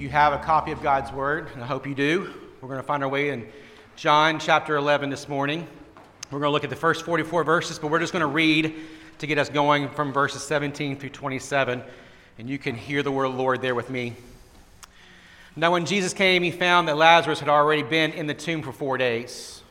If 0.00 0.04
you 0.04 0.08
have 0.08 0.32
a 0.32 0.38
copy 0.38 0.72
of 0.72 0.82
God's 0.82 1.12
Word, 1.12 1.50
and 1.52 1.62
I 1.62 1.66
hope 1.66 1.86
you 1.86 1.94
do, 1.94 2.32
we're 2.62 2.70
going 2.70 2.80
to 2.80 2.86
find 2.86 3.02
our 3.02 3.08
way 3.10 3.28
in 3.28 3.46
John 3.96 4.40
chapter 4.40 4.76
11 4.76 5.10
this 5.10 5.28
morning. 5.28 5.68
We're 6.30 6.38
going 6.38 6.48
to 6.48 6.52
look 6.52 6.64
at 6.64 6.70
the 6.70 6.74
first 6.74 7.04
44 7.04 7.44
verses, 7.44 7.78
but 7.78 7.88
we're 7.88 7.98
just 7.98 8.14
going 8.14 8.22
to 8.22 8.26
read 8.26 8.76
to 9.18 9.26
get 9.26 9.36
us 9.36 9.50
going 9.50 9.90
from 9.90 10.14
verses 10.14 10.42
17 10.42 10.96
through 10.96 11.10
27, 11.10 11.82
and 12.38 12.48
you 12.48 12.58
can 12.58 12.76
hear 12.76 13.02
the 13.02 13.12
word 13.12 13.26
of 13.26 13.32
the 13.32 13.38
Lord 13.38 13.60
there 13.60 13.74
with 13.74 13.90
me. 13.90 14.14
Now, 15.54 15.70
when 15.70 15.84
Jesus 15.84 16.14
came, 16.14 16.42
he 16.42 16.50
found 16.50 16.88
that 16.88 16.96
Lazarus 16.96 17.38
had 17.38 17.50
already 17.50 17.82
been 17.82 18.12
in 18.12 18.26
the 18.26 18.32
tomb 18.32 18.62
for 18.62 18.72
four 18.72 18.96
days. 18.96 19.62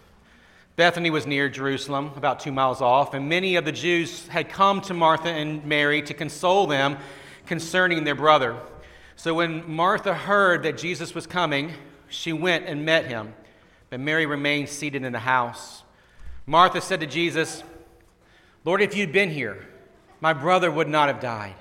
Bethany 0.75 1.09
was 1.09 1.25
near 1.25 1.49
Jerusalem, 1.49 2.11
about 2.15 2.39
two 2.39 2.51
miles 2.51 2.81
off, 2.81 3.15
and 3.15 3.29
many 3.29 3.55
of 3.55 3.65
the 3.65 3.71
Jews 3.71 4.27
had 4.27 4.49
come 4.49 4.81
to 4.81 4.93
Martha 4.93 5.29
and 5.29 5.65
Mary 5.65 6.03
to 6.03 6.13
console 6.13 6.67
them 6.67 6.97
concerning 7.47 8.03
their 8.03 8.13
brother. 8.13 8.57
So 9.19 9.33
when 9.33 9.69
Martha 9.69 10.13
heard 10.13 10.63
that 10.63 10.77
Jesus 10.77 11.13
was 11.13 11.27
coming, 11.27 11.73
she 12.07 12.31
went 12.31 12.67
and 12.67 12.85
met 12.85 13.07
him, 13.07 13.33
but 13.89 13.99
Mary 13.99 14.25
remained 14.25 14.69
seated 14.69 15.03
in 15.03 15.11
the 15.11 15.19
house. 15.19 15.83
Martha 16.45 16.79
said 16.79 17.01
to 17.01 17.05
Jesus, 17.05 17.61
Lord, 18.63 18.81
if 18.81 18.95
you'd 18.95 19.11
been 19.11 19.29
here, 19.29 19.67
my 20.21 20.31
brother 20.31 20.71
would 20.71 20.87
not 20.87 21.09
have 21.09 21.19
died. 21.19 21.55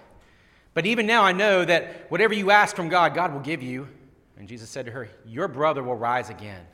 But 0.73 0.87
even 0.87 1.05
now 1.05 1.25
I 1.25 1.33
know 1.33 1.65
that 1.65 2.09
whatever 2.13 2.33
you 2.33 2.53
ask 2.53 2.77
from 2.77 2.89
God, 2.89 3.13
God 3.13 3.33
will 3.33 3.41
give 3.41 3.61
you. 3.61 3.89
And 4.37 4.47
Jesus 4.47 4.71
said 4.71 4.87
to 4.87 4.93
her, 4.93 5.09
Your 5.27 5.49
brother 5.49 5.83
will 5.83 5.97
rise 5.97 6.31
again. 6.31 6.65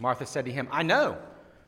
Martha 0.00 0.26
said 0.26 0.44
to 0.46 0.50
him, 0.50 0.66
I 0.72 0.82
know 0.82 1.16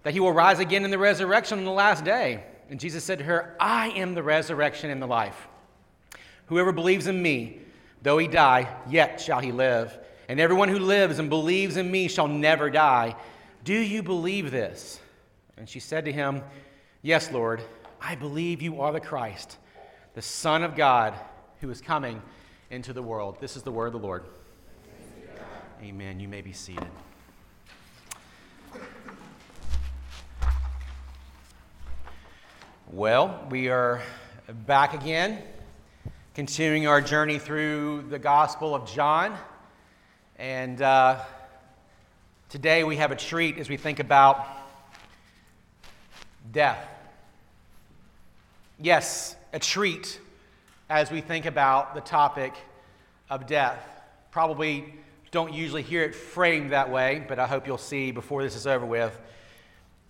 that 0.02 0.14
he 0.14 0.18
will 0.18 0.32
rise 0.32 0.58
again 0.58 0.84
in 0.84 0.90
the 0.90 0.98
resurrection 0.98 1.60
on 1.60 1.64
the 1.64 1.70
last 1.70 2.04
day. 2.04 2.42
And 2.70 2.80
Jesus 2.80 3.04
said 3.04 3.18
to 3.18 3.24
her, 3.24 3.54
I 3.60 3.90
am 3.90 4.14
the 4.14 4.24
resurrection 4.24 4.90
and 4.90 5.00
the 5.00 5.06
life. 5.06 5.46
Whoever 6.46 6.72
believes 6.72 7.06
in 7.06 7.22
me, 7.22 7.60
Though 8.06 8.18
he 8.18 8.28
die, 8.28 8.72
yet 8.88 9.20
shall 9.20 9.40
he 9.40 9.50
live. 9.50 9.98
And 10.28 10.38
everyone 10.38 10.68
who 10.68 10.78
lives 10.78 11.18
and 11.18 11.28
believes 11.28 11.76
in 11.76 11.90
me 11.90 12.06
shall 12.06 12.28
never 12.28 12.70
die. 12.70 13.16
Do 13.64 13.74
you 13.74 14.00
believe 14.00 14.52
this? 14.52 15.00
And 15.56 15.68
she 15.68 15.80
said 15.80 16.04
to 16.04 16.12
him, 16.12 16.44
Yes, 17.02 17.32
Lord, 17.32 17.60
I 18.00 18.14
believe 18.14 18.62
you 18.62 18.80
are 18.80 18.92
the 18.92 19.00
Christ, 19.00 19.58
the 20.14 20.22
Son 20.22 20.62
of 20.62 20.76
God, 20.76 21.14
who 21.60 21.68
is 21.68 21.80
coming 21.80 22.22
into 22.70 22.92
the 22.92 23.02
world. 23.02 23.38
This 23.40 23.56
is 23.56 23.64
the 23.64 23.72
word 23.72 23.86
of 23.86 23.92
the 23.94 23.98
Lord. 23.98 24.22
Amen. 25.82 26.20
You 26.20 26.28
may 26.28 26.42
be 26.42 26.52
seated. 26.52 26.86
Well, 32.86 33.44
we 33.50 33.68
are 33.68 34.00
back 34.64 34.94
again 34.94 35.42
continuing 36.36 36.86
our 36.86 37.00
journey 37.00 37.38
through 37.38 38.04
the 38.10 38.18
Gospel 38.18 38.74
of 38.74 38.86
John. 38.92 39.34
And 40.38 40.82
uh, 40.82 41.22
today 42.50 42.84
we 42.84 42.96
have 42.96 43.10
a 43.10 43.16
treat 43.16 43.56
as 43.56 43.70
we 43.70 43.78
think 43.78 44.00
about 44.00 44.46
death. 46.52 46.86
Yes, 48.78 49.34
a 49.54 49.58
treat 49.58 50.20
as 50.90 51.10
we 51.10 51.22
think 51.22 51.46
about 51.46 51.94
the 51.94 52.02
topic 52.02 52.52
of 53.30 53.46
death. 53.46 53.82
Probably 54.30 54.92
don't 55.30 55.54
usually 55.54 55.80
hear 55.80 56.02
it 56.02 56.14
framed 56.14 56.68
that 56.68 56.90
way, 56.90 57.24
but 57.26 57.38
I 57.38 57.46
hope 57.46 57.66
you'll 57.66 57.78
see 57.78 58.10
before 58.10 58.42
this 58.42 58.56
is 58.56 58.66
over 58.66 58.84
with 58.84 59.18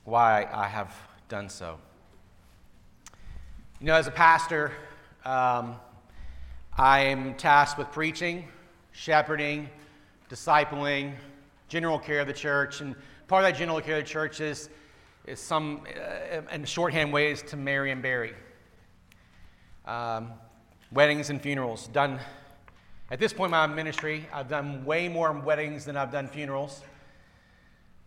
why 0.02 0.48
I 0.52 0.66
have 0.66 0.92
done 1.28 1.48
so. 1.48 1.78
You 3.78 3.86
know, 3.86 3.94
as 3.94 4.08
a 4.08 4.10
pastor, 4.10 4.72
um, 5.24 5.76
I 6.78 7.00
am 7.04 7.32
tasked 7.36 7.78
with 7.78 7.90
preaching, 7.90 8.46
shepherding, 8.92 9.70
discipling, 10.28 11.14
general 11.68 11.98
care 11.98 12.20
of 12.20 12.26
the 12.26 12.34
church. 12.34 12.82
And 12.82 12.94
part 13.28 13.42
of 13.44 13.50
that 13.50 13.58
general 13.58 13.80
care 13.80 13.96
of 13.96 14.04
the 14.04 14.10
church 14.10 14.42
is, 14.42 14.68
is 15.24 15.40
some, 15.40 15.86
uh, 15.98 16.42
in 16.52 16.66
shorthand 16.66 17.14
ways, 17.14 17.42
to 17.44 17.56
marry 17.56 17.92
and 17.92 18.02
bury. 18.02 18.34
Um, 19.86 20.32
weddings 20.92 21.30
and 21.30 21.40
funerals. 21.40 21.86
Done, 21.86 22.20
at 23.10 23.18
this 23.18 23.32
point 23.32 23.46
in 23.46 23.52
my 23.52 23.66
ministry, 23.66 24.28
I've 24.30 24.48
done 24.50 24.84
way 24.84 25.08
more 25.08 25.32
weddings 25.32 25.86
than 25.86 25.96
I've 25.96 26.12
done 26.12 26.28
funerals. 26.28 26.82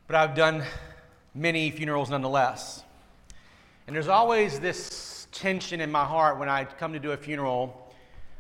But 0.06 0.16
I've 0.16 0.36
done 0.36 0.64
many 1.34 1.72
funerals 1.72 2.12
nonetheless. 2.12 2.84
And 3.88 3.96
there's 3.96 4.08
always 4.08 4.60
this 4.60 5.28
tension 5.32 5.82
in 5.82 5.92
my 5.92 6.06
heart 6.06 6.38
when 6.38 6.50
I 6.50 6.66
come 6.66 6.94
to 6.94 7.00
do 7.00 7.14
a 7.14 7.18
funeral 7.18 7.89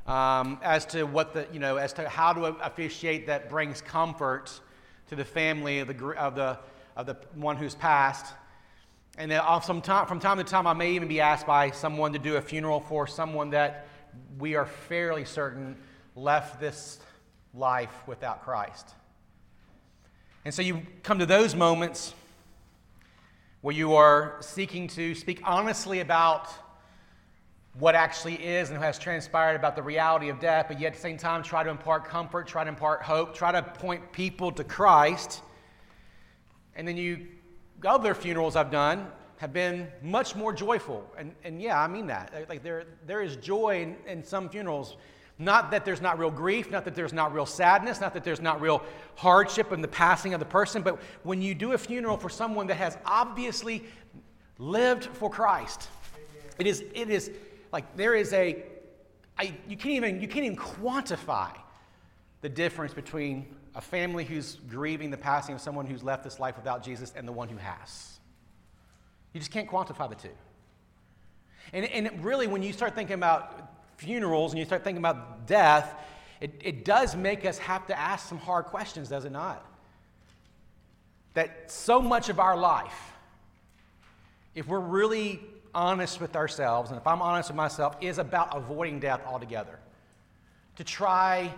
um, 0.09 0.57
as 0.63 0.87
to 0.87 1.03
what 1.03 1.33
the, 1.33 1.47
you 1.53 1.59
know, 1.59 1.77
as 1.77 1.93
to 1.93 2.09
how 2.09 2.33
to 2.33 2.45
officiate 2.45 3.27
that 3.27 3.47
brings 3.47 3.79
comfort 3.79 4.59
to 5.07 5.15
the 5.15 5.23
family 5.23 5.79
of 5.79 5.87
the, 5.87 6.07
of 6.17 6.35
the, 6.35 6.57
of 6.97 7.05
the 7.05 7.15
one 7.35 7.55
who's 7.55 7.75
passed. 7.75 8.33
And 9.19 9.29
then 9.29 9.41
from 9.61 9.81
time, 9.81 10.07
from 10.07 10.19
time 10.19 10.37
to 10.37 10.43
time, 10.43 10.65
I 10.65 10.73
may 10.73 10.93
even 10.93 11.07
be 11.07 11.21
asked 11.21 11.45
by 11.45 11.69
someone 11.69 12.13
to 12.13 12.19
do 12.19 12.37
a 12.37 12.41
funeral 12.41 12.79
for 12.79 13.05
someone 13.05 13.51
that 13.51 13.87
we 14.39 14.55
are 14.55 14.65
fairly 14.65 15.25
certain 15.25 15.77
left 16.15 16.59
this 16.59 16.99
life 17.53 17.93
without 18.07 18.43
Christ. 18.43 18.89
And 20.43 20.53
so 20.53 20.63
you 20.63 20.81
come 21.03 21.19
to 21.19 21.25
those 21.27 21.53
moments 21.53 22.15
where 23.61 23.75
you 23.75 23.93
are 23.93 24.37
seeking 24.39 24.87
to 24.87 25.13
speak 25.13 25.41
honestly 25.43 25.99
about 25.99 26.49
what 27.77 27.95
actually 27.95 28.35
is 28.35 28.71
and 28.71 28.79
has 28.79 28.97
transpired 28.97 29.55
about 29.55 29.75
the 29.75 29.83
reality 29.83 30.29
of 30.29 30.39
death, 30.39 30.65
but 30.67 30.79
yet 30.79 30.87
at 30.87 30.93
the 30.95 30.99
same 30.99 31.17
time 31.17 31.43
try 31.43 31.63
to 31.63 31.69
impart 31.69 32.05
comfort, 32.05 32.47
try 32.47 32.63
to 32.63 32.69
impart 32.69 33.01
hope, 33.03 33.33
try 33.33 33.51
to 33.51 33.61
point 33.61 34.11
people 34.11 34.51
to 34.51 34.63
Christ. 34.63 35.41
And 36.75 36.87
then 36.87 36.97
you, 36.97 37.27
other 37.85 38.13
funerals 38.13 38.55
I've 38.55 38.71
done 38.71 39.07
have 39.37 39.53
been 39.53 39.87
much 40.01 40.35
more 40.35 40.51
joyful. 40.51 41.05
And, 41.17 41.33
and 41.43 41.61
yeah, 41.61 41.81
I 41.81 41.87
mean 41.87 42.07
that. 42.07 42.45
Like 42.49 42.63
there, 42.63 42.85
there 43.05 43.21
is 43.21 43.37
joy 43.37 43.81
in, 43.81 43.95
in 44.05 44.23
some 44.23 44.49
funerals. 44.49 44.97
Not 45.37 45.71
that 45.71 45.85
there's 45.85 46.01
not 46.01 46.19
real 46.19 46.31
grief, 46.31 46.69
not 46.69 46.83
that 46.83 46.95
there's 46.95 47.13
not 47.13 47.33
real 47.33 47.45
sadness, 47.45 48.01
not 48.01 48.13
that 48.13 48.25
there's 48.25 48.41
not 48.41 48.59
real 48.59 48.83
hardship 49.15 49.71
in 49.71 49.81
the 49.81 49.87
passing 49.87 50.33
of 50.33 50.41
the 50.41 50.45
person, 50.45 50.81
but 50.81 50.99
when 51.23 51.41
you 51.41 51.55
do 51.55 51.71
a 51.71 51.77
funeral 51.77 52.17
for 52.17 52.27
someone 52.27 52.67
that 52.67 52.75
has 52.75 52.97
obviously 53.05 53.85
lived 54.57 55.05
for 55.05 55.29
Christ, 55.29 55.87
it 56.57 56.67
is, 56.67 56.83
it 56.93 57.09
is 57.09 57.31
like 57.71 57.95
there 57.95 58.15
is 58.15 58.33
a, 58.33 58.63
I, 59.37 59.53
you, 59.67 59.77
can't 59.77 59.95
even, 59.95 60.21
you 60.21 60.27
can't 60.27 60.45
even 60.45 60.57
quantify 60.57 61.51
the 62.41 62.49
difference 62.49 62.93
between 62.93 63.55
a 63.75 63.81
family 63.81 64.25
who's 64.25 64.57
grieving 64.69 65.11
the 65.11 65.17
passing 65.17 65.55
of 65.55 65.61
someone 65.61 65.85
who's 65.85 66.03
left 66.03 66.23
this 66.23 66.39
life 66.39 66.55
without 66.57 66.83
Jesus 66.83 67.13
and 67.15 67.27
the 67.27 67.31
one 67.31 67.49
who 67.49 67.57
has. 67.57 68.19
You 69.33 69.39
just 69.39 69.51
can't 69.51 69.69
quantify 69.69 70.09
the 70.09 70.15
two. 70.15 70.29
And, 71.73 71.85
and 71.85 72.23
really, 72.23 72.47
when 72.47 72.63
you 72.63 72.73
start 72.73 72.95
thinking 72.95 73.13
about 73.13 73.73
funerals 73.97 74.51
and 74.51 74.59
you 74.59 74.65
start 74.65 74.83
thinking 74.83 75.01
about 75.01 75.45
death, 75.45 75.95
it, 76.41 76.53
it 76.63 76.85
does 76.85 77.15
make 77.15 77.45
us 77.45 77.57
have 77.59 77.85
to 77.87 77.99
ask 77.99 78.27
some 78.27 78.37
hard 78.37 78.65
questions, 78.65 79.09
does 79.09 79.25
it 79.25 79.31
not? 79.31 79.65
That 81.35 81.71
so 81.71 82.01
much 82.01 82.29
of 82.29 82.39
our 82.39 82.57
life, 82.57 83.13
if 84.55 84.67
we're 84.67 84.79
really 84.79 85.41
honest 85.73 86.19
with 86.21 86.35
ourselves, 86.35 86.91
and 86.91 86.99
if 86.99 87.05
I'm 87.07 87.21
honest 87.21 87.49
with 87.49 87.57
myself, 87.57 87.95
is 88.01 88.17
about 88.17 88.55
avoiding 88.55 88.99
death 88.99 89.21
altogether. 89.25 89.79
To 90.77 90.83
try 90.83 91.53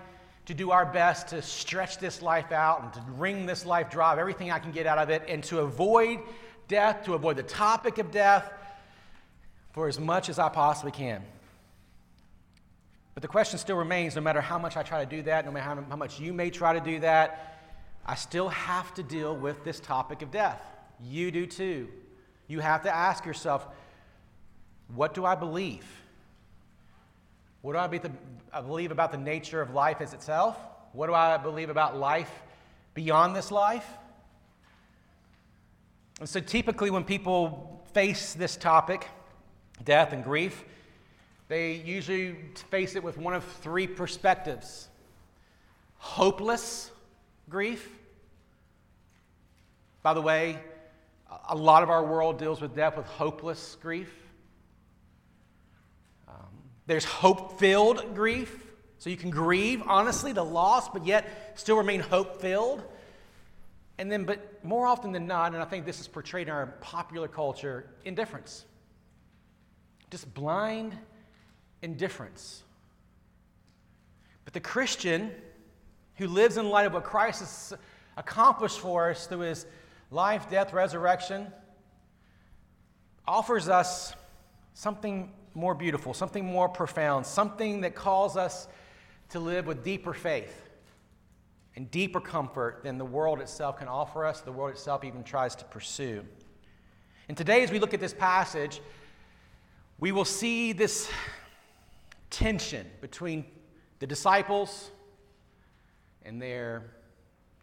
to 0.45 0.53
do 0.53 0.71
our 0.71 0.85
best 0.85 1.27
to 1.29 1.41
stretch 1.41 1.99
this 1.99 2.21
life 2.21 2.51
out 2.51 2.83
and 2.83 2.93
to 2.93 3.01
wring 3.11 3.45
this 3.45 3.65
life 3.65 3.89
dry 3.89 4.13
of 4.13 4.19
everything 4.19 4.51
I 4.51 4.59
can 4.59 4.71
get 4.71 4.87
out 4.87 4.97
of 4.97 5.09
it, 5.09 5.23
and 5.27 5.43
to 5.45 5.59
avoid 5.59 6.19
death, 6.67 7.05
to 7.05 7.13
avoid 7.13 7.37
the 7.37 7.43
topic 7.43 7.97
of 7.97 8.11
death 8.11 8.51
for 9.71 9.87
as 9.87 9.99
much 9.99 10.29
as 10.29 10.39
I 10.39 10.49
possibly 10.49 10.91
can. 10.91 11.23
But 13.13 13.21
the 13.21 13.27
question 13.27 13.59
still 13.59 13.77
remains 13.77 14.15
no 14.15 14.21
matter 14.21 14.41
how 14.41 14.57
much 14.57 14.77
I 14.77 14.83
try 14.83 15.03
to 15.03 15.09
do 15.09 15.21
that, 15.23 15.45
no 15.45 15.51
matter 15.51 15.65
how, 15.65 15.75
how 15.89 15.95
much 15.95 16.19
you 16.19 16.33
may 16.33 16.49
try 16.49 16.73
to 16.73 16.79
do 16.79 16.99
that, 17.01 17.59
I 18.05 18.15
still 18.15 18.49
have 18.49 18.93
to 18.95 19.03
deal 19.03 19.35
with 19.35 19.63
this 19.63 19.79
topic 19.79 20.21
of 20.21 20.31
death. 20.31 20.61
You 21.03 21.31
do 21.31 21.45
too. 21.45 21.89
You 22.47 22.59
have 22.59 22.83
to 22.83 22.93
ask 22.93 23.25
yourself 23.25 23.67
what 24.95 25.13
do 25.13 25.25
I 25.25 25.35
believe? 25.35 25.85
What 27.61 27.73
do 27.73 27.79
I, 27.79 27.87
the, 27.87 28.11
I 28.51 28.61
believe 28.61 28.91
about 28.91 29.11
the 29.11 29.17
nature 29.17 29.61
of 29.61 29.73
life 29.73 30.01
as 30.01 30.13
itself? 30.13 30.57
What 30.93 31.07
do 31.07 31.13
I 31.13 31.37
believe 31.37 31.69
about 31.69 31.97
life 31.97 32.31
beyond 32.93 33.35
this 33.35 33.51
life? 33.51 33.85
And 36.19 36.27
so, 36.27 36.39
typically, 36.39 36.89
when 36.89 37.03
people 37.03 37.81
face 37.93 38.33
this 38.33 38.55
topic, 38.55 39.07
death 39.83 40.13
and 40.13 40.23
grief, 40.23 40.63
they 41.47 41.73
usually 41.73 42.35
face 42.69 42.95
it 42.95 43.03
with 43.03 43.17
one 43.17 43.33
of 43.33 43.43
three 43.43 43.87
perspectives 43.87 44.87
hopeless 45.97 46.89
grief. 47.49 47.87
By 50.01 50.15
the 50.15 50.21
way, 50.21 50.57
a 51.49 51.55
lot 51.55 51.83
of 51.83 51.89
our 51.89 52.03
world 52.03 52.39
deals 52.39 52.59
with 52.59 52.75
death 52.75 52.97
with 52.97 53.05
hopeless 53.05 53.77
grief. 53.81 54.11
There's 56.87 57.05
hope 57.05 57.59
filled 57.59 58.15
grief. 58.15 58.67
So 58.97 59.09
you 59.09 59.17
can 59.17 59.31
grieve, 59.31 59.81
honestly, 59.87 60.31
the 60.31 60.45
loss, 60.45 60.89
but 60.89 61.05
yet 61.07 61.53
still 61.55 61.77
remain 61.77 62.01
hope 62.01 62.39
filled. 62.39 62.83
And 63.97 64.11
then, 64.11 64.25
but 64.25 64.63
more 64.63 64.85
often 64.85 65.11
than 65.11 65.27
not, 65.27 65.53
and 65.53 65.61
I 65.61 65.65
think 65.65 65.85
this 65.85 65.99
is 65.99 66.07
portrayed 66.07 66.47
in 66.47 66.53
our 66.53 66.67
popular 66.81 67.27
culture, 67.27 67.85
indifference. 68.05 68.65
Just 70.11 70.31
blind 70.33 70.95
indifference. 71.81 72.63
But 74.45 74.53
the 74.53 74.59
Christian 74.59 75.31
who 76.15 76.27
lives 76.27 76.57
in 76.57 76.69
light 76.69 76.85
of 76.85 76.93
what 76.93 77.03
Christ 77.03 77.39
has 77.39 77.73
accomplished 78.17 78.79
for 78.79 79.09
us 79.09 79.25
through 79.25 79.39
his 79.39 79.65
life, 80.11 80.49
death, 80.49 80.73
resurrection, 80.73 81.47
offers 83.27 83.69
us 83.69 84.13
something 84.73 85.31
more 85.53 85.75
beautiful, 85.75 86.13
something 86.13 86.45
more 86.45 86.69
profound, 86.69 87.25
something 87.25 87.81
that 87.81 87.95
calls 87.95 88.37
us 88.37 88.67
to 89.29 89.39
live 89.39 89.65
with 89.65 89.83
deeper 89.83 90.13
faith 90.13 90.69
and 91.75 91.89
deeper 91.89 92.19
comfort 92.19 92.81
than 92.83 92.97
the 92.97 93.05
world 93.05 93.39
itself 93.39 93.77
can 93.77 93.87
offer 93.87 94.25
us, 94.25 94.41
the 94.41 94.51
world 94.51 94.71
itself 94.71 95.03
even 95.03 95.23
tries 95.23 95.55
to 95.55 95.65
pursue. 95.65 96.23
And 97.27 97.37
today, 97.37 97.63
as 97.63 97.71
we 97.71 97.79
look 97.79 97.93
at 97.93 97.99
this 97.99 98.13
passage, 98.13 98.81
we 99.99 100.11
will 100.11 100.25
see 100.25 100.73
this 100.73 101.09
tension 102.29 102.87
between 102.99 103.45
the 103.99 104.07
disciples 104.07 104.89
and 106.23 106.41
their 106.41 106.91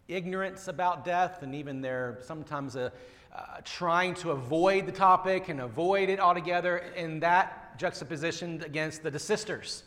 ignorance 0.06 0.69
about 0.69 1.05
death 1.05 1.43
and 1.43 1.55
even 1.55 1.81
their 1.81 2.19
sometimes 2.23 2.76
a, 2.76 2.93
uh, 3.35 3.61
trying 3.65 4.15
to 4.15 4.31
avoid 4.31 4.87
the 4.87 4.93
topic 4.93 5.49
and 5.49 5.61
avoid 5.61 6.09
it 6.09 6.19
altogether, 6.19 6.79
and 6.97 7.23
that 7.23 7.79
juxtapositioned 7.79 8.65
against 8.65 9.03
the 9.03 9.19
sisters 9.19 9.85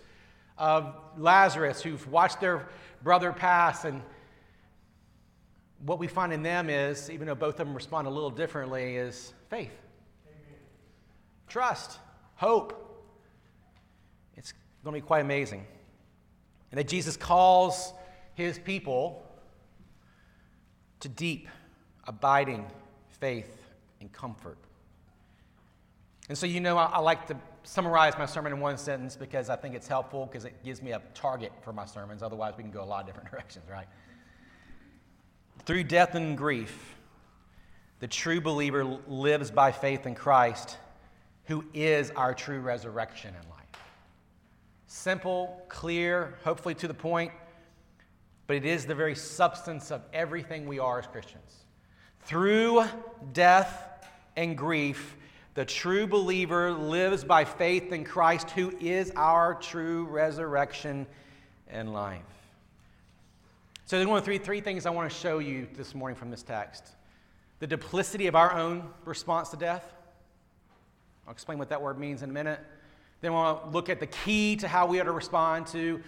of 0.58 0.96
Lazarus 1.18 1.82
who've 1.82 2.08
watched 2.08 2.40
their 2.40 2.70
brother 3.04 3.34
pass. 3.34 3.84
And 3.84 4.02
what 5.86 6.00
we 6.00 6.08
find 6.08 6.32
in 6.32 6.44
them 6.44 6.70
is, 6.70 7.10
even 7.10 7.28
though 7.28 7.36
both 7.36 7.60
of 7.60 7.68
them 7.68 7.76
respond 7.76 8.08
a 8.08 8.12
little 8.12 8.30
differently, 8.30 8.96
is 8.96 9.34
faith, 9.50 9.74
Amen. 10.28 10.60
trust, 11.48 12.00
hope. 12.36 12.78
It's 14.36 14.54
going 14.84 14.94
to 14.94 15.02
be 15.02 15.06
quite 15.06 15.22
amazing. 15.22 15.66
And 16.72 16.80
that 16.80 16.88
Jesus 16.88 17.18
calls 17.18 17.94
his 18.36 18.58
people 18.58 19.26
to 21.02 21.10
deep, 21.10 21.50
abiding 22.06 22.66
faith 23.22 23.72
and 24.02 24.12
comfort. 24.12 24.58
And 26.28 26.38
so, 26.38 26.46
you 26.46 26.60
know, 26.60 26.78
I, 26.78 26.86
I, 26.86 27.00
like 27.00 27.28
to 27.28 27.38
summarize 27.64 28.18
my 28.18 28.26
sermon 28.26 28.52
in 28.52 28.60
one 28.60 28.78
sentence 28.78 29.16
because 29.16 29.50
I 29.50 29.56
think 29.56 29.76
it's 29.76 29.88
helpful 29.88 30.26
because 30.26 30.44
it 30.44 30.64
gives 30.64 30.82
me 30.82 30.92
a 30.92 31.02
target 31.14 31.52
for 31.62 31.72
my 31.72 31.86
sermons. 31.86 32.24
Otherwise, 32.24 32.56
we 32.58 32.64
can 32.64 32.72
go 32.72 32.84
a 32.84 32.86
lot 32.86 33.02
of 33.02 33.06
different 33.06 33.30
directions, 33.32 33.66
right? 33.70 33.88
Through 35.66 35.86
death 35.86 36.16
and 36.16 36.38
grief, 36.38 36.96
the 38.00 38.08
true 38.08 38.42
believer 38.42 38.84
lives 39.08 39.52
by 39.52 39.72
faith 39.72 40.08
in 40.08 40.16
Christ, 40.16 40.78
who 41.46 41.64
is 41.74 42.12
our 42.12 42.34
true 42.34 42.60
resurrection 42.60 43.36
in 43.42 43.50
life. 43.50 43.60
Simple, 44.88 45.64
clear, 45.70 46.38
hopefully 46.44 46.74
to 46.76 46.88
the 46.88 46.94
point, 46.94 47.32
but 48.48 48.56
it 48.56 48.66
is 48.66 48.86
the 48.86 48.96
very 48.96 49.16
substance 49.16 49.92
of 49.92 50.02
everything 50.12 50.66
we 50.66 50.80
are 50.80 50.98
as 50.98 51.06
Christians. 51.06 51.66
Through 52.26 52.84
death 53.34 54.08
and 54.36 54.58
grief, 54.58 55.16
the 55.54 55.66
true 55.66 56.08
believer 56.08 56.72
lives 56.72 57.24
by 57.24 57.46
faith 57.46 57.92
in 57.92 58.04
Christ, 58.04 58.52
who 58.52 58.74
is 58.80 59.12
our 59.16 59.56
true 59.56 60.06
resurrection 60.06 61.06
and 61.70 61.92
life. 61.94 62.22
So, 63.86 63.98
there's 63.98 64.08
one 64.08 64.20
of 64.20 64.24
three, 64.24 64.38
three 64.38 64.62
things 64.62 64.86
I 64.86 64.92
want 64.92 65.12
to 65.12 65.18
show 65.18 65.40
you 65.40 65.68
this 65.76 65.94
morning 65.94 66.16
from 66.16 66.32
this 66.32 66.44
text 66.44 66.96
the 67.60 67.68
duplicity 67.68 68.26
of 68.26 68.36
our 68.36 68.56
own 68.56 68.90
response 69.06 69.50
to 69.50 69.58
death. 69.58 69.86
I'll 71.28 71.34
explain 71.34 71.60
what 71.60 71.70
that 71.70 71.82
word 71.82 72.00
means 72.00 72.24
in 72.24 72.30
a 72.32 72.34
minute. 72.34 72.60
Then 73.22 73.34
we'll 73.34 73.62
look 73.72 73.88
at 73.88 74.00
the 74.00 74.08
key 74.08 74.56
to 74.58 74.68
how 74.68 74.88
we 74.88 75.00
are 75.00 75.04
to 75.04 75.12
respond 75.12 75.68
to 75.68 76.02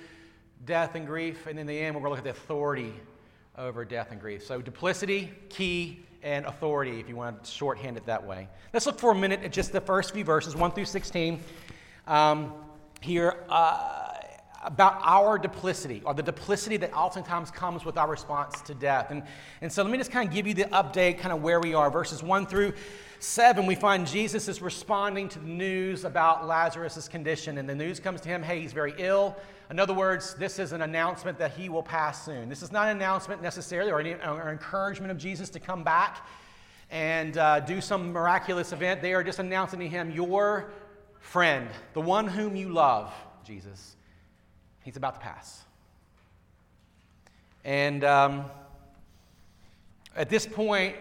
death 0.65 0.95
and 0.95 1.06
grief. 1.06 1.45
And 1.45 1.60
in 1.60 1.68
the 1.68 1.80
end, 1.80 1.95
we're 1.95 2.01
going 2.01 2.15
to 2.15 2.21
look 2.21 2.27
at 2.27 2.36
the 2.36 2.42
authority 2.42 2.94
over 3.57 3.85
death 3.85 4.11
and 4.11 4.19
grief. 4.19 4.44
So, 4.44 4.61
duplicity, 4.61 5.31
key, 5.50 6.05
and 6.23 6.45
authority, 6.45 7.00
if 7.00 7.07
you 7.07 7.15
want 7.15 7.44
to 7.44 7.51
shorthand 7.51 7.97
it 7.97 8.05
that 8.05 8.25
way. 8.25 8.47
Let's 8.73 8.85
look 8.85 9.00
for 9.00 9.11
a 9.11 9.15
minute 9.15 9.41
at 9.44 9.51
just 9.51 9.71
the 9.71 9.81
first 9.81 10.13
few 10.13 10.23
verses, 10.23 10.55
1 10.55 10.71
through 10.71 10.85
16, 10.85 11.39
um, 12.07 12.53
here 13.01 13.44
uh, 13.50 14.13
about 14.63 15.00
our 15.03 15.38
duplicity, 15.38 16.01
or 16.05 16.13
the 16.13 16.23
duplicity 16.23 16.77
that 16.77 16.94
oftentimes 16.94 17.51
comes 17.51 17.85
with 17.85 17.97
our 17.97 18.09
response 18.09 18.61
to 18.61 18.73
death. 18.73 19.11
And, 19.11 19.23
and 19.61 19.71
so, 19.71 19.83
let 19.83 19.91
me 19.91 19.97
just 19.97 20.11
kind 20.11 20.27
of 20.27 20.33
give 20.33 20.47
you 20.47 20.53
the 20.53 20.65
update, 20.65 21.19
kind 21.19 21.33
of 21.33 21.44
where 21.44 21.59
we 21.59 21.75
are. 21.75 21.91
Verses 21.91 22.23
1 22.23 22.47
through 22.47 22.73
7, 23.19 23.65
we 23.65 23.75
find 23.75 24.07
Jesus 24.07 24.47
is 24.47 24.61
responding 24.61 25.29
to 25.29 25.39
the 25.39 25.47
news 25.47 26.05
about 26.05 26.47
Lazarus' 26.47 27.07
condition, 27.07 27.57
and 27.59 27.69
the 27.69 27.75
news 27.75 28.00
comes 28.00 28.19
to 28.21 28.29
him 28.29 28.41
hey, 28.41 28.59
he's 28.59 28.73
very 28.73 28.95
ill. 28.97 29.38
In 29.69 29.80
other 29.80 29.94
words, 29.94 30.33
this 30.36 30.60
is 30.60 30.71
an 30.71 30.81
announcement 30.81 31.38
that 31.39 31.51
he 31.51 31.69
will 31.69 31.83
pass 31.83 32.25
soon. 32.25 32.50
This 32.50 32.62
is 32.62 32.71
not 32.71 32.88
an 32.89 32.98
announcement 32.98 33.42
necessarily 33.42 33.92
or 33.92 34.00
an 34.00 34.21
or 34.21 34.51
encouragement 34.51 35.12
of 35.12 35.18
Jesus 35.18 35.50
to 35.51 35.60
come 35.60 35.83
back 35.83 36.27
and 36.92 37.38
uh, 37.38 37.60
do 37.62 37.81
some 37.81 38.12
miraculous 38.12 38.71
event. 38.71 39.01
They 39.01 39.13
are 39.13 39.24
just 39.24 39.39
announcing 39.39 39.80
to 39.80 39.88
him, 39.88 40.12
Your 40.12 40.71
friend, 41.19 41.69
the 41.94 42.01
one 42.01 42.27
whom 42.27 42.56
you 42.56 42.69
love, 42.69 43.13
Jesus, 43.44 43.95
he's 44.83 44.98
about 44.98 45.15
to 45.15 45.19
pass. 45.21 45.63
And 47.65 48.04
um, 48.04 48.45
at 50.15 50.30
this 50.30 50.45
point, 50.45 50.95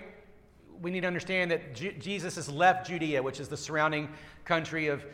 we 0.80 0.90
need 0.90 1.00
to 1.00 1.06
understand 1.06 1.50
that 1.50 1.74
J- 1.74 1.94
Jesus 1.98 2.36
has 2.36 2.48
left 2.48 2.86
Judea, 2.86 3.22
which 3.22 3.40
is 3.40 3.48
the 3.48 3.56
surrounding 3.56 4.08
country 4.44 4.86
of 4.86 5.04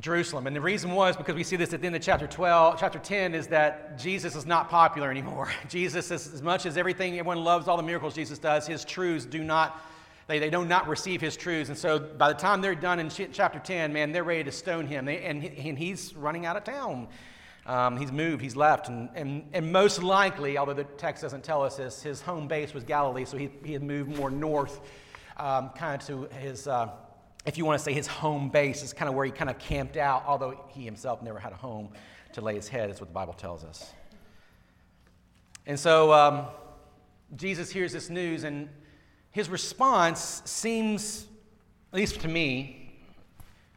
Jerusalem. 0.00 0.46
And 0.46 0.54
the 0.54 0.60
reason 0.60 0.92
was 0.92 1.16
because 1.16 1.34
we 1.34 1.42
see 1.42 1.56
this 1.56 1.72
at 1.72 1.80
the 1.80 1.86
end 1.86 1.96
of 1.96 2.02
chapter 2.02 2.26
12, 2.26 2.78
chapter 2.78 3.00
10 3.00 3.34
is 3.34 3.48
that 3.48 3.98
Jesus 3.98 4.36
is 4.36 4.46
not 4.46 4.70
popular 4.70 5.10
anymore. 5.10 5.50
Jesus 5.68 6.10
is, 6.10 6.32
as 6.32 6.42
much 6.42 6.66
as 6.66 6.76
everything 6.76 7.18
everyone 7.18 7.42
loves 7.42 7.66
all 7.66 7.76
the 7.76 7.82
miracles 7.82 8.14
Jesus 8.14 8.38
does, 8.38 8.66
his 8.66 8.84
truths 8.84 9.24
do 9.24 9.42
not 9.42 9.82
they, 10.28 10.38
they 10.38 10.50
do 10.50 10.62
not 10.62 10.86
receive 10.88 11.22
his 11.22 11.38
truths. 11.38 11.70
And 11.70 11.78
so 11.78 11.98
by 11.98 12.28
the 12.28 12.38
time 12.38 12.60
they're 12.60 12.74
done 12.74 13.00
in 13.00 13.08
chapter 13.08 13.58
10, 13.58 13.94
man, 13.94 14.12
they're 14.12 14.24
ready 14.24 14.44
to 14.44 14.52
stone 14.52 14.86
him. 14.86 15.06
They, 15.06 15.22
and, 15.22 15.42
and 15.42 15.78
he's 15.78 16.14
running 16.14 16.44
out 16.44 16.54
of 16.54 16.64
town. 16.64 17.08
Um, 17.64 17.96
he's 17.96 18.12
moved, 18.12 18.42
he's 18.42 18.54
left. 18.54 18.88
And, 18.88 19.08
and, 19.14 19.48
and 19.54 19.72
most 19.72 20.02
likely, 20.02 20.58
although 20.58 20.74
the 20.74 20.84
text 20.84 21.22
doesn't 21.22 21.44
tell 21.44 21.62
us 21.62 21.78
this, 21.78 22.02
his 22.02 22.20
home 22.20 22.46
base 22.46 22.74
was 22.74 22.84
Galilee, 22.84 23.24
so 23.24 23.38
he, 23.38 23.48
he 23.64 23.72
had 23.72 23.82
moved 23.82 24.14
more 24.16 24.30
north, 24.30 24.80
um, 25.38 25.70
kind 25.70 26.00
of 26.00 26.06
to 26.06 26.36
his. 26.38 26.68
Uh, 26.68 26.90
if 27.48 27.56
you 27.56 27.64
want 27.64 27.78
to 27.78 27.82
say 27.82 27.94
his 27.94 28.06
home 28.06 28.50
base, 28.50 28.82
is 28.82 28.92
kind 28.92 29.08
of 29.08 29.14
where 29.14 29.24
he 29.24 29.32
kind 29.32 29.48
of 29.48 29.58
camped 29.58 29.96
out, 29.96 30.22
although 30.26 30.62
he 30.68 30.84
himself 30.84 31.22
never 31.22 31.38
had 31.38 31.50
a 31.50 31.56
home 31.56 31.88
to 32.34 32.42
lay 32.42 32.54
his 32.54 32.68
head, 32.68 32.90
is 32.90 33.00
what 33.00 33.08
the 33.08 33.14
Bible 33.14 33.32
tells 33.32 33.64
us. 33.64 33.90
And 35.66 35.80
so 35.80 36.12
um, 36.12 36.46
Jesus 37.36 37.70
hears 37.70 37.90
this 37.90 38.10
news, 38.10 38.44
and 38.44 38.68
his 39.30 39.48
response 39.48 40.42
seems, 40.44 41.26
at 41.90 41.96
least 41.96 42.20
to 42.20 42.28
me, 42.28 43.00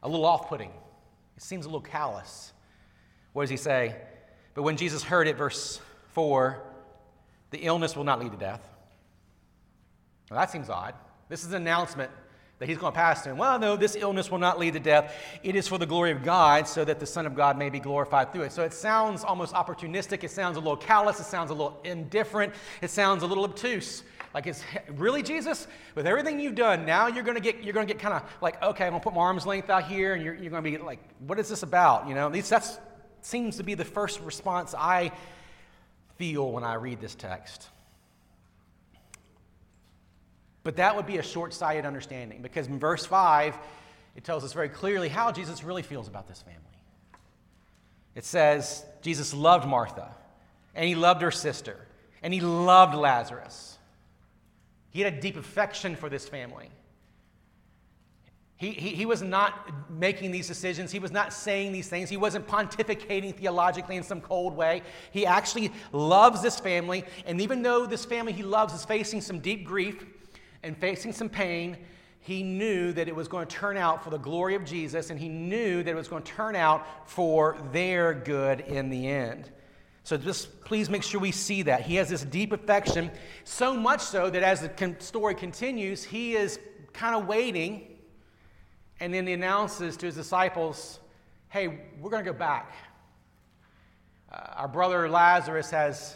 a 0.04 0.10
little 0.10 0.26
off 0.26 0.50
putting. 0.50 0.72
It 1.38 1.44
seems 1.44 1.66
a 1.66 1.70
little 1.70 1.80
callous. 1.80 2.52
What 3.32 3.44
does 3.44 3.50
he 3.50 3.58
say? 3.58 3.96
But 4.54 4.64
when 4.64 4.76
Jesus 4.76 5.02
heard 5.02 5.30
it, 5.30 5.38
verse 5.38 5.80
4, 6.10 6.62
the 7.52 7.60
illness 7.60 7.96
will 7.96 8.04
not 8.04 8.20
lead 8.20 8.34
to 8.34 8.38
death. 8.38 8.68
Well, 10.30 10.42
that 10.42 10.52
seems 10.52 10.70
odd. 10.70 10.94
This 11.30 11.46
is 11.46 11.54
an 11.54 11.62
announcement 11.62 12.12
that 12.62 12.70
he's 12.70 12.78
going 12.78 12.94
to 12.94 12.96
pass 12.96 13.24
to 13.24 13.32
him. 13.32 13.38
Well, 13.40 13.58
no, 13.58 13.76
this 13.76 13.96
illness 13.96 14.30
will 14.30 14.38
not 14.38 14.60
lead 14.60 14.74
to 14.74 14.80
death. 14.80 15.16
It 15.42 15.56
is 15.56 15.68
for 15.68 15.80
the 15.80 15.86
glory 15.88 16.12
of 16.12 16.22
God, 16.22 16.68
so 16.68 16.86
that 16.86 17.00
the 17.00 17.08
Son 17.08 17.26
of 17.26 17.34
God 17.34 17.58
may 17.58 17.72
be 17.72 17.80
glorified 17.80 18.32
through 18.32 18.44
it. 18.44 18.52
So 18.52 18.62
it 18.62 18.72
sounds 18.72 19.24
almost 19.24 19.56
opportunistic. 19.56 20.24
It 20.24 20.30
sounds 20.30 20.58
a 20.58 20.60
little 20.60 20.78
callous. 20.78 21.20
It 21.20 21.24
sounds 21.24 21.50
a 21.50 21.56
little 21.56 21.82
indifferent. 21.84 22.54
It 22.84 22.92
sounds 22.92 23.24
a 23.24 23.26
little 23.26 23.46
obtuse. 23.46 24.04
Like 24.36 24.46
it's 24.46 24.64
really 24.92 25.24
Jesus, 25.24 25.68
with 25.96 26.06
everything 26.06 26.40
you've 26.40 26.54
done, 26.54 26.86
now 26.86 27.08
you're 27.08 27.24
gonna 27.24 27.40
get 27.40 27.64
you're 27.64 27.74
gonna 27.74 27.88
get 27.88 27.98
kind 27.98 28.14
of 28.14 28.22
like, 28.42 28.62
okay, 28.62 28.86
I'm 28.86 28.92
gonna 28.92 29.04
put 29.04 29.16
my 29.16 29.22
arm's 29.22 29.48
length 29.48 29.72
out 29.72 29.86
here, 29.86 30.14
and 30.14 30.24
you're, 30.24 30.36
you're 30.36 30.52
gonna 30.52 30.62
be 30.62 30.78
like, 30.78 31.00
what 31.26 31.40
is 31.40 31.50
this 31.50 31.64
about? 31.64 32.08
You 32.08 32.14
know, 32.14 32.28
at 32.28 32.32
least 32.32 32.52
that 32.52 32.80
seems 33.22 33.58
to 33.58 33.64
be 33.64 33.74
the 33.74 33.86
first 33.86 34.22
response 34.22 34.76
I 34.78 35.12
feel 36.18 36.52
when 36.52 36.64
I 36.64 36.76
read 36.76 37.02
this 37.02 37.16
text. 37.16 37.70
But 40.64 40.76
that 40.76 40.96
would 40.96 41.06
be 41.06 41.18
a 41.18 41.24
short 41.24 41.54
sighted 41.54 41.86
understanding 41.86 42.42
because 42.42 42.68
in 42.68 42.80
verse 42.80 43.06
5, 43.06 43.58
it 44.16 44.24
tells 44.24 44.44
us 44.44 44.54
very 44.54 44.70
clearly 44.70 45.10
how 45.10 45.32
Jesus 45.32 45.64
really 45.64 45.82
feels 45.82 46.08
about 46.08 46.28
this 46.28 46.42
family. 46.42 46.60
It 48.14 48.26
says 48.26 48.86
Jesus 49.02 49.34
loved 49.34 49.68
Martha, 49.68 50.14
and 50.76 50.86
he 50.86 50.96
loved 50.96 51.22
her 51.22 51.32
sister, 51.32 51.78
and 52.22 52.34
he 52.34 52.42
loved 52.42 52.94
Lazarus. 52.94 53.78
He 54.90 55.02
had 55.02 55.14
a 55.14 55.22
deep 55.22 55.38
affection 55.38 55.96
for 55.96 56.10
this 56.10 56.28
family. 56.28 56.70
He, 58.58 58.72
he, 58.74 58.90
he, 58.90 59.06
was 59.08 59.24
not 59.24 59.72
making 59.90 60.30
these 60.30 60.48
decisions. 60.48 60.92
He 60.92 61.00
was 61.00 61.12
not 61.12 61.34
saying 61.34 61.72
these 61.72 61.88
things. 61.88 62.12
He 62.12 62.18
wasn't 62.18 62.46
pontificating 62.48 63.36
theologically 63.36 63.96
in 63.96 64.04
some 64.04 64.22
cold 64.22 64.56
way. 64.56 64.84
He 65.10 65.26
actually 65.26 65.72
loves 65.92 66.44
this 66.44 66.60
family. 66.60 67.04
And 67.26 67.42
even 67.42 67.64
though 67.64 67.88
this 67.88 68.06
family 68.06 68.34
he 68.34 68.44
loves 68.44 68.76
is 68.76 68.86
facing 68.86 69.22
some 69.22 69.40
deep 69.40 69.66
grief 69.66 70.06
and 70.64 70.78
facing 70.78 71.14
some 71.14 71.30
pain, 71.30 71.78
he 72.20 72.44
knew 72.44 72.94
that 72.94 73.08
it 73.08 73.16
was 73.16 73.28
going 73.28 73.48
to 73.48 73.56
turn 73.56 73.78
out 73.78 74.04
for 74.04 74.10
the 74.10 74.18
glory 74.18 74.56
of 74.56 74.64
Jesus, 74.64 75.10
and 75.10 75.20
he 75.20 75.28
knew 75.28 75.82
that 75.82 75.90
it 75.90 75.96
was 75.96 76.08
going 76.08 76.24
to 76.24 76.32
turn 76.32 76.56
out 76.56 77.10
for 77.10 77.58
their 77.72 78.14
good 78.14 78.62
in 78.62 78.90
the 78.90 79.08
end. 79.08 79.50
So 80.04 80.18
just 80.18 80.64
please 80.64 80.90
make 80.90 81.04
sure 81.04 81.20
we 81.20 81.32
see 81.32 81.64
that. 81.64 81.82
He 81.82 81.96
has 81.96 82.10
this 82.10 82.24
deep 82.24 82.52
affection, 82.52 83.12
so 83.44 83.74
much 83.74 84.02
so 84.02 84.30
that 84.30 84.44
as 84.44 84.62
the 84.62 84.96
story 85.00 85.36
continues, 85.36 86.04
he 86.04 86.36
is 86.36 86.60
kind 86.94 87.16
of 87.16 87.28
waiting 87.28 87.88
and 89.02 89.12
then 89.12 89.26
he 89.26 89.34
announces 89.34 89.98
to 89.98 90.06
his 90.06 90.16
disciples, 90.16 91.00
hey, 91.50 91.68
we're 92.00 92.12
going 92.12 92.24
to 92.24 92.32
go 92.32 92.38
back. 92.38 92.72
Uh, 94.32 94.36
our 94.58 94.68
brother 94.68 95.10
Lazarus 95.10 95.72
has 95.72 96.16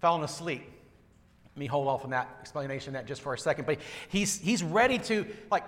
fallen 0.00 0.22
asleep. 0.22 0.62
Me 1.56 1.66
hold 1.66 1.88
off 1.88 2.04
on 2.04 2.10
that 2.10 2.28
explanation 2.40 2.92
that 2.94 3.06
just 3.06 3.22
for 3.22 3.34
a 3.34 3.38
second. 3.38 3.66
But 3.66 3.78
he's, 4.08 4.38
he's 4.38 4.62
ready 4.62 4.98
to, 4.98 5.26
like, 5.50 5.64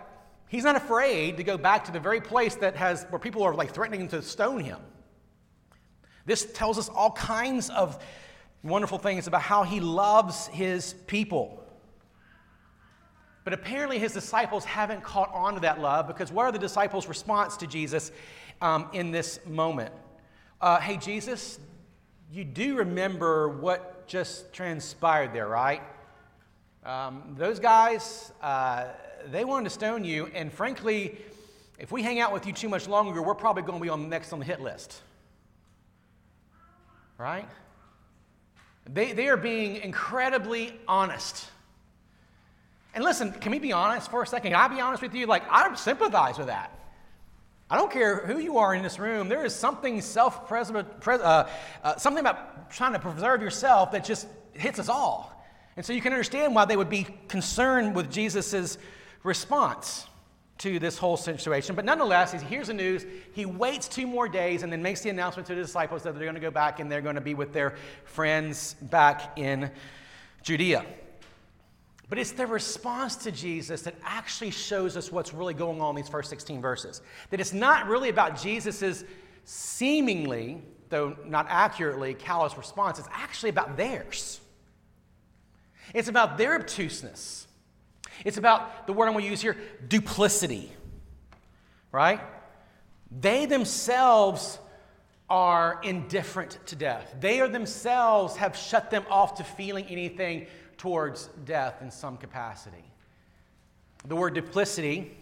he's 0.48 0.64
not 0.64 0.76
afraid 0.76 1.36
to 1.38 1.44
go 1.44 1.58
back 1.58 1.84
to 1.86 1.92
the 1.92 2.00
very 2.00 2.20
place 2.20 2.54
that 2.56 2.76
has, 2.76 3.04
where 3.10 3.18
people 3.18 3.42
are 3.42 3.54
like 3.54 3.72
threatening 3.72 4.08
to 4.08 4.22
stone 4.22 4.60
him. 4.60 4.78
This 6.24 6.44
tells 6.52 6.78
us 6.78 6.88
all 6.88 7.10
kinds 7.10 7.68
of 7.70 8.02
wonderful 8.62 8.98
things 8.98 9.26
about 9.26 9.42
how 9.42 9.64
he 9.64 9.80
loves 9.80 10.46
his 10.48 10.94
people. 11.06 11.58
But 13.44 13.52
apparently, 13.52 13.98
his 13.98 14.12
disciples 14.12 14.64
haven't 14.64 15.02
caught 15.02 15.32
on 15.34 15.54
to 15.54 15.60
that 15.60 15.80
love 15.80 16.06
because 16.06 16.30
what 16.30 16.44
are 16.44 16.52
the 16.52 16.60
disciples' 16.60 17.08
response 17.08 17.56
to 17.56 17.66
Jesus 17.66 18.12
um, 18.60 18.88
in 18.92 19.10
this 19.10 19.40
moment? 19.46 19.92
Uh, 20.60 20.78
hey, 20.78 20.96
Jesus, 20.96 21.58
you 22.30 22.44
do 22.44 22.76
remember 22.76 23.48
what 23.48 23.91
just 24.06 24.52
transpired 24.52 25.32
there, 25.32 25.48
right? 25.48 25.82
Um, 26.84 27.34
those 27.38 27.58
guys, 27.58 28.32
uh, 28.42 28.86
they 29.30 29.44
wanted 29.44 29.64
to 29.64 29.70
stone 29.70 30.04
you, 30.04 30.26
and 30.34 30.52
frankly, 30.52 31.16
if 31.78 31.92
we 31.92 32.02
hang 32.02 32.20
out 32.20 32.32
with 32.32 32.46
you 32.46 32.52
too 32.52 32.68
much 32.68 32.88
longer, 32.88 33.22
we're 33.22 33.34
probably 33.34 33.62
going 33.62 33.78
to 33.78 33.82
be 33.82 33.88
on 33.88 34.08
next 34.08 34.32
on 34.32 34.38
the 34.38 34.44
hit 34.44 34.60
list. 34.60 35.00
Right? 37.18 37.48
They, 38.92 39.12
they 39.12 39.28
are 39.28 39.36
being 39.36 39.76
incredibly 39.76 40.78
honest 40.88 41.46
and 42.94 43.04
listen, 43.04 43.32
can 43.32 43.52
we 43.52 43.58
be 43.58 43.72
honest 43.72 44.10
for 44.10 44.22
a 44.22 44.26
second? 44.26 44.52
Can 44.52 44.60
I 44.60 44.68
be 44.68 44.80
honest 44.80 45.02
with 45.02 45.14
you? 45.14 45.26
Like, 45.26 45.44
I 45.50 45.74
sympathize 45.74 46.38
with 46.38 46.48
that. 46.48 46.70
I 47.72 47.76
don't 47.76 47.90
care 47.90 48.18
who 48.26 48.38
you 48.38 48.58
are 48.58 48.74
in 48.74 48.82
this 48.82 48.98
room. 48.98 49.30
There 49.30 49.46
is 49.46 49.54
something 49.54 50.02
self 50.02 50.52
uh, 50.52 51.48
uh, 51.82 51.96
something 51.96 52.20
about 52.20 52.70
trying 52.70 52.92
to 52.92 52.98
preserve 52.98 53.40
yourself 53.40 53.92
that 53.92 54.04
just 54.04 54.28
hits 54.52 54.78
us 54.78 54.90
all. 54.90 55.42
And 55.78 55.86
so 55.86 55.94
you 55.94 56.02
can 56.02 56.12
understand 56.12 56.54
why 56.54 56.66
they 56.66 56.76
would 56.76 56.90
be 56.90 57.06
concerned 57.28 57.94
with 57.94 58.12
Jesus' 58.12 58.76
response 59.22 60.06
to 60.58 60.78
this 60.78 60.98
whole 60.98 61.16
situation. 61.16 61.74
But 61.74 61.86
nonetheless, 61.86 62.32
he 62.32 62.38
hears 62.40 62.66
the 62.66 62.74
news. 62.74 63.06
He 63.32 63.46
waits 63.46 63.88
two 63.88 64.06
more 64.06 64.28
days 64.28 64.64
and 64.64 64.70
then 64.70 64.82
makes 64.82 65.00
the 65.00 65.08
announcement 65.08 65.46
to 65.46 65.54
the 65.54 65.62
disciples 65.62 66.02
that 66.02 66.14
they're 66.14 66.24
going 66.24 66.34
to 66.34 66.42
go 66.42 66.50
back 66.50 66.78
and 66.78 66.92
they're 66.92 67.00
going 67.00 67.14
to 67.14 67.22
be 67.22 67.32
with 67.32 67.54
their 67.54 67.76
friends 68.04 68.74
back 68.82 69.38
in 69.38 69.70
Judea. 70.42 70.84
But 72.12 72.18
it's 72.18 72.32
the 72.32 72.46
response 72.46 73.16
to 73.16 73.32
Jesus 73.32 73.80
that 73.84 73.94
actually 74.04 74.50
shows 74.50 74.98
us 74.98 75.10
what's 75.10 75.32
really 75.32 75.54
going 75.54 75.80
on 75.80 75.96
in 75.96 76.02
these 76.02 76.10
first 76.10 76.28
16 76.28 76.60
verses. 76.60 77.00
That 77.30 77.40
it's 77.40 77.54
not 77.54 77.86
really 77.86 78.10
about 78.10 78.38
Jesus' 78.38 79.02
seemingly, 79.46 80.60
though 80.90 81.16
not 81.24 81.46
accurately, 81.48 82.12
callous 82.12 82.58
response. 82.58 82.98
It's 82.98 83.08
actually 83.12 83.48
about 83.48 83.78
theirs. 83.78 84.42
It's 85.94 86.08
about 86.08 86.36
their 86.36 86.54
obtuseness. 86.54 87.46
It's 88.26 88.36
about 88.36 88.86
the 88.86 88.92
word 88.92 89.06
I'm 89.06 89.14
going 89.14 89.24
to 89.24 89.30
use 89.30 89.40
here 89.40 89.56
duplicity. 89.88 90.70
Right? 91.92 92.20
They 93.10 93.46
themselves 93.46 94.58
are 95.30 95.80
indifferent 95.82 96.58
to 96.66 96.76
death. 96.76 97.14
They 97.20 97.40
are 97.40 97.48
themselves 97.48 98.36
have 98.36 98.54
shut 98.54 98.90
them 98.90 99.06
off 99.08 99.36
to 99.36 99.44
feeling 99.44 99.86
anything 99.86 100.46
towards 100.82 101.28
death 101.44 101.80
in 101.80 101.92
some 101.92 102.16
capacity. 102.16 102.82
The 104.04 104.16
word 104.16 104.34
duplicity, 104.34 105.16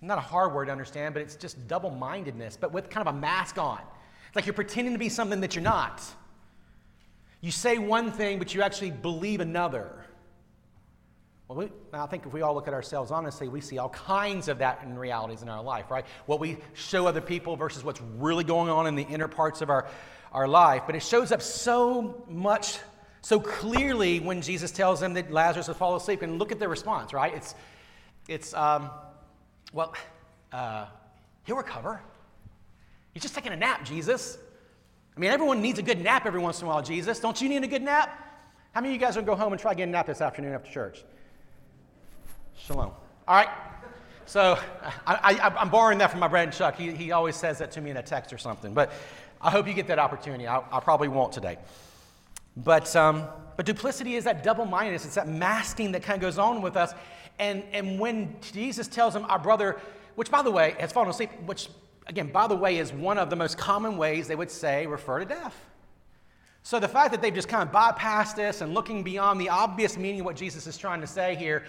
not 0.00 0.16
a 0.16 0.22
hard 0.22 0.54
word 0.54 0.66
to 0.66 0.72
understand, 0.72 1.12
but 1.12 1.22
it's 1.22 1.36
just 1.36 1.68
double 1.68 1.90
mindedness, 1.90 2.56
but 2.58 2.72
with 2.72 2.88
kind 2.88 3.06
of 3.06 3.14
a 3.14 3.18
mask 3.18 3.58
on. 3.58 3.80
It's 4.28 4.36
like 4.36 4.46
you're 4.46 4.54
pretending 4.54 4.94
to 4.94 4.98
be 4.98 5.10
something 5.10 5.42
that 5.42 5.54
you're 5.54 5.62
not. 5.62 6.02
You 7.42 7.50
say 7.50 7.76
one 7.76 8.10
thing, 8.10 8.38
but 8.38 8.54
you 8.54 8.62
actually 8.62 8.90
believe 8.90 9.40
another. 9.40 10.02
Well, 11.46 11.58
we, 11.58 11.68
I 11.92 12.06
think 12.06 12.24
if 12.24 12.32
we 12.32 12.40
all 12.40 12.54
look 12.54 12.66
at 12.66 12.72
ourselves 12.72 13.10
honestly, 13.10 13.48
we 13.48 13.60
see 13.60 13.76
all 13.76 13.90
kinds 13.90 14.48
of 14.48 14.60
that 14.60 14.80
in 14.82 14.98
realities 14.98 15.42
in 15.42 15.50
our 15.50 15.62
life, 15.62 15.90
right? 15.90 16.06
What 16.24 16.40
we 16.40 16.56
show 16.72 17.06
other 17.06 17.20
people 17.20 17.54
versus 17.54 17.84
what's 17.84 18.00
really 18.16 18.44
going 18.44 18.70
on 18.70 18.86
in 18.86 18.94
the 18.94 19.02
inner 19.02 19.28
parts 19.28 19.60
of 19.60 19.68
our, 19.68 19.88
our 20.32 20.48
life. 20.48 20.84
But 20.86 20.94
it 20.94 21.02
shows 21.02 21.32
up 21.32 21.42
so 21.42 22.24
much 22.30 22.78
so 23.22 23.38
clearly, 23.38 24.20
when 24.20 24.40
Jesus 24.40 24.70
tells 24.70 25.00
them 25.00 25.14
that 25.14 25.30
Lazarus 25.30 25.68
will 25.68 25.74
fall 25.74 25.96
asleep, 25.96 26.22
and 26.22 26.38
look 26.38 26.52
at 26.52 26.58
their 26.58 26.68
response, 26.68 27.12
right? 27.12 27.34
It's, 27.34 27.54
it's 28.28 28.54
um, 28.54 28.90
well, 29.72 29.94
uh, 30.52 30.86
he'll 31.44 31.56
recover. 31.56 32.00
He's 33.12 33.22
just 33.22 33.34
taking 33.34 33.52
a 33.52 33.56
nap, 33.56 33.84
Jesus. 33.84 34.38
I 35.16 35.20
mean, 35.20 35.30
everyone 35.30 35.60
needs 35.60 35.78
a 35.78 35.82
good 35.82 36.00
nap 36.00 36.24
every 36.26 36.40
once 36.40 36.60
in 36.60 36.66
a 36.66 36.68
while, 36.68 36.82
Jesus. 36.82 37.20
Don't 37.20 37.40
you 37.40 37.48
need 37.48 37.62
a 37.62 37.66
good 37.66 37.82
nap? 37.82 38.26
How 38.72 38.80
many 38.80 38.94
of 38.94 39.00
you 39.00 39.04
guys 39.04 39.16
are 39.16 39.22
going 39.22 39.26
to 39.26 39.32
go 39.32 39.36
home 39.36 39.52
and 39.52 39.60
try 39.60 39.74
getting 39.74 39.92
a 39.92 39.96
nap 39.96 40.06
this 40.06 40.20
afternoon 40.20 40.54
after 40.54 40.70
church? 40.70 41.04
Shalom. 42.56 42.92
All 43.26 43.36
right. 43.36 43.48
So 44.26 44.58
I, 45.06 45.56
am 45.58 45.70
borrowing 45.70 45.98
that 45.98 46.10
from 46.12 46.20
my 46.20 46.28
friend 46.28 46.52
Chuck. 46.52 46.76
He, 46.76 46.92
he 46.92 47.10
always 47.10 47.34
says 47.34 47.58
that 47.58 47.72
to 47.72 47.80
me 47.80 47.90
in 47.90 47.96
a 47.96 48.02
text 48.02 48.32
or 48.32 48.38
something. 48.38 48.72
But 48.72 48.92
I 49.40 49.50
hope 49.50 49.66
you 49.66 49.74
get 49.74 49.88
that 49.88 49.98
opportunity. 49.98 50.46
I, 50.46 50.62
I 50.70 50.78
probably 50.78 51.08
won't 51.08 51.32
today. 51.32 51.58
But, 52.56 52.94
um, 52.96 53.24
but 53.56 53.66
duplicity 53.66 54.14
is 54.14 54.24
that 54.24 54.42
double 54.42 54.64
mindedness, 54.64 55.04
it's 55.04 55.14
that 55.14 55.28
masking 55.28 55.92
that 55.92 56.02
kind 56.02 56.16
of 56.16 56.22
goes 56.22 56.38
on 56.38 56.62
with 56.62 56.76
us. 56.76 56.94
And, 57.38 57.62
and 57.72 57.98
when 57.98 58.36
Jesus 58.52 58.88
tells 58.88 59.16
him, 59.16 59.24
Our 59.26 59.38
brother, 59.38 59.80
which 60.14 60.30
by 60.30 60.42
the 60.42 60.50
way 60.50 60.74
has 60.78 60.92
fallen 60.92 61.08
asleep, 61.08 61.30
which 61.46 61.68
again, 62.06 62.30
by 62.30 62.46
the 62.46 62.56
way, 62.56 62.78
is 62.78 62.92
one 62.92 63.18
of 63.18 63.30
the 63.30 63.36
most 63.36 63.56
common 63.56 63.96
ways 63.96 64.28
they 64.28 64.36
would 64.36 64.50
say 64.50 64.86
refer 64.86 65.20
to 65.20 65.24
death. 65.24 65.56
So 66.62 66.78
the 66.78 66.88
fact 66.88 67.12
that 67.12 67.22
they've 67.22 67.34
just 67.34 67.48
kind 67.48 67.66
of 67.66 67.74
bypassed 67.74 68.36
this 68.36 68.60
and 68.60 68.74
looking 68.74 69.02
beyond 69.02 69.40
the 69.40 69.48
obvious 69.48 69.96
meaning 69.96 70.20
of 70.20 70.26
what 70.26 70.36
Jesus 70.36 70.66
is 70.66 70.76
trying 70.76 71.00
to 71.00 71.06
say 71.06 71.34
here, 71.36 71.64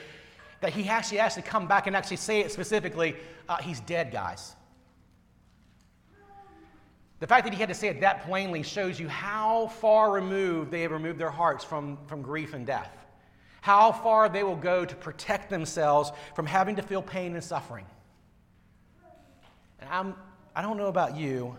that 0.60 0.74
he 0.74 0.90
actually 0.90 1.20
has 1.20 1.36
to 1.36 1.42
come 1.42 1.68
back 1.68 1.88
and 1.88 1.96
actually 1.96 2.18
say 2.18 2.42
it 2.42 2.52
specifically, 2.52 3.16
uh, 3.48 3.58
he's 3.58 3.80
dead, 3.82 4.12
guys. 4.12 4.56
The 7.22 7.28
fact 7.28 7.46
that 7.46 7.54
he 7.54 7.60
had 7.60 7.70
to 7.70 7.75
say 7.75 7.88
it 7.88 8.01
that 8.01 8.25
plainly 8.25 8.63
shows 8.63 9.00
you 9.00 9.08
how 9.08 9.68
far 9.68 10.12
removed 10.12 10.72
they 10.72 10.82
have 10.82 10.92
removed 10.92 11.20
their 11.20 11.30
hearts 11.30 11.63
from, 11.63 12.00
from 12.08 12.24
grief 12.24 12.56
and 12.56 12.66
death. 12.66 12.92
How 13.62 13.92
far 13.92 14.28
they 14.28 14.44
will 14.44 14.56
go 14.56 14.86
to 14.86 14.96
protect 14.96 15.48
themselves 15.51 16.12
from 16.36 16.48
having 16.48 16.78
to 16.78 16.82
feel 16.82 17.04
pain 17.04 17.36
and 17.36 17.44
suffering. 17.44 17.86
And 19.80 19.88
I'm, 19.92 20.16
I 20.56 20.63
don't 20.63 20.78
know 20.78 20.88
about 20.88 21.16
you, 21.16 21.56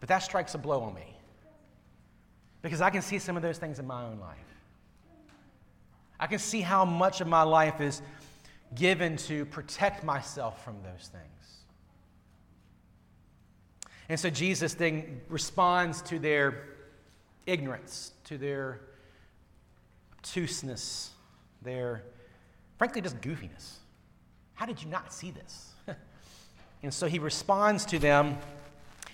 but 0.00 0.08
that 0.08 0.24
strikes 0.24 0.56
a 0.56 0.58
blow 0.58 0.80
on 0.82 0.94
me. 0.94 1.16
Because 2.62 2.80
I 2.80 2.90
can 2.90 3.02
see 3.02 3.20
some 3.20 3.36
of 3.36 3.44
those 3.44 3.58
things 3.58 3.78
in 3.78 3.86
my 3.86 4.04
own 4.04 4.18
life. 4.18 4.38
I 6.18 6.26
can 6.26 6.40
see 6.40 6.62
how 6.62 6.84
much 6.84 7.20
of 7.20 7.28
my 7.28 7.42
life 7.42 7.80
is 7.80 8.02
given 8.74 9.16
to 9.18 9.44
protect 9.44 10.02
myself 10.02 10.64
from 10.64 10.82
those 10.82 11.06
things. 11.06 11.31
And 14.12 14.20
so 14.20 14.28
Jesus 14.28 14.74
then 14.74 15.22
responds 15.30 16.02
to 16.02 16.18
their 16.18 16.64
ignorance, 17.46 18.12
to 18.24 18.36
their 18.36 18.80
obtuseness, 20.18 21.12
their, 21.62 22.02
frankly, 22.76 23.00
just 23.00 23.18
goofiness. 23.22 23.76
How 24.52 24.66
did 24.66 24.82
you 24.82 24.90
not 24.90 25.14
see 25.14 25.30
this? 25.30 25.70
and 26.82 26.92
so 26.92 27.06
he 27.06 27.18
responds 27.20 27.86
to 27.86 27.98
them 27.98 28.36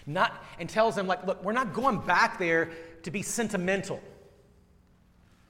not, 0.04 0.42
and 0.58 0.68
tells 0.68 0.96
them, 0.96 1.06
like, 1.06 1.24
look, 1.24 1.44
we're 1.44 1.52
not 1.52 1.72
going 1.72 2.00
back 2.00 2.36
there 2.36 2.70
to 3.04 3.12
be 3.12 3.22
sentimental. 3.22 4.00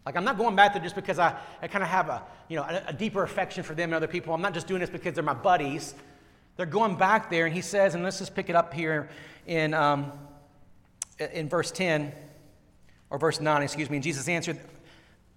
Like, 0.04 0.14
I'm 0.14 0.24
not 0.24 0.36
going 0.36 0.56
back 0.56 0.74
there 0.74 0.82
just 0.82 0.94
because 0.94 1.18
I, 1.18 1.34
I 1.62 1.68
kind 1.68 1.82
of 1.82 1.88
have 1.88 2.10
a, 2.10 2.22
you 2.50 2.56
know, 2.56 2.64
a, 2.64 2.82
a 2.88 2.92
deeper 2.92 3.22
affection 3.22 3.62
for 3.62 3.74
them 3.74 3.84
and 3.84 3.94
other 3.94 4.08
people. 4.08 4.34
I'm 4.34 4.42
not 4.42 4.52
just 4.52 4.66
doing 4.66 4.80
this 4.82 4.90
because 4.90 5.14
they're 5.14 5.24
my 5.24 5.32
buddies. 5.32 5.94
They're 6.58 6.66
going 6.66 6.96
back 6.96 7.30
there, 7.30 7.46
and 7.46 7.54
he 7.54 7.60
says, 7.60 7.94
and 7.94 8.02
let's 8.02 8.18
just 8.18 8.34
pick 8.34 8.50
it 8.50 8.56
up 8.56 8.74
here 8.74 9.08
in, 9.46 9.74
um, 9.74 10.10
in 11.32 11.48
verse 11.48 11.70
10, 11.70 12.12
or 13.10 13.18
verse 13.18 13.40
9, 13.40 13.62
excuse 13.62 13.88
me. 13.88 13.98
And 13.98 14.02
Jesus 14.02 14.28
answered, 14.28 14.58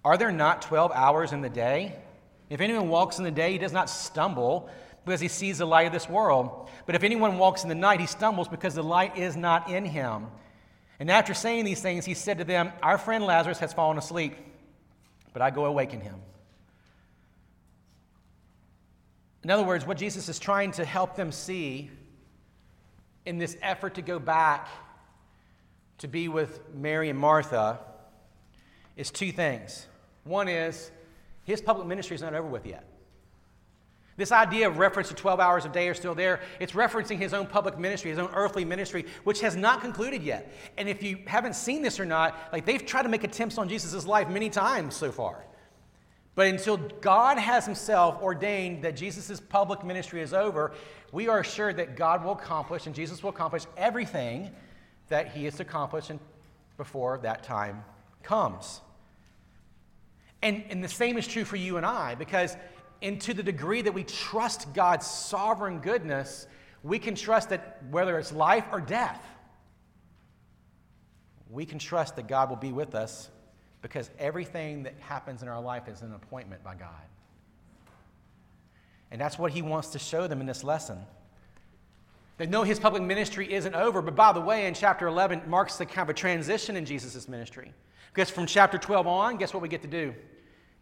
Are 0.04 0.16
there 0.18 0.32
not 0.32 0.62
12 0.62 0.90
hours 0.90 1.30
in 1.30 1.40
the 1.40 1.48
day? 1.48 1.94
If 2.50 2.60
anyone 2.60 2.88
walks 2.88 3.18
in 3.18 3.24
the 3.24 3.30
day, 3.30 3.52
he 3.52 3.58
does 3.58 3.72
not 3.72 3.88
stumble 3.88 4.68
because 5.04 5.20
he 5.20 5.28
sees 5.28 5.58
the 5.58 5.64
light 5.64 5.86
of 5.86 5.92
this 5.92 6.08
world. 6.08 6.68
But 6.86 6.96
if 6.96 7.04
anyone 7.04 7.38
walks 7.38 7.62
in 7.62 7.68
the 7.68 7.76
night, 7.76 8.00
he 8.00 8.06
stumbles 8.08 8.48
because 8.48 8.74
the 8.74 8.82
light 8.82 9.16
is 9.16 9.36
not 9.36 9.70
in 9.70 9.84
him. 9.84 10.26
And 10.98 11.08
after 11.08 11.34
saying 11.34 11.64
these 11.64 11.80
things, 11.80 12.04
he 12.04 12.14
said 12.14 12.38
to 12.38 12.44
them, 12.44 12.72
Our 12.82 12.98
friend 12.98 13.24
Lazarus 13.24 13.60
has 13.60 13.72
fallen 13.72 13.96
asleep, 13.96 14.34
but 15.32 15.40
I 15.40 15.50
go 15.50 15.66
awaken 15.66 16.00
him. 16.00 16.16
In 19.44 19.50
other 19.50 19.64
words, 19.64 19.86
what 19.86 19.98
Jesus 19.98 20.28
is 20.28 20.38
trying 20.38 20.70
to 20.72 20.84
help 20.84 21.16
them 21.16 21.32
see 21.32 21.90
in 23.26 23.38
this 23.38 23.56
effort 23.62 23.94
to 23.94 24.02
go 24.02 24.18
back 24.18 24.68
to 25.98 26.08
be 26.08 26.28
with 26.28 26.60
Mary 26.74 27.08
and 27.08 27.18
Martha 27.18 27.78
is 28.96 29.10
two 29.10 29.32
things. 29.32 29.86
One 30.24 30.48
is 30.48 30.90
his 31.44 31.60
public 31.60 31.86
ministry 31.86 32.14
is 32.14 32.22
not 32.22 32.34
over 32.34 32.46
with 32.46 32.66
yet. 32.66 32.84
This 34.16 34.30
idea 34.30 34.68
of 34.68 34.78
reference 34.78 35.08
to 35.08 35.14
12 35.14 35.40
hours 35.40 35.64
a 35.64 35.70
day 35.70 35.88
are 35.88 35.94
still 35.94 36.14
there. 36.14 36.40
It's 36.60 36.72
referencing 36.72 37.18
his 37.18 37.32
own 37.32 37.46
public 37.46 37.78
ministry, 37.78 38.10
his 38.10 38.18
own 38.18 38.30
earthly 38.34 38.64
ministry, 38.64 39.06
which 39.24 39.40
has 39.40 39.56
not 39.56 39.80
concluded 39.80 40.22
yet. 40.22 40.52
And 40.76 40.88
if 40.88 41.02
you 41.02 41.20
haven't 41.26 41.56
seen 41.56 41.82
this 41.82 41.98
or 41.98 42.04
not, 42.04 42.36
like 42.52 42.66
they've 42.66 42.84
tried 42.84 43.02
to 43.04 43.08
make 43.08 43.24
attempts 43.24 43.56
on 43.56 43.68
Jesus' 43.68 44.06
life 44.06 44.28
many 44.28 44.50
times 44.50 44.94
so 44.94 45.10
far. 45.10 45.46
But 46.34 46.46
until 46.46 46.78
God 46.78 47.38
has 47.38 47.66
himself 47.66 48.22
ordained 48.22 48.84
that 48.84 48.96
Jesus' 48.96 49.38
public 49.38 49.84
ministry 49.84 50.22
is 50.22 50.32
over, 50.32 50.72
we 51.12 51.28
are 51.28 51.40
assured 51.40 51.76
that 51.76 51.94
God 51.94 52.24
will 52.24 52.32
accomplish 52.32 52.86
and 52.86 52.94
Jesus 52.94 53.22
will 53.22 53.30
accomplish 53.30 53.64
everything 53.76 54.50
that 55.08 55.32
he 55.32 55.46
is 55.46 55.56
to 55.56 55.62
accomplish 55.62 56.10
before 56.78 57.18
that 57.18 57.42
time 57.42 57.84
comes. 58.22 58.80
And, 60.40 60.64
and 60.70 60.82
the 60.82 60.88
same 60.88 61.18
is 61.18 61.26
true 61.26 61.44
for 61.44 61.56
you 61.56 61.76
and 61.76 61.84
I, 61.84 62.14
because 62.14 62.56
and 63.02 63.20
to 63.22 63.34
the 63.34 63.42
degree 63.42 63.82
that 63.82 63.92
we 63.92 64.04
trust 64.04 64.72
God's 64.72 65.06
sovereign 65.06 65.80
goodness, 65.80 66.46
we 66.82 66.98
can 66.98 67.14
trust 67.14 67.50
that 67.50 67.82
whether 67.90 68.18
it's 68.18 68.32
life 68.32 68.64
or 68.72 68.80
death, 68.80 69.22
we 71.50 71.66
can 71.66 71.78
trust 71.78 72.16
that 72.16 72.26
God 72.26 72.48
will 72.48 72.56
be 72.56 72.72
with 72.72 72.94
us 72.94 73.28
because 73.82 74.10
everything 74.18 74.84
that 74.84 74.94
happens 75.00 75.42
in 75.42 75.48
our 75.48 75.60
life 75.60 75.88
is 75.88 76.02
an 76.02 76.14
appointment 76.14 76.62
by 76.62 76.74
God. 76.74 76.88
And 79.10 79.20
that's 79.20 79.38
what 79.38 79.52
he 79.52 79.60
wants 79.60 79.88
to 79.90 79.98
show 79.98 80.26
them 80.26 80.40
in 80.40 80.46
this 80.46 80.64
lesson. 80.64 80.98
They 82.38 82.46
know 82.46 82.62
his 82.62 82.80
public 82.80 83.02
ministry 83.02 83.52
isn't 83.52 83.74
over, 83.74 84.00
but 84.00 84.14
by 84.14 84.32
the 84.32 84.40
way, 84.40 84.66
in 84.66 84.72
chapter 84.72 85.06
11 85.06 85.42
marks 85.46 85.76
the 85.76 85.84
kind 85.84 86.06
of 86.06 86.08
a 86.08 86.14
transition 86.14 86.76
in 86.76 86.86
Jesus' 86.86 87.28
ministry. 87.28 87.74
Because 88.14 88.30
from 88.30 88.46
chapter 88.46 88.78
12 88.78 89.06
on, 89.06 89.36
guess 89.36 89.52
what 89.52 89.62
we 89.62 89.68
get 89.68 89.82
to 89.82 89.88
do? 89.88 90.14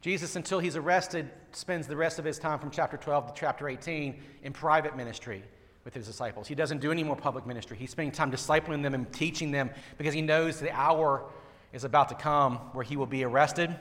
Jesus, 0.01 0.37
until 0.37 0.61
he's 0.61 0.77
arrested, 0.77 1.29
spends 1.53 1.87
the 1.87 1.97
rest 1.97 2.19
of 2.19 2.25
his 2.25 2.39
time 2.39 2.59
from 2.59 2.71
chapter 2.71 2.97
12 2.97 3.35
to 3.35 3.41
chapter 3.41 3.69
18 3.69 4.23
in 4.45 4.53
private 4.53 4.97
ministry 4.97 5.43
with 5.85 5.93
his 5.93 6.07
disciples. 6.07 6.47
He 6.47 6.55
doesn't 6.55 6.81
do 6.81 6.93
any 6.93 7.03
more 7.03 7.17
public 7.17 7.47
ministry. 7.47 7.77
He's 7.77 7.91
spending 7.91 8.13
time 8.13 8.31
discipling 8.31 8.83
them 8.83 8.95
and 8.95 9.13
teaching 9.13 9.51
them 9.51 9.71
because 9.99 10.15
he 10.15 10.23
knows 10.23 10.61
the 10.61 10.71
hour 10.73 11.25
is 11.73 11.85
about 11.85 12.09
to 12.09 12.15
come 12.15 12.57
where 12.73 12.85
he 12.85 12.97
will 12.97 13.07
be 13.07 13.25
arrested, 13.25 13.75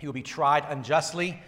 he 0.00 0.06
will 0.06 0.12
be 0.12 0.22
tried 0.22 0.64
unjustly, 0.68 1.40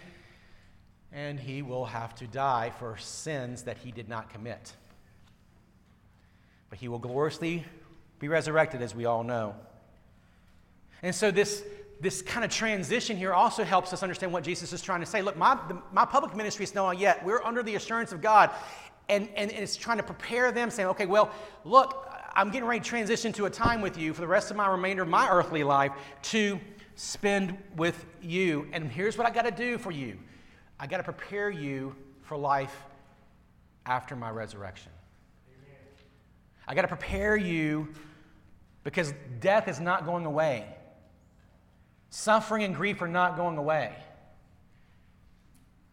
and 1.11 1.39
he 1.39 1.61
will 1.61 1.85
have 1.85 2.13
to 2.15 2.27
die 2.27 2.71
for 2.79 2.97
sins 2.97 3.63
that 3.63 3.77
he 3.77 3.91
did 3.91 4.09
not 4.09 4.29
commit. 4.29 4.73
But 6.69 6.79
he 6.79 6.87
will 6.87 6.99
gloriously 6.99 7.63
be 8.19 8.27
resurrected, 8.27 8.81
as 8.81 8.93
we 8.93 9.05
all 9.05 9.23
know. 9.23 9.55
And 11.01 11.13
so, 11.13 11.31
this 11.31 11.63
this 11.99 12.21
kind 12.21 12.45
of 12.45 12.51
transition 12.51 13.17
here 13.17 13.33
also 13.33 13.63
helps 13.63 13.93
us 13.93 14.03
understand 14.03 14.31
what 14.31 14.43
Jesus 14.43 14.73
is 14.73 14.81
trying 14.81 14.99
to 14.99 15.05
say. 15.05 15.21
Look, 15.21 15.37
my, 15.37 15.57
the, 15.67 15.81
my 15.91 16.05
public 16.05 16.35
ministry 16.35 16.63
is 16.63 16.75
not 16.75 16.99
yet. 16.99 17.23
We're 17.25 17.43
under 17.43 17.63
the 17.63 17.75
assurance 17.75 18.11
of 18.11 18.21
God. 18.21 18.51
And, 19.09 19.29
and, 19.35 19.51
and 19.51 19.63
it's 19.63 19.75
trying 19.75 19.97
to 19.97 20.03
prepare 20.03 20.51
them, 20.51 20.69
saying, 20.69 20.89
okay, 20.89 21.05
well, 21.05 21.31
look, 21.63 22.07
I'm 22.37 22.51
getting 22.51 22.69
ready 22.69 22.81
to 22.81 22.85
transition 22.85 23.33
to 23.33 23.47
a 23.47 23.49
time 23.49 23.81
with 23.81 23.97
you 23.97 24.13
for 24.13 24.21
the 24.21 24.27
rest 24.27 24.51
of 24.51 24.57
my 24.57 24.67
remainder 24.67 25.01
of 25.01 25.09
my 25.09 25.27
earthly 25.27 25.63
life 25.63 25.91
to 26.21 26.59
spend 26.93 27.57
with 27.75 28.05
you. 28.21 28.67
And 28.73 28.91
here's 28.91 29.17
what 29.17 29.25
I 29.25 29.31
got 29.31 29.45
to 29.45 29.51
do 29.51 29.79
for 29.79 29.89
you 29.89 30.19
I 30.79 30.85
got 30.85 30.97
to 30.97 31.03
prepare 31.03 31.49
you 31.49 31.95
for 32.21 32.37
life 32.37 32.83
after 33.87 34.15
my 34.15 34.29
resurrection. 34.29 34.91
I 36.67 36.75
got 36.75 36.83
to 36.83 36.87
prepare 36.87 37.35
you 37.35 37.87
because 38.83 39.15
death 39.39 39.67
is 39.67 39.79
not 39.79 40.05
going 40.05 40.27
away. 40.27 40.67
Suffering 42.11 42.63
and 42.63 42.75
grief 42.75 43.01
are 43.01 43.07
not 43.07 43.35
going 43.35 43.57
away. 43.57 43.95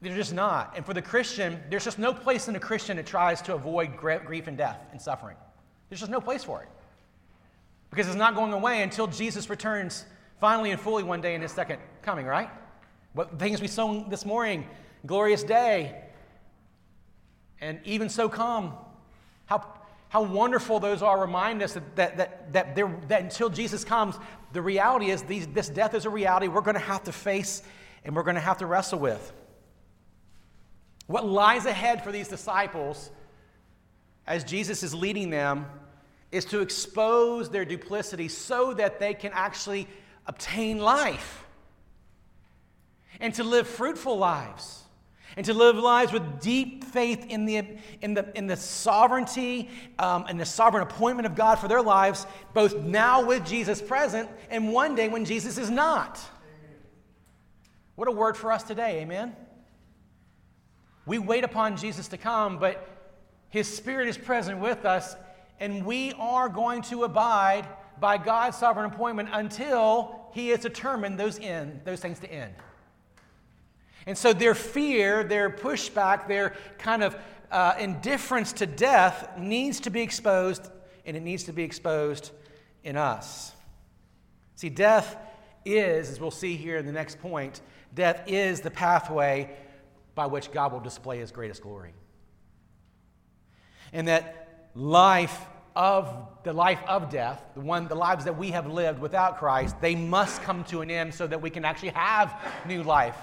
They're 0.02 0.14
just 0.14 0.34
not. 0.34 0.74
And 0.76 0.84
for 0.84 0.92
the 0.92 1.00
Christian, 1.00 1.58
there's 1.70 1.84
just 1.84 1.98
no 1.98 2.12
place 2.12 2.48
in 2.48 2.56
a 2.56 2.60
Christian 2.60 2.98
that 2.98 3.06
tries 3.06 3.40
to 3.42 3.54
avoid 3.54 3.96
grief 3.96 4.46
and 4.46 4.58
death 4.58 4.80
and 4.92 5.00
suffering. 5.00 5.36
There's 5.94 6.00
just 6.00 6.10
no 6.10 6.20
place 6.20 6.42
for 6.42 6.60
it. 6.60 6.68
Because 7.88 8.08
it's 8.08 8.16
not 8.16 8.34
going 8.34 8.52
away 8.52 8.82
until 8.82 9.06
Jesus 9.06 9.48
returns 9.48 10.04
finally 10.40 10.72
and 10.72 10.80
fully 10.80 11.04
one 11.04 11.20
day 11.20 11.36
in 11.36 11.40
his 11.40 11.52
second 11.52 11.78
coming, 12.02 12.26
right? 12.26 12.50
What 13.12 13.38
things 13.38 13.60
we 13.60 13.68
sung 13.68 14.08
this 14.08 14.26
morning, 14.26 14.66
glorious 15.06 15.44
day, 15.44 16.02
and 17.60 17.78
even 17.84 18.08
so 18.08 18.28
come. 18.28 18.72
How 19.46 19.72
how 20.08 20.22
wonderful 20.22 20.80
those 20.80 21.00
are 21.00 21.20
remind 21.20 21.62
us 21.62 21.74
that, 21.74 21.94
that, 21.94 22.16
that, 22.16 22.52
that, 22.52 23.08
that 23.08 23.22
until 23.22 23.48
Jesus 23.48 23.84
comes, 23.84 24.16
the 24.52 24.62
reality 24.62 25.10
is 25.10 25.22
these, 25.22 25.46
this 25.46 25.68
death 25.68 25.94
is 25.94 26.06
a 26.06 26.10
reality 26.10 26.48
we're 26.48 26.60
going 26.60 26.74
to 26.74 26.80
have 26.80 27.04
to 27.04 27.12
face 27.12 27.62
and 28.04 28.16
we're 28.16 28.24
going 28.24 28.34
to 28.34 28.40
have 28.40 28.58
to 28.58 28.66
wrestle 28.66 28.98
with. 28.98 29.32
What 31.06 31.24
lies 31.24 31.66
ahead 31.66 32.02
for 32.02 32.10
these 32.10 32.26
disciples 32.26 33.12
as 34.26 34.42
Jesus 34.42 34.82
is 34.82 34.92
leading 34.92 35.30
them 35.30 35.66
is 36.34 36.44
to 36.46 36.60
expose 36.60 37.48
their 37.50 37.64
duplicity 37.64 38.28
so 38.28 38.74
that 38.74 38.98
they 38.98 39.14
can 39.14 39.30
actually 39.32 39.86
obtain 40.26 40.78
life 40.78 41.44
and 43.20 43.32
to 43.34 43.44
live 43.44 43.68
fruitful 43.68 44.18
lives 44.18 44.82
and 45.36 45.46
to 45.46 45.54
live 45.54 45.76
lives 45.76 46.12
with 46.12 46.40
deep 46.40 46.84
faith 46.84 47.26
in 47.28 47.44
the, 47.44 47.62
in 48.02 48.14
the, 48.14 48.26
in 48.36 48.46
the 48.46 48.56
sovereignty 48.56 49.68
um, 49.98 50.24
and 50.28 50.38
the 50.38 50.44
sovereign 50.44 50.82
appointment 50.82 51.26
of 51.26 51.34
God 51.34 51.56
for 51.56 51.68
their 51.68 51.82
lives, 51.82 52.26
both 52.52 52.76
now 52.76 53.24
with 53.24 53.44
Jesus 53.44 53.82
present 53.82 54.28
and 54.50 54.72
one 54.72 54.94
day 54.94 55.08
when 55.08 55.24
Jesus 55.24 55.58
is 55.58 55.70
not. 55.70 56.20
What 57.96 58.08
a 58.08 58.12
word 58.12 58.36
for 58.36 58.52
us 58.52 58.62
today, 58.62 59.00
amen? 59.00 59.34
We 61.06 61.18
wait 61.18 61.44
upon 61.44 61.76
Jesus 61.76 62.08
to 62.08 62.16
come, 62.16 62.58
but 62.58 62.88
his 63.50 63.72
Spirit 63.72 64.08
is 64.08 64.18
present 64.18 64.58
with 64.58 64.84
us, 64.84 65.14
and 65.60 65.84
we 65.84 66.12
are 66.18 66.48
going 66.48 66.82
to 66.82 67.04
abide 67.04 67.66
by 68.00 68.18
God's 68.18 68.56
sovereign 68.56 68.86
appointment 68.86 69.28
until 69.32 70.28
he 70.32 70.48
has 70.48 70.60
determined 70.60 71.18
those, 71.18 71.38
end, 71.38 71.80
those 71.84 72.00
things 72.00 72.18
to 72.20 72.32
end. 72.32 72.54
And 74.06 74.18
so 74.18 74.32
their 74.32 74.54
fear, 74.54 75.24
their 75.24 75.48
pushback, 75.48 76.28
their 76.28 76.54
kind 76.78 77.02
of 77.02 77.16
uh, 77.50 77.74
indifference 77.78 78.52
to 78.54 78.66
death 78.66 79.38
needs 79.38 79.80
to 79.80 79.90
be 79.90 80.02
exposed, 80.02 80.68
and 81.06 81.16
it 81.16 81.22
needs 81.22 81.44
to 81.44 81.52
be 81.52 81.62
exposed 81.62 82.32
in 82.82 82.96
us. 82.96 83.52
See, 84.56 84.68
death 84.68 85.16
is, 85.64 86.10
as 86.10 86.20
we'll 86.20 86.30
see 86.30 86.56
here 86.56 86.76
in 86.76 86.86
the 86.86 86.92
next 86.92 87.20
point, 87.20 87.60
death 87.94 88.24
is 88.26 88.60
the 88.60 88.70
pathway 88.70 89.50
by 90.14 90.26
which 90.26 90.52
God 90.52 90.72
will 90.72 90.80
display 90.80 91.18
his 91.18 91.32
greatest 91.32 91.62
glory. 91.62 91.92
And 93.92 94.08
that 94.08 94.43
life 94.74 95.46
of 95.76 96.28
the 96.44 96.52
life 96.52 96.80
of 96.86 97.10
death, 97.10 97.42
the 97.54 97.60
one 97.60 97.88
the 97.88 97.94
lives 97.94 98.24
that 98.24 98.36
we 98.36 98.50
have 98.50 98.66
lived 98.66 99.00
without 99.00 99.38
Christ, 99.38 99.80
they 99.80 99.94
must 99.94 100.42
come 100.42 100.64
to 100.64 100.82
an 100.82 100.90
end 100.90 101.14
so 101.14 101.26
that 101.26 101.40
we 101.40 101.50
can 101.50 101.64
actually 101.64 101.90
have 101.90 102.34
new 102.66 102.82
life 102.82 103.16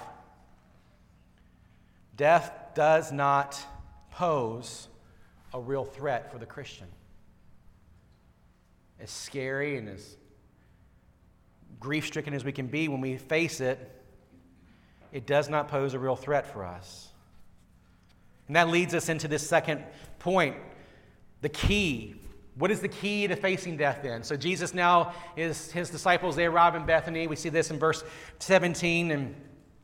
Death 2.16 2.52
does 2.74 3.10
not 3.10 3.58
pose 4.10 4.88
a 5.54 5.60
real 5.60 5.84
threat 5.84 6.30
for 6.30 6.38
the 6.38 6.46
Christian. 6.46 6.86
As 9.00 9.10
scary 9.10 9.76
and 9.76 9.88
as 9.88 10.16
grief 11.80 12.06
stricken 12.06 12.34
as 12.34 12.44
we 12.44 12.52
can 12.52 12.66
be 12.66 12.88
when 12.88 13.00
we 13.00 13.16
face 13.16 13.60
it, 13.60 13.90
it 15.10 15.26
does 15.26 15.48
not 15.48 15.68
pose 15.68 15.94
a 15.94 15.98
real 15.98 16.16
threat 16.16 16.46
for 16.46 16.64
us. 16.64 17.08
And 18.46 18.56
that 18.56 18.68
leads 18.68 18.94
us 18.94 19.08
into 19.08 19.28
this 19.28 19.46
second 19.46 19.82
point 20.18 20.56
the 21.42 21.50
key. 21.50 22.14
What 22.56 22.70
is 22.70 22.80
the 22.80 22.88
key 22.88 23.26
to 23.28 23.36
facing 23.36 23.76
death 23.76 24.00
then? 24.02 24.22
So, 24.24 24.36
Jesus 24.36 24.74
now 24.74 25.14
is 25.36 25.70
his 25.70 25.90
disciples, 25.90 26.36
they 26.36 26.46
arrive 26.46 26.74
in 26.74 26.86
Bethany. 26.86 27.26
We 27.26 27.36
see 27.36 27.50
this 27.50 27.70
in 27.70 27.78
verse 27.78 28.02
17 28.38 29.10
and 29.10 29.34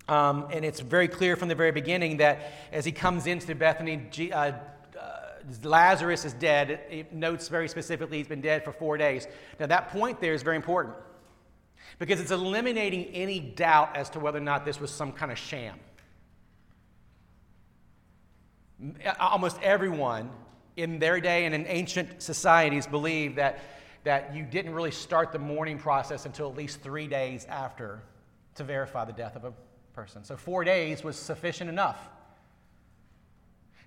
um, 0.09 0.47
and 0.51 0.65
it's 0.65 0.81
very 0.81 1.07
clear 1.07 1.37
from 1.37 1.49
the 1.49 1.55
very 1.55 1.71
beginning 1.71 2.17
that 2.17 2.53
as 2.73 2.85
he 2.85 2.93
comes 2.93 3.27
into 3.27 3.55
Bethany, 3.55 4.09
uh, 4.33 4.37
uh, 4.37 4.53
Lazarus 5.63 6.25
is 6.25 6.33
dead. 6.33 6.81
It 6.91 7.13
notes 7.13 7.49
very 7.49 7.69
specifically 7.69 8.17
he's 8.17 8.27
been 8.27 8.41
dead 8.41 8.65
for 8.65 8.73
four 8.73 8.97
days. 8.97 9.27
Now, 9.61 9.67
that 9.67 9.91
point 9.91 10.19
there 10.21 10.33
is 10.33 10.43
very 10.43 10.57
important 10.57 10.95
because 11.99 12.21
it's 12.21 12.31
eliminating 12.31 13.05
any 13.07 13.39
doubt 13.39 13.97
as 13.97 14.09
to 14.11 14.21
whether 14.21 14.39
or 14.39 14.43
not 14.43 14.65
this 14.65 14.81
was 14.81 14.91
some 14.91 15.13
kind 15.13 15.31
of 15.31 15.39
sham. 15.39 15.79
almost 19.21 19.61
everyone 19.61 20.31
in 20.79 20.99
their 20.99 21.21
day 21.21 21.45
and 21.45 21.55
in 21.55 21.67
ancient 21.67 22.23
societies 22.23 22.87
believed 22.87 23.37
that, 23.37 23.59
that 24.05 24.35
you 24.35 24.45
didn't 24.45 24.73
really 24.73 24.93
start 24.93 25.33
the 25.33 25.39
mourning 25.39 25.79
process 25.79 26.25
until 26.25 26.49
at 26.49 26.57
least 26.57 26.81
three 26.81 27.09
days 27.09 27.45
after 27.47 28.01
to 28.55 28.65
verify 28.65 29.05
the 29.05 29.13
death 29.13 29.35
of 29.37 29.45
a 29.45 29.53
person. 29.93 30.23
So 30.23 30.37
four 30.37 30.63
days 30.65 31.03
was 31.03 31.17
sufficient 31.17 31.69
enough. 31.69 31.99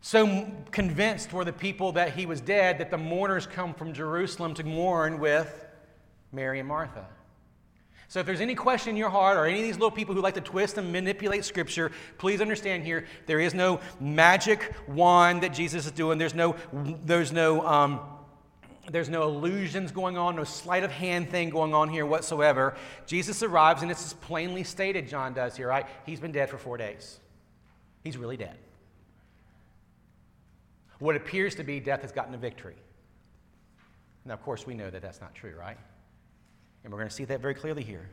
So 0.01 0.51
convinced 0.71 1.31
were 1.31 1.45
the 1.45 1.53
people 1.53 1.93
that 1.93 2.13
he 2.13 2.25
was 2.25 2.41
dead 2.41 2.79
that 2.79 2.91
the 2.91 2.97
mourners 2.97 3.47
come 3.47 3.73
from 3.73 3.93
Jerusalem 3.93 4.53
to 4.55 4.63
mourn 4.63 5.19
with 5.19 5.65
Mary 6.31 6.59
and 6.59 6.67
Martha. 6.67 7.05
So, 8.11 8.19
if 8.19 8.25
there's 8.25 8.41
any 8.41 8.55
question 8.55 8.89
in 8.89 8.97
your 8.97 9.09
heart 9.09 9.37
or 9.37 9.45
any 9.45 9.59
of 9.59 9.63
these 9.63 9.75
little 9.75 9.89
people 9.89 10.13
who 10.13 10.19
like 10.19 10.33
to 10.33 10.41
twist 10.41 10.77
and 10.77 10.91
manipulate 10.91 11.45
Scripture, 11.45 11.93
please 12.17 12.41
understand 12.41 12.83
here 12.83 13.05
there 13.25 13.39
is 13.39 13.53
no 13.53 13.79
magic 14.01 14.73
wand 14.85 15.43
that 15.43 15.53
Jesus 15.53 15.85
is 15.85 15.93
doing. 15.93 16.17
There's 16.17 16.35
no, 16.35 16.57
there's 16.73 17.31
no, 17.31 17.65
um, 17.65 18.01
there's 18.91 19.07
no 19.07 19.23
illusions 19.23 19.93
going 19.93 20.17
on, 20.17 20.35
no 20.35 20.43
sleight 20.43 20.83
of 20.83 20.91
hand 20.91 21.29
thing 21.29 21.51
going 21.51 21.73
on 21.73 21.87
here 21.87 22.05
whatsoever. 22.05 22.75
Jesus 23.05 23.43
arrives, 23.43 23.81
and 23.81 23.89
it's 23.89 24.11
plainly 24.11 24.65
stated, 24.65 25.07
John 25.07 25.33
does 25.33 25.55
here, 25.55 25.69
right? 25.69 25.85
He's 26.05 26.19
been 26.19 26.33
dead 26.33 26.49
for 26.49 26.57
four 26.57 26.75
days. 26.75 27.17
He's 28.03 28.17
really 28.17 28.35
dead. 28.35 28.57
What 30.99 31.15
appears 31.15 31.55
to 31.55 31.63
be 31.63 31.79
death 31.79 32.01
has 32.01 32.11
gotten 32.11 32.33
a 32.33 32.37
victory. 32.37 32.75
Now, 34.25 34.33
of 34.33 34.43
course, 34.43 34.67
we 34.67 34.73
know 34.73 34.89
that 34.89 35.01
that's 35.01 35.21
not 35.21 35.33
true, 35.33 35.53
right? 35.57 35.77
And 36.83 36.91
we're 36.91 36.99
going 36.99 37.09
to 37.09 37.15
see 37.15 37.25
that 37.25 37.41
very 37.41 37.53
clearly 37.53 37.83
here. 37.83 38.09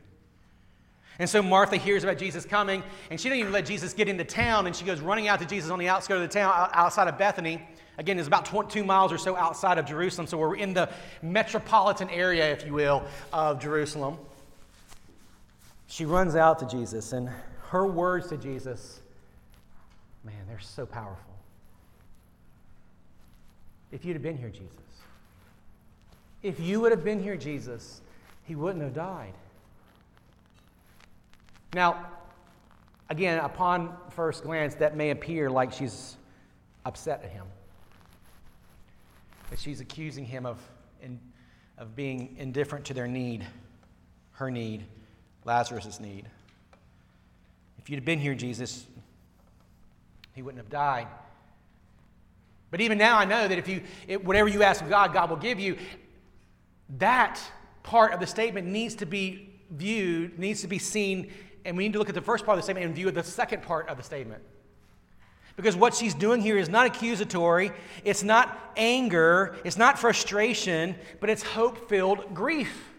And 1.17 1.29
so 1.29 1.41
Martha 1.41 1.75
hears 1.75 2.03
about 2.05 2.17
Jesus 2.17 2.45
coming, 2.45 2.81
and 3.09 3.19
she 3.19 3.27
doesn't 3.27 3.41
even 3.41 3.51
let 3.51 3.65
Jesus 3.65 3.93
get 3.93 4.07
into 4.07 4.23
town, 4.23 4.67
and 4.67 4.75
she 4.75 4.85
goes 4.85 5.01
running 5.01 5.27
out 5.27 5.39
to 5.39 5.45
Jesus 5.45 5.69
on 5.69 5.77
the 5.77 5.89
outskirts 5.89 6.21
of 6.21 6.29
the 6.29 6.33
town, 6.33 6.69
outside 6.73 7.09
of 7.09 7.17
Bethany. 7.17 7.61
Again, 7.97 8.17
it's 8.17 8.27
about 8.27 8.45
22 8.45 8.85
miles 8.85 9.11
or 9.11 9.17
so 9.17 9.35
outside 9.35 9.77
of 9.77 9.85
Jerusalem, 9.85 10.27
so 10.27 10.37
we're 10.37 10.55
in 10.55 10.73
the 10.73 10.89
metropolitan 11.21 12.09
area, 12.09 12.49
if 12.49 12.65
you 12.65 12.73
will, 12.73 13.03
of 13.33 13.59
Jerusalem. 13.59 14.17
She 15.87 16.05
runs 16.05 16.37
out 16.37 16.59
to 16.59 16.67
Jesus, 16.67 17.11
and 17.11 17.29
her 17.67 17.85
words 17.85 18.29
to 18.29 18.37
Jesus, 18.37 19.01
man, 20.23 20.35
they're 20.47 20.59
so 20.59 20.85
powerful. 20.85 21.33
If 23.91 24.05
you'd 24.05 24.13
have 24.13 24.23
been 24.23 24.37
here, 24.37 24.49
Jesus, 24.49 24.69
if 26.43 26.61
you 26.61 26.79
would 26.79 26.91
have 26.91 27.03
been 27.03 27.21
here, 27.21 27.35
Jesus, 27.35 28.01
he 28.49 28.55
wouldn't 28.55 28.83
have 28.83 28.95
died. 28.95 29.33
Now, 31.75 32.07
again, 33.07 33.37
upon 33.37 33.95
first 34.09 34.41
glance, 34.41 34.73
that 34.75 34.97
may 34.97 35.11
appear 35.11 35.51
like 35.51 35.71
she's 35.71 36.17
upset 36.83 37.23
at 37.23 37.29
him. 37.29 37.45
That 39.51 39.59
she's 39.59 39.81
accusing 39.81 40.25
him 40.25 40.47
of, 40.47 40.57
in, 40.99 41.19
of 41.77 41.95
being 41.95 42.37
indifferent 42.39 42.85
to 42.85 42.95
their 42.95 43.07
need, 43.07 43.45
her 44.31 44.49
need, 44.49 44.83
Lazarus' 45.45 45.99
need. 45.99 46.25
If 47.77 47.87
you'd 47.87 47.97
have 47.97 48.05
been 48.05 48.17
here, 48.17 48.33
Jesus, 48.33 48.87
he 50.33 50.41
wouldn't 50.41 50.63
have 50.63 50.71
died. 50.71 51.07
But 52.71 52.81
even 52.81 52.97
now, 52.97 53.19
I 53.19 53.25
know 53.25 53.47
that 53.47 53.59
if 53.59 53.67
you, 53.67 53.83
it, 54.07 54.25
whatever 54.25 54.49
you 54.49 54.63
ask 54.63 54.81
of 54.81 54.89
God, 54.89 55.13
God 55.13 55.29
will 55.29 55.37
give 55.37 55.59
you. 55.59 55.77
That 56.97 57.39
part 57.89 58.13
of 58.13 58.19
the 58.19 58.27
statement 58.27 58.67
needs 58.67 58.93
to 58.93 59.05
be 59.07 59.49
viewed, 59.71 60.37
needs 60.37 60.61
to 60.61 60.67
be 60.67 60.77
seen, 60.77 61.31
and 61.65 61.75
we 61.75 61.85
need 61.85 61.93
to 61.93 61.97
look 61.97 62.07
at 62.07 62.13
the 62.13 62.21
first 62.21 62.45
part 62.45 62.55
of 62.55 62.59
the 62.59 62.63
statement 62.63 62.85
and 62.85 62.95
view 62.95 63.09
the 63.09 63.23
second 63.23 63.63
part 63.63 63.89
of 63.89 63.97
the 63.97 64.03
statement. 64.03 64.43
Because 65.55 65.75
what 65.75 65.95
she's 65.95 66.13
doing 66.13 66.39
here 66.39 66.59
is 66.59 66.69
not 66.69 66.85
accusatory, 66.85 67.71
it's 68.05 68.21
not 68.21 68.73
anger, 68.77 69.55
it's 69.65 69.75
not 69.75 69.97
frustration, 69.97 70.95
but 71.19 71.31
it's 71.31 71.41
hope 71.41 71.89
filled 71.89 72.31
grief. 72.35 72.91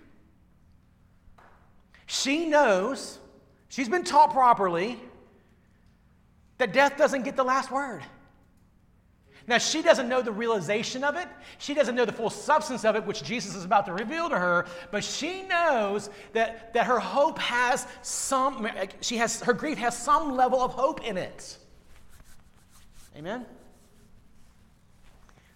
She 2.07 2.47
knows, 2.47 3.21
she's 3.69 3.89
been 3.89 4.03
taught 4.03 4.33
properly, 4.33 4.99
that 6.59 6.73
death 6.73 6.97
doesn't 6.97 7.23
get 7.23 7.37
the 7.37 7.45
last 7.45 7.71
word. 7.71 8.03
Now, 9.51 9.59
she 9.59 9.83
doesn't 9.83 10.09
know 10.09 10.23
the 10.23 10.31
realization 10.31 11.03
of 11.03 11.17
it. 11.17 11.27
She 11.59 11.75
doesn't 11.75 11.97
know 11.97 12.05
the 12.05 12.13
full 12.13 12.31
substance 12.31 12.85
of 12.85 12.95
it, 12.95 13.05
which 13.05 13.25
Jesus 13.25 13.57
is 13.57 13.65
about 13.65 13.85
to 13.87 13.93
reveal 13.93 14.29
to 14.29 14.39
her, 14.39 14.65
but 14.93 15.03
she 15.03 15.43
knows 15.43 16.09
that, 16.35 16.73
that 16.73 16.87
her 16.87 17.01
hope 17.01 17.37
has 17.41 17.85
some, 18.01 18.69
she 19.01 19.17
has, 19.17 19.41
her 19.41 19.53
grief 19.53 19.77
has 19.79 19.99
some 19.99 20.37
level 20.37 20.61
of 20.61 20.71
hope 20.71 21.03
in 21.05 21.17
it. 21.17 21.59
Amen? 23.17 23.45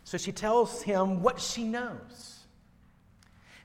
So 0.02 0.18
she 0.18 0.32
tells 0.32 0.82
him 0.82 1.22
what 1.22 1.40
she 1.40 1.62
knows. 1.62 2.40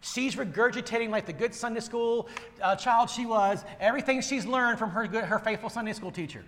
She's 0.01 0.35
regurgitating, 0.35 1.09
like 1.09 1.25
the 1.25 1.33
good 1.33 1.55
Sunday 1.55 1.79
school 1.79 2.29
uh, 2.61 2.75
child 2.75 3.09
she 3.09 3.25
was, 3.25 3.65
everything 3.79 4.21
she's 4.21 4.45
learned 4.45 4.77
from 4.77 4.91
her, 4.91 5.07
good, 5.07 5.23
her 5.23 5.39
faithful 5.39 5.71
Sunday 5.71 5.93
school 5.93 6.11
teacher. 6.11 6.45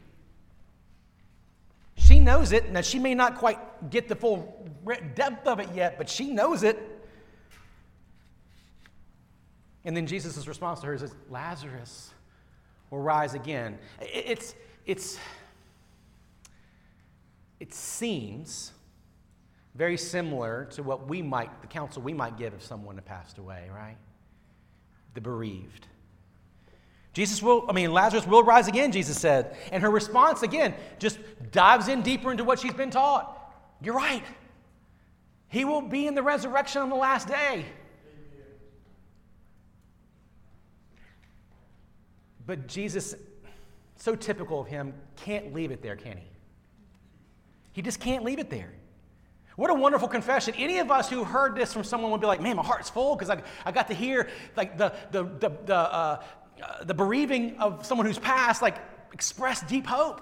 She 2.12 2.20
knows 2.20 2.52
it. 2.52 2.70
Now, 2.70 2.82
she 2.82 3.00
may 3.00 3.16
not 3.16 3.38
quite 3.38 3.90
get 3.90 4.10
the 4.10 4.18
full 4.18 4.70
depth 5.16 5.48
of 5.48 5.62
it 5.62 5.70
yet, 5.74 5.98
but 5.98 6.10
she 6.10 6.30
knows 6.30 6.62
it. 6.62 6.78
And 9.86 9.96
then 9.96 10.06
Jesus' 10.06 10.46
response 10.46 10.82
to 10.82 10.88
her 10.88 10.94
is 10.94 11.06
Lazarus 11.30 12.12
will 12.90 13.00
rise 13.00 13.34
again. 13.34 13.80
It's, 14.02 14.56
it's, 14.86 15.18
it 17.62 17.74
seems 17.74 18.74
very 19.76 19.96
similar 19.96 20.66
to 20.72 20.84
what 20.84 21.08
we 21.08 21.22
might, 21.22 21.62
the 21.62 21.68
counsel 21.68 22.02
we 22.02 22.12
might 22.12 22.38
give 22.38 22.54
if 22.54 22.62
someone 22.62 22.96
had 22.96 23.06
passed 23.06 23.38
away, 23.38 23.70
right? 23.74 23.96
The 25.14 25.22
bereaved. 25.22 25.88
Jesus 27.14 27.42
will, 27.42 27.66
I 27.68 27.74
mean, 27.74 27.92
Lazarus 27.92 28.26
will 28.26 28.44
rise 28.44 28.68
again, 28.68 28.92
Jesus 28.92 29.20
said. 29.20 29.56
And 29.72 29.84
her 29.84 29.92
response, 29.92 30.44
again, 30.44 30.74
just 30.98 31.20
dives 31.52 31.88
in 31.90 32.02
deeper 32.02 32.32
into 32.32 32.44
what 32.44 32.60
she's 32.60 32.74
been 32.74 32.92
taught. 32.92 33.38
You're 33.82 33.96
right. 33.96 34.24
He 35.50 35.66
will 35.66 35.82
be 35.82 36.08
in 36.08 36.16
the 36.16 36.24
resurrection 36.24 36.82
on 36.82 36.90
the 36.90 36.96
last 36.96 37.28
day. 37.28 37.66
But 42.46 42.68
Jesus, 42.68 43.16
so 43.98 44.16
typical 44.16 44.62
of 44.62 44.68
him, 44.68 44.94
can't 45.18 45.54
leave 45.54 45.72
it 45.72 45.82
there, 45.82 45.96
can 45.96 46.18
he? 46.18 46.28
He 47.74 47.82
just 47.82 48.00
can't 48.00 48.24
leave 48.24 48.40
it 48.40 48.50
there. 48.50 48.72
What 49.58 49.70
a 49.70 49.74
wonderful 49.74 50.08
confession. 50.08 50.56
Any 50.58 50.80
of 50.80 50.90
us 50.90 51.10
who 51.10 51.24
heard 51.24 51.56
this 51.56 51.74
from 51.74 51.84
someone 51.84 52.12
would 52.12 52.22
be 52.22 52.28
like, 52.28 52.42
man, 52.42 52.56
my 52.56 52.64
heart's 52.64 52.90
full 52.90 53.16
because 53.16 53.30
I, 53.30 53.42
I 53.66 53.72
got 53.72 53.88
to 53.90 53.94
hear 53.94 54.30
like 54.56 54.78
the, 54.78 54.94
the, 55.12 55.24
the, 55.24 55.52
the, 55.66 55.76
uh, 55.76 56.24
uh, 56.62 56.84
the 56.84 56.94
bereaving 56.94 57.58
of 57.58 57.86
someone 57.86 58.06
who's 58.08 58.20
passed, 58.20 58.62
like, 58.62 58.78
express 59.14 59.62
deep 59.62 59.86
hope. 59.86 60.22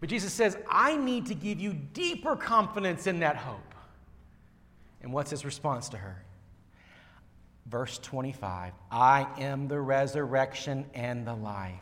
But 0.00 0.08
Jesus 0.08 0.32
says, 0.32 0.56
I 0.68 0.96
need 0.96 1.26
to 1.26 1.34
give 1.34 1.60
you 1.60 1.74
deeper 1.74 2.36
confidence 2.36 3.06
in 3.06 3.20
that 3.20 3.36
hope. 3.36 3.74
And 5.02 5.12
what's 5.12 5.30
his 5.30 5.44
response 5.44 5.90
to 5.90 5.98
her? 5.98 6.22
Verse 7.66 7.98
25 7.98 8.72
I 8.90 9.26
am 9.38 9.68
the 9.68 9.80
resurrection 9.80 10.86
and 10.94 11.26
the 11.26 11.34
life. 11.34 11.74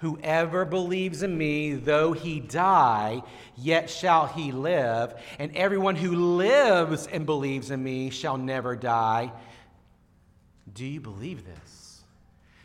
Whoever 0.00 0.64
believes 0.64 1.22
in 1.22 1.38
me, 1.38 1.74
though 1.74 2.12
he 2.12 2.40
die, 2.40 3.22
yet 3.56 3.88
shall 3.88 4.26
he 4.26 4.50
live. 4.50 5.14
And 5.38 5.56
everyone 5.56 5.94
who 5.94 6.36
lives 6.36 7.06
and 7.06 7.24
believes 7.24 7.70
in 7.70 7.80
me 7.80 8.10
shall 8.10 8.36
never 8.36 8.74
die. 8.74 9.30
Do 10.74 10.84
you 10.84 11.00
believe 11.00 11.44
this? 11.44 12.02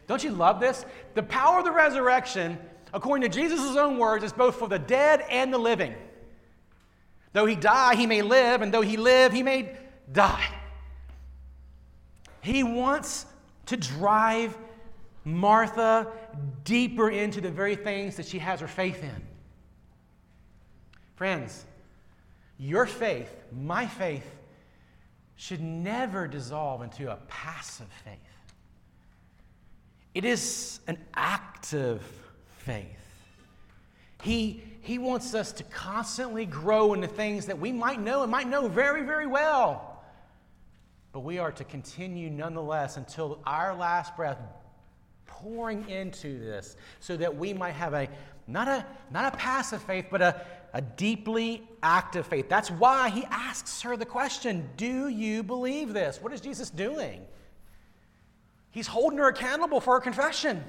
Don't 0.07 0.23
you 0.23 0.31
love 0.31 0.59
this? 0.59 0.85
The 1.15 1.23
power 1.23 1.59
of 1.59 1.65
the 1.65 1.71
resurrection, 1.71 2.57
according 2.93 3.29
to 3.29 3.35
Jesus' 3.35 3.75
own 3.75 3.97
words, 3.97 4.23
is 4.23 4.31
both 4.31 4.55
for 4.55 4.67
the 4.67 4.79
dead 4.79 5.23
and 5.29 5.53
the 5.53 5.57
living. 5.57 5.93
Though 7.33 7.45
he 7.45 7.55
die, 7.55 7.95
he 7.95 8.07
may 8.07 8.21
live, 8.21 8.61
and 8.61 8.73
though 8.73 8.81
he 8.81 8.97
live, 8.97 9.33
he 9.33 9.43
may 9.43 9.75
die. 10.11 10.47
He 12.41 12.63
wants 12.63 13.25
to 13.65 13.75
drive 13.75 14.57
Martha 15.25 16.07
deeper 16.63 17.09
into 17.09 17.41
the 17.41 17.51
very 17.51 17.75
things 17.75 18.15
that 18.15 18.25
she 18.25 18.39
has 18.39 18.61
her 18.61 18.67
faith 18.67 19.03
in. 19.03 19.27
Friends, 21.15 21.65
your 22.57 22.85
faith, 22.85 23.29
my 23.51 23.85
faith, 23.85 24.36
should 25.37 25.61
never 25.61 26.27
dissolve 26.27 26.81
into 26.81 27.11
a 27.11 27.15
passive 27.27 27.87
faith. 28.03 28.17
It 30.13 30.25
is 30.25 30.79
an 30.87 30.97
active 31.13 32.01
faith. 32.57 32.85
He, 34.23 34.63
he 34.81 34.97
wants 34.97 35.35
us 35.35 35.51
to 35.53 35.63
constantly 35.63 36.47
grow 36.47 36.93
into 36.93 37.07
things 37.07 37.45
that 37.45 37.59
we 37.59 37.71
might 37.71 38.01
know 38.01 38.23
and 38.23 38.31
might 38.31 38.47
know 38.47 38.67
very, 38.67 39.03
very 39.03 39.27
well. 39.27 40.03
But 41.11 41.19
we 41.19 41.37
are 41.37 41.51
to 41.51 41.63
continue 41.63 42.31
nonetheless 42.31 42.97
until 42.97 43.39
our 43.45 43.75
last 43.75 44.15
breath 44.15 44.39
pouring 45.27 45.87
into 45.87 46.39
this 46.39 46.75
so 46.99 47.15
that 47.17 47.35
we 47.37 47.53
might 47.53 47.73
have 47.73 47.93
a 47.93 48.09
not 48.47 48.67
a 48.67 48.85
not 49.11 49.33
a 49.33 49.37
passive 49.37 49.83
faith, 49.83 50.07
but 50.09 50.21
a, 50.21 50.41
a 50.77 50.81
deeply 50.81 51.67
active 51.81 52.27
faith. 52.27 52.47
That's 52.47 52.69
why 52.69 53.09
he 53.09 53.25
asks 53.31 53.81
her 53.81 53.97
the 53.97 54.05
question, 54.05 54.69
Do 54.77 55.07
you 55.07 55.41
believe 55.41 55.91
this? 55.91 56.21
What 56.21 56.31
is 56.31 56.39
Jesus 56.39 56.69
doing? 56.69 57.25
He's 58.69 58.85
holding 58.85 59.17
her 59.17 59.27
accountable 59.27 59.81
for 59.81 59.95
her 59.95 59.99
confession. 59.99 60.63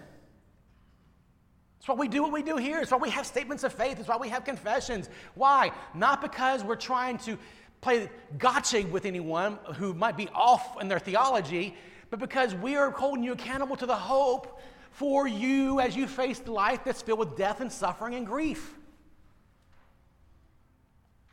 It's 1.79 1.87
why 1.87 1.95
we 1.95 2.09
do 2.09 2.23
what 2.23 2.33
we 2.33 2.43
do 2.43 2.57
here. 2.57 2.81
It's 2.81 2.91
why 2.91 2.97
we 2.97 3.11
have 3.11 3.27
statements 3.27 3.65
of 3.65 3.75
faith. 3.75 4.01
It's 4.01 4.09
why 4.09 4.17
we 4.17 4.31
have 4.31 4.47
confessions. 4.47 5.11
Why? 5.35 5.73
Not 5.93 6.23
because 6.23 6.65
we're 6.65 6.77
trying 6.77 7.19
to 7.19 7.37
play 7.83 8.09
gotcha 8.39 8.87
with 8.87 9.05
anyone 9.05 9.59
who 9.75 9.93
might 9.93 10.17
be 10.17 10.31
off 10.31 10.81
in 10.81 10.89
their 10.89 10.99
theology, 10.99 11.77
but 12.09 12.19
because 12.19 12.55
we 12.55 12.77
are 12.77 12.91
holding 12.91 13.23
you 13.23 13.33
accountable 13.33 13.77
to 13.77 13.85
the 13.85 13.95
hope 13.95 14.59
for 14.91 15.29
you 15.29 15.81
as 15.81 15.95
you 15.95 16.07
face 16.07 16.41
life 16.47 16.81
that's 16.83 17.03
filled 17.03 17.19
with 17.19 17.37
death 17.37 17.61
and 17.61 17.71
suffering 17.71 18.15
and 18.15 18.27
grief. 18.27 18.79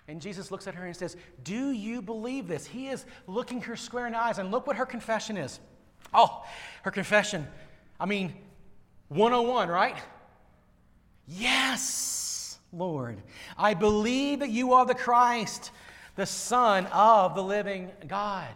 And 0.08 0.22
Jesus 0.22 0.52
looks 0.52 0.68
at 0.68 0.76
her 0.76 0.86
and 0.86 0.96
says, 0.96 1.18
Do 1.44 1.72
you 1.72 2.02
believe 2.02 2.48
this? 2.48 2.66
He 2.66 2.88
is 2.88 3.06
looking 3.28 3.62
her 3.62 3.76
square 3.76 4.06
in 4.06 4.14
the 4.14 4.22
eyes, 4.22 4.38
and 4.38 4.52
look 4.52 4.68
what 4.68 4.76
her 4.76 4.86
confession 4.86 5.38
is. 5.38 5.60
Oh, 6.14 6.46
her 6.84 6.92
confession. 6.92 7.48
I 8.00 8.06
mean, 8.06 8.34
101, 9.10 9.70
right? 9.70 9.98
Yes, 11.28 12.60
Lord. 12.72 13.22
I 13.58 13.74
believe 13.74 14.40
that 14.40 14.50
you 14.50 14.74
are 14.74 14.86
the 14.86 14.96
Christ, 14.96 15.72
the 16.16 16.26
Son 16.26 16.86
of 16.88 17.36
the 17.36 17.44
living 17.44 17.92
God. 18.08 18.54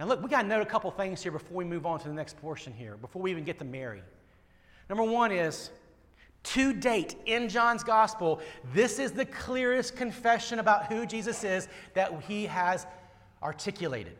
Now, 0.00 0.06
look, 0.06 0.22
we 0.22 0.28
got 0.28 0.42
to 0.42 0.48
note 0.48 0.62
a 0.62 0.66
couple 0.66 0.90
things 0.90 1.22
here 1.22 1.30
before 1.30 1.56
we 1.56 1.64
move 1.64 1.86
on 1.86 2.00
to 2.00 2.08
the 2.08 2.14
next 2.14 2.36
portion 2.40 2.72
here, 2.72 2.96
before 2.96 3.22
we 3.22 3.30
even 3.30 3.44
get 3.44 3.58
to 3.60 3.64
Mary. 3.64 4.02
Number 4.88 5.04
one 5.04 5.30
is, 5.30 5.70
to 6.44 6.72
date 6.72 7.16
in 7.26 7.48
John's 7.48 7.82
gospel, 7.82 8.40
this 8.72 8.98
is 8.98 9.12
the 9.12 9.24
clearest 9.24 9.96
confession 9.96 10.58
about 10.58 10.86
who 10.86 11.06
Jesus 11.06 11.42
is 11.42 11.68
that 11.94 12.22
he 12.22 12.46
has 12.46 12.86
articulated. 13.42 14.16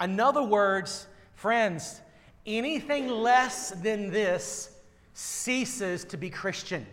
In 0.00 0.18
other 0.18 0.42
words, 0.42 1.06
friends, 1.34 2.00
anything 2.46 3.08
less 3.08 3.70
than 3.70 4.10
this 4.10 4.70
ceases 5.12 6.04
to 6.06 6.16
be 6.16 6.30
Christian. 6.30 6.86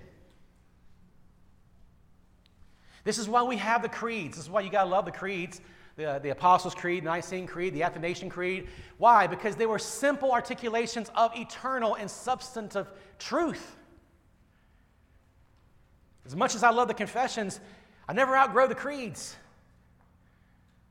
This 3.04 3.18
is 3.18 3.28
why 3.28 3.42
we 3.44 3.58
have 3.58 3.82
the 3.82 3.90
creeds. 3.90 4.38
This 4.38 4.46
is 4.46 4.52
why 4.52 4.62
you 4.62 4.70
got 4.70 4.84
to 4.84 4.90
love 4.90 5.06
the 5.06 5.12
creeds 5.12 5.62
the, 5.98 6.06
uh, 6.06 6.20
the 6.20 6.30
Apostles' 6.30 6.74
Creed, 6.74 7.04
Nicene 7.04 7.48
Creed, 7.48 7.74
the 7.74 7.84
Athanasian 7.84 8.30
Creed. 8.30 8.68
Why? 8.98 9.28
Because 9.28 9.56
they 9.56 9.66
were 9.66 9.80
simple 9.80 10.32
articulations 10.32 11.12
of 11.16 11.32
eternal 11.36 11.96
and 11.96 12.10
substantive 12.10 12.88
truth. 13.20 13.76
As 16.26 16.36
much 16.36 16.56
as 16.56 16.64
I 16.64 16.70
love 16.70 16.88
the 16.88 16.94
confessions, 16.94 17.60
I 18.08 18.14
never 18.14 18.36
outgrow 18.36 18.68
the 18.68 18.76
creeds. 18.76 19.36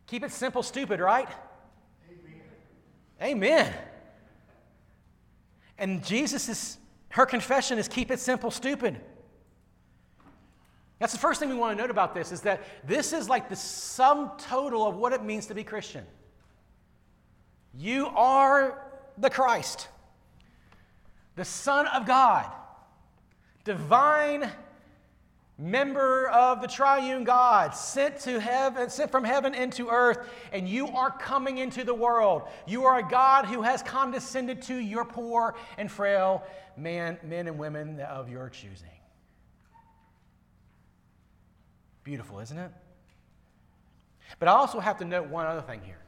Keep 0.07 0.25
it 0.25 0.33
simple, 0.33 0.63
stupid, 0.63 1.01
right? 1.01 1.29
Amen. 3.23 3.23
Amen. 3.23 3.75
And 5.79 6.05
Jesus 6.05 6.49
is, 6.49 6.79
her 7.11 7.27
confession 7.27 7.79
is 7.79 7.89
keep 7.89 8.11
it 8.11 8.21
simple, 8.21 8.51
stupid. 8.51 9.01
That's 11.01 11.15
the 11.15 11.19
first 11.19 11.41
thing 11.41 11.49
we 11.49 11.57
want 11.57 11.77
to 11.77 11.83
note 11.83 11.91
about 11.91 12.15
this 12.15 12.31
is 12.31 12.43
that 12.43 12.63
this 12.87 13.15
is 13.15 13.29
like 13.29 13.49
the 13.49 13.57
sum 13.57 14.33
total 14.37 14.87
of 14.87 14.97
what 14.97 15.15
it 15.15 15.25
means 15.25 15.47
to 15.47 15.55
be 15.55 15.65
Christian. 15.65 16.05
You 17.75 18.07
are 18.09 18.79
the 19.17 19.31
Christ, 19.31 19.89
the 21.37 21.45
Son 21.45 21.87
of 21.87 22.07
God, 22.07 22.47
divine 23.65 24.51
member 25.57 26.29
of 26.29 26.61
the 26.61 26.69
triune 26.69 27.25
God, 27.25 27.75
sent 27.75 28.21
to 28.21 28.39
heaven, 28.39 28.91
sent 28.91 29.11
from 29.11 29.25
heaven 29.25 29.55
into 29.55 29.89
earth, 29.89 30.29
and 30.53 30.69
you 30.69 30.89
are 30.89 31.11
coming 31.11 31.59
into 31.59 31.83
the 31.83 31.95
world. 31.95 32.43
You 32.67 32.85
are 32.85 32.99
a 32.99 33.09
God 33.09 33.47
who 33.47 33.63
has 33.63 33.83
condescended 33.83 34.61
to 34.63 34.75
your 34.75 35.07
poor 35.07 35.55
and 35.79 35.91
frail 35.91 36.43
man, 36.77 37.19
men 37.23 37.47
and 37.47 37.59
women 37.59 38.01
of 38.01 38.29
your 38.29 38.51
choosing. 38.51 39.00
Beautiful, 42.05 42.41
isn't 42.41 42.59
it? 42.59 42.71
But 44.39 44.49
I 44.49 44.53
also 44.53 44.81
have 44.81 44.99
to 44.99 45.05
note 45.05 45.29
one 45.29 45.47
other 45.47 45.63
thing 45.63 45.81
here. 45.85 45.99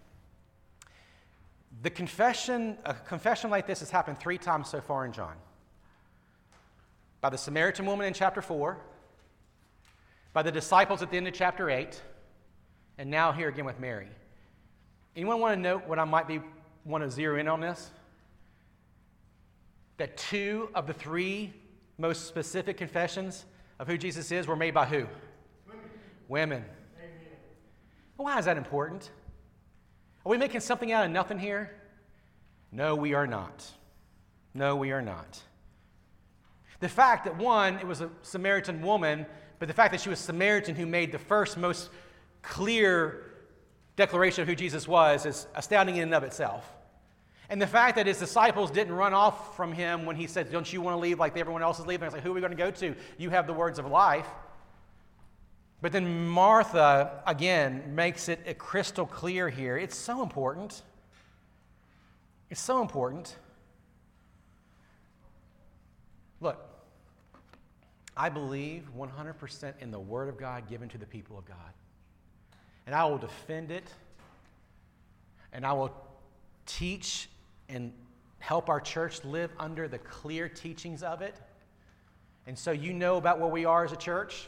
The 1.83 1.91
confession, 1.91 2.77
a 2.85 2.95
confession 2.95 3.51
like 3.51 3.67
this 3.67 3.81
has 3.81 3.91
happened 3.91 4.21
three 4.21 4.39
times 4.39 4.69
so 4.69 4.81
far 4.81 5.05
in 5.05 5.13
John. 5.13 5.35
By 7.21 7.31
the 7.31 7.39
Samaritan 7.39 7.87
woman 7.87 8.07
in 8.07 8.15
chapter 8.15 8.43
4, 8.43 8.79
by 10.33 10.43
the 10.43 10.53
disciples 10.53 11.03
at 11.03 11.11
the 11.11 11.17
end 11.17 11.29
of 11.29 11.35
chapter 11.35 11.71
8, 11.71 12.01
and 12.99 13.11
now 13.11 13.33
here 13.33 13.49
again 13.49 13.65
with 13.65 13.81
Mary. 13.81 14.09
Anyone 15.17 15.41
want 15.41 15.55
to 15.55 15.61
note 15.61 15.87
what 15.87 15.99
I 15.99 16.05
might 16.05 16.29
be 16.29 16.41
want 16.85 17.05
to 17.05 17.11
zero 17.11 17.39
in 17.39 17.49
on 17.49 17.61
this? 17.61 17.91
That 19.99 20.17
two 20.17 20.71
of 20.75 20.87
the 20.87 20.93
three 20.93 21.53
most 21.99 22.27
specific 22.27 22.77
confessions 22.77 23.45
of 23.79 23.87
who 23.87 23.99
Jesus 23.99 24.33
is 24.33 24.47
were 24.47 24.57
made 24.57 24.75
by 24.75 24.87
who? 24.87 25.07
Women. 26.29 26.65
Amen. 26.99 27.11
Why 28.17 28.39
is 28.39 28.45
that 28.45 28.57
important? 28.57 29.11
Are 30.25 30.31
we 30.31 30.39
making 30.39 30.61
something 30.61 30.93
out 30.93 31.05
of 31.05 31.11
nothing 31.11 31.39
here? 31.39 31.71
No, 32.71 32.95
we 32.95 33.15
are 33.15 33.27
not. 33.27 33.71
No, 34.55 34.77
we 34.77 34.93
are 34.93 35.03
not. 35.03 35.41
The 36.81 36.89
fact 36.89 37.25
that 37.25 37.37
one, 37.37 37.77
it 37.77 37.87
was 37.87 38.01
a 38.01 38.11
Samaritan 38.23 38.83
woman, 38.83 39.27
but 39.59 39.69
the 39.69 39.75
fact 39.75 39.93
that 39.93 40.01
she 40.01 40.09
was 40.09 40.19
Samaritan 40.19 40.75
who 40.75 40.87
made 40.87 41.13
the 41.13 41.19
first 41.19 41.57
most 41.57 41.91
clear 42.43 43.31
declaration 43.97 44.43
of 44.43 44.49
who 44.49 44.55
Jesus 44.55 44.89
was 44.89 45.27
is 45.27 45.47
astounding 45.55 45.97
in 45.97 46.05
and 46.05 46.15
of 46.15 46.25
itself. 46.25 46.69
And 47.49 47.61
the 47.61 47.67
fact 47.67 47.97
that 47.97 48.07
his 48.07 48.19
disciples 48.19 48.71
didn't 48.71 48.95
run 48.95 49.13
off 49.13 49.55
from 49.57 49.73
him 49.73 50.07
when 50.07 50.17
he 50.17 50.27
said, 50.27 50.51
Don't 50.51 50.73
you 50.73 50.81
want 50.81 50.97
to 50.97 50.99
leave 50.99 51.19
like 51.19 51.37
everyone 51.37 51.63
else 51.63 51.79
is 51.79 51.87
leaving? 51.87 52.05
I 52.05 52.07
was 52.07 52.15
like, 52.15 52.23
Who 52.23 52.31
are 52.31 52.35
we 52.35 52.41
going 52.41 52.53
to 52.53 52.57
go 52.57 52.71
to? 52.71 52.95
You 53.19 53.31
have 53.31 53.47
the 53.47 53.53
words 53.53 53.79
of 53.79 53.87
life. 53.87 54.27
But 55.83 55.91
then 55.91 56.29
Martha, 56.29 57.23
again, 57.27 57.95
makes 57.95 58.29
it 58.29 58.57
crystal 58.57 59.05
clear 59.05 59.49
here. 59.49 59.77
It's 59.77 59.97
so 59.97 60.23
important. 60.23 60.81
It's 62.51 62.61
so 62.61 62.81
important. 62.81 63.37
Look, 66.41 66.65
I 68.17 68.29
believe 68.29 68.85
100% 68.97 69.73
in 69.81 69.91
the 69.91 69.99
Word 69.99 70.29
of 70.29 70.39
God 70.39 70.69
given 70.69 70.89
to 70.89 70.99
the 70.99 71.07
people 71.07 71.37
of 71.37 71.45
God. 71.47 71.57
And 72.87 72.95
I 72.95 73.05
will 73.05 73.19
defend 73.19 73.73
it, 73.73 73.89
and 75.53 75.67
I 75.67 75.73
will 75.73 75.93
teach 76.67 77.29
and 77.69 77.93
help 78.39 78.69
our 78.69 78.81
church 78.81 79.25
live 79.25 79.51
under 79.59 79.89
the 79.89 79.99
clear 79.99 80.49
teachings 80.49 81.03
of 81.03 81.23
it. 81.23 81.35
And 82.47 82.57
so 82.57 82.71
you 82.71 82.93
know 82.93 83.17
about 83.17 83.41
where 83.41 83.51
we 83.51 83.65
are 83.65 83.85
as 83.85 83.93
a 83.93 83.97
church. 83.97 84.47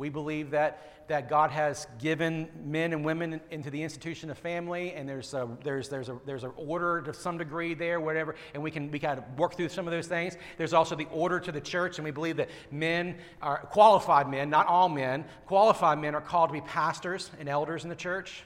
We 0.00 0.08
believe 0.08 0.52
that, 0.52 1.04
that 1.08 1.28
God 1.28 1.50
has 1.50 1.86
given 1.98 2.48
men 2.64 2.94
and 2.94 3.04
women 3.04 3.38
into 3.50 3.68
the 3.68 3.82
institution 3.82 4.30
of 4.30 4.38
family, 4.38 4.94
and 4.94 5.06
there's 5.06 5.34
a, 5.34 5.46
there's, 5.62 5.90
there's, 5.90 6.08
a, 6.08 6.18
there's 6.24 6.42
an 6.42 6.52
order 6.56 7.02
to 7.02 7.12
some 7.12 7.36
degree 7.36 7.74
there, 7.74 8.00
whatever, 8.00 8.34
and 8.54 8.62
we 8.62 8.70
can 8.70 8.90
we 8.90 8.98
kind 8.98 9.18
of 9.18 9.38
work 9.38 9.56
through 9.56 9.68
some 9.68 9.86
of 9.86 9.92
those 9.92 10.06
things. 10.06 10.38
There's 10.56 10.72
also 10.72 10.96
the 10.96 11.06
order 11.12 11.38
to 11.38 11.52
the 11.52 11.60
church, 11.60 11.98
and 11.98 12.04
we 12.06 12.12
believe 12.12 12.38
that 12.38 12.48
men 12.70 13.18
are 13.42 13.58
qualified 13.58 14.26
men, 14.26 14.48
not 14.48 14.66
all 14.68 14.88
men, 14.88 15.26
qualified 15.44 15.98
men 15.98 16.14
are 16.14 16.22
called 16.22 16.48
to 16.48 16.54
be 16.54 16.62
pastors 16.62 17.30
and 17.38 17.46
elders 17.46 17.84
in 17.84 17.90
the 17.90 17.94
church. 17.94 18.42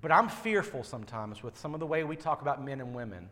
But 0.00 0.12
I'm 0.12 0.28
fearful 0.28 0.84
sometimes 0.84 1.42
with 1.42 1.58
some 1.58 1.74
of 1.74 1.80
the 1.80 1.86
way 1.86 2.04
we 2.04 2.14
talk 2.14 2.42
about 2.42 2.64
men 2.64 2.80
and 2.80 2.94
women, 2.94 3.28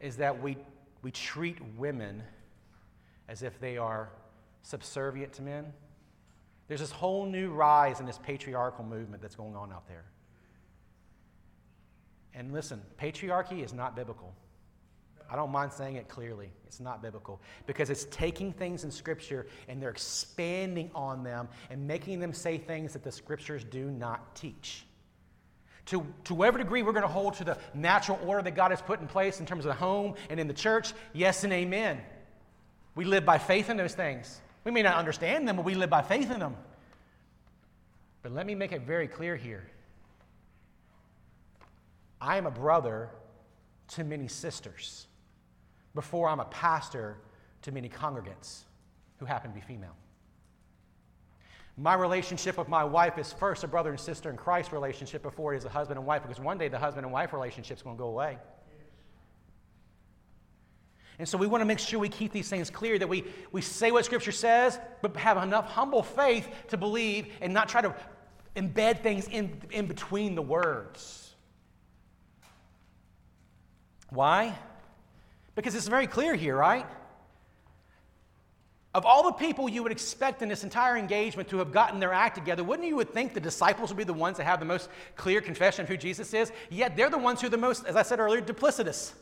is 0.00 0.16
that 0.16 0.42
we, 0.42 0.56
we 1.02 1.12
treat 1.12 1.58
women 1.76 2.24
as 3.32 3.42
if 3.42 3.58
they 3.58 3.78
are 3.78 4.10
subservient 4.60 5.32
to 5.32 5.42
men. 5.42 5.72
There's 6.68 6.80
this 6.80 6.92
whole 6.92 7.24
new 7.24 7.50
rise 7.50 7.98
in 7.98 8.04
this 8.04 8.18
patriarchal 8.22 8.84
movement 8.84 9.22
that's 9.22 9.34
going 9.34 9.56
on 9.56 9.72
out 9.72 9.88
there. 9.88 10.04
And 12.34 12.52
listen, 12.52 12.80
patriarchy 13.00 13.64
is 13.64 13.72
not 13.72 13.96
biblical. 13.96 14.34
I 15.30 15.36
don't 15.36 15.50
mind 15.50 15.72
saying 15.72 15.96
it 15.96 16.08
clearly. 16.08 16.50
It's 16.66 16.78
not 16.78 17.00
biblical 17.00 17.40
because 17.66 17.88
it's 17.88 18.04
taking 18.10 18.52
things 18.52 18.84
in 18.84 18.90
Scripture 18.90 19.46
and 19.66 19.80
they're 19.80 19.90
expanding 19.90 20.90
on 20.94 21.24
them 21.24 21.48
and 21.70 21.86
making 21.86 22.20
them 22.20 22.34
say 22.34 22.58
things 22.58 22.92
that 22.92 23.02
the 23.02 23.12
Scriptures 23.12 23.64
do 23.64 23.90
not 23.90 24.36
teach. 24.36 24.84
To, 25.86 26.06
to 26.24 26.34
whatever 26.34 26.58
degree 26.58 26.82
we're 26.82 26.92
going 26.92 27.02
to 27.02 27.08
hold 27.08 27.34
to 27.34 27.44
the 27.44 27.56
natural 27.72 28.18
order 28.26 28.42
that 28.42 28.54
God 28.54 28.72
has 28.72 28.82
put 28.82 29.00
in 29.00 29.06
place 29.06 29.40
in 29.40 29.46
terms 29.46 29.64
of 29.64 29.70
the 29.70 29.78
home 29.78 30.14
and 30.28 30.38
in 30.38 30.48
the 30.48 30.54
church, 30.54 30.92
yes 31.14 31.44
and 31.44 31.52
amen. 31.52 32.02
We 32.94 33.04
live 33.04 33.24
by 33.24 33.38
faith 33.38 33.70
in 33.70 33.76
those 33.76 33.94
things. 33.94 34.40
We 34.64 34.70
may 34.70 34.82
not 34.82 34.96
understand 34.96 35.48
them, 35.48 35.56
but 35.56 35.64
we 35.64 35.74
live 35.74 35.90
by 35.90 36.02
faith 36.02 36.30
in 36.30 36.40
them. 36.40 36.56
But 38.22 38.32
let 38.32 38.46
me 38.46 38.54
make 38.54 38.72
it 38.72 38.82
very 38.82 39.08
clear 39.08 39.36
here 39.36 39.66
I 42.20 42.36
am 42.36 42.46
a 42.46 42.50
brother 42.50 43.10
to 43.88 44.04
many 44.04 44.28
sisters 44.28 45.08
before 45.94 46.28
I'm 46.28 46.38
a 46.40 46.44
pastor 46.46 47.16
to 47.62 47.72
many 47.72 47.88
congregants 47.88 48.60
who 49.18 49.26
happen 49.26 49.50
to 49.50 49.54
be 49.54 49.60
female. 49.60 49.96
My 51.76 51.94
relationship 51.94 52.58
with 52.58 52.68
my 52.68 52.84
wife 52.84 53.18
is 53.18 53.32
first 53.32 53.64
a 53.64 53.66
brother 53.66 53.90
and 53.90 53.98
sister 53.98 54.30
in 54.30 54.36
Christ 54.36 54.72
relationship 54.72 55.22
before 55.22 55.54
it 55.54 55.56
is 55.56 55.64
a 55.64 55.68
husband 55.68 55.98
and 55.98 56.06
wife, 56.06 56.22
because 56.22 56.38
one 56.38 56.58
day 56.58 56.68
the 56.68 56.78
husband 56.78 57.04
and 57.04 57.12
wife 57.12 57.32
relationship 57.32 57.78
is 57.78 57.82
going 57.82 57.96
to 57.96 58.00
go 58.00 58.08
away. 58.08 58.38
And 61.22 61.28
so 61.28 61.38
we 61.38 61.46
want 61.46 61.60
to 61.60 61.64
make 61.66 61.78
sure 61.78 62.00
we 62.00 62.08
keep 62.08 62.32
these 62.32 62.48
things 62.48 62.68
clear 62.68 62.98
that 62.98 63.08
we, 63.08 63.22
we 63.52 63.62
say 63.62 63.92
what 63.92 64.04
Scripture 64.04 64.32
says, 64.32 64.80
but 65.02 65.16
have 65.16 65.40
enough 65.40 65.66
humble 65.66 66.02
faith 66.02 66.48
to 66.70 66.76
believe 66.76 67.28
and 67.40 67.54
not 67.54 67.68
try 67.68 67.80
to 67.80 67.94
embed 68.56 69.04
things 69.04 69.28
in, 69.28 69.62
in 69.70 69.86
between 69.86 70.34
the 70.34 70.42
words. 70.42 71.32
Why? 74.10 74.58
Because 75.54 75.76
it's 75.76 75.86
very 75.86 76.08
clear 76.08 76.34
here, 76.34 76.56
right? 76.56 76.86
Of 78.92 79.06
all 79.06 79.22
the 79.22 79.30
people 79.30 79.68
you 79.68 79.84
would 79.84 79.92
expect 79.92 80.42
in 80.42 80.48
this 80.48 80.64
entire 80.64 80.96
engagement 80.96 81.48
to 81.50 81.58
have 81.58 81.70
gotten 81.70 82.00
their 82.00 82.12
act 82.12 82.34
together, 82.34 82.64
wouldn't 82.64 82.88
you 82.88 82.96
would 82.96 83.14
think 83.14 83.32
the 83.32 83.38
disciples 83.38 83.90
would 83.90 83.96
be 83.96 84.02
the 84.02 84.12
ones 84.12 84.38
that 84.38 84.44
have 84.44 84.58
the 84.58 84.66
most 84.66 84.88
clear 85.14 85.40
confession 85.40 85.84
of 85.84 85.88
who 85.88 85.96
Jesus 85.96 86.34
is? 86.34 86.50
Yet 86.68 86.96
they're 86.96 87.10
the 87.10 87.16
ones 87.16 87.40
who 87.40 87.46
are 87.46 87.50
the 87.50 87.58
most, 87.58 87.86
as 87.86 87.94
I 87.94 88.02
said 88.02 88.18
earlier, 88.18 88.40
duplicitous. 88.40 89.12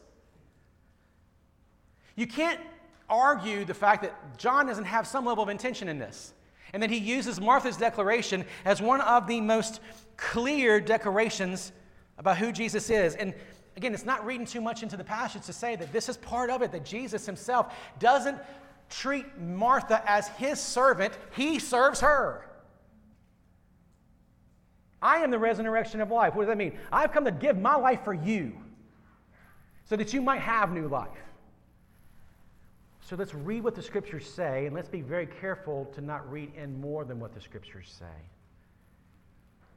You 2.21 2.27
can't 2.27 2.61
argue 3.09 3.65
the 3.65 3.73
fact 3.73 4.03
that 4.03 4.37
John 4.37 4.67
doesn't 4.67 4.85
have 4.85 5.07
some 5.07 5.25
level 5.25 5.43
of 5.43 5.49
intention 5.49 5.89
in 5.89 5.99
this. 5.99 6.35
And 6.75 6.83
that 6.83 6.91
he 6.91 6.99
uses 6.99 7.41
Martha's 7.41 7.79
declaration 7.79 8.45
as 8.67 8.83
one 8.83 9.01
of 9.01 9.27
the 9.27 9.41
most 9.41 9.81
clear 10.19 10.83
declarations 10.83 11.73
about 12.19 12.37
who 12.37 12.53
Jesus 12.53 12.91
is. 12.91 13.15
And 13.15 13.33
again, 13.79 13.95
it's 13.95 14.05
not 14.05 14.27
reading 14.27 14.45
too 14.45 14.61
much 14.61 14.83
into 14.83 14.99
the 14.99 15.03
passage 15.03 15.47
to 15.47 15.55
say 15.55 15.77
that 15.77 15.95
this 15.95 16.11
is 16.11 16.19
part 16.19 16.51
of 16.51 16.61
it, 16.61 16.73
that 16.73 16.85
Jesus 16.85 17.25
himself 17.25 17.75
doesn't 17.99 18.37
treat 18.91 19.39
Martha 19.39 20.03
as 20.07 20.29
his 20.29 20.61
servant, 20.61 21.15
he 21.35 21.59
serves 21.59 22.01
her. 22.01 22.45
I 25.01 25.21
am 25.21 25.31
the 25.31 25.39
resurrection 25.39 26.03
of 26.03 26.11
life. 26.11 26.35
What 26.35 26.43
does 26.43 26.49
that 26.49 26.59
mean? 26.59 26.79
I've 26.93 27.13
come 27.13 27.25
to 27.25 27.33
give 27.33 27.57
my 27.57 27.77
life 27.77 28.05
for 28.05 28.13
you 28.13 28.53
so 29.87 29.97
that 29.97 30.13
you 30.13 30.21
might 30.21 30.43
have 30.43 30.71
new 30.71 30.87
life. 30.87 31.09
So 33.11 33.17
let's 33.17 33.35
read 33.35 33.65
what 33.65 33.75
the 33.75 33.83
scriptures 33.83 34.25
say, 34.25 34.67
and 34.67 34.77
let's 34.77 34.89
be 34.89 35.01
very 35.01 35.27
careful 35.27 35.91
to 35.97 36.01
not 36.01 36.31
read 36.31 36.53
in 36.55 36.81
more 36.81 37.05
than 37.05 37.19
what 37.19 37.35
the 37.35 37.41
scriptures 37.41 37.93
say. 37.99 38.05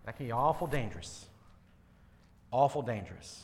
That 0.05 0.17
can 0.17 0.27
be 0.27 0.31
awful 0.31 0.67
dangerous. 0.67 1.25
Awful 2.51 2.83
dangerous. 2.83 3.41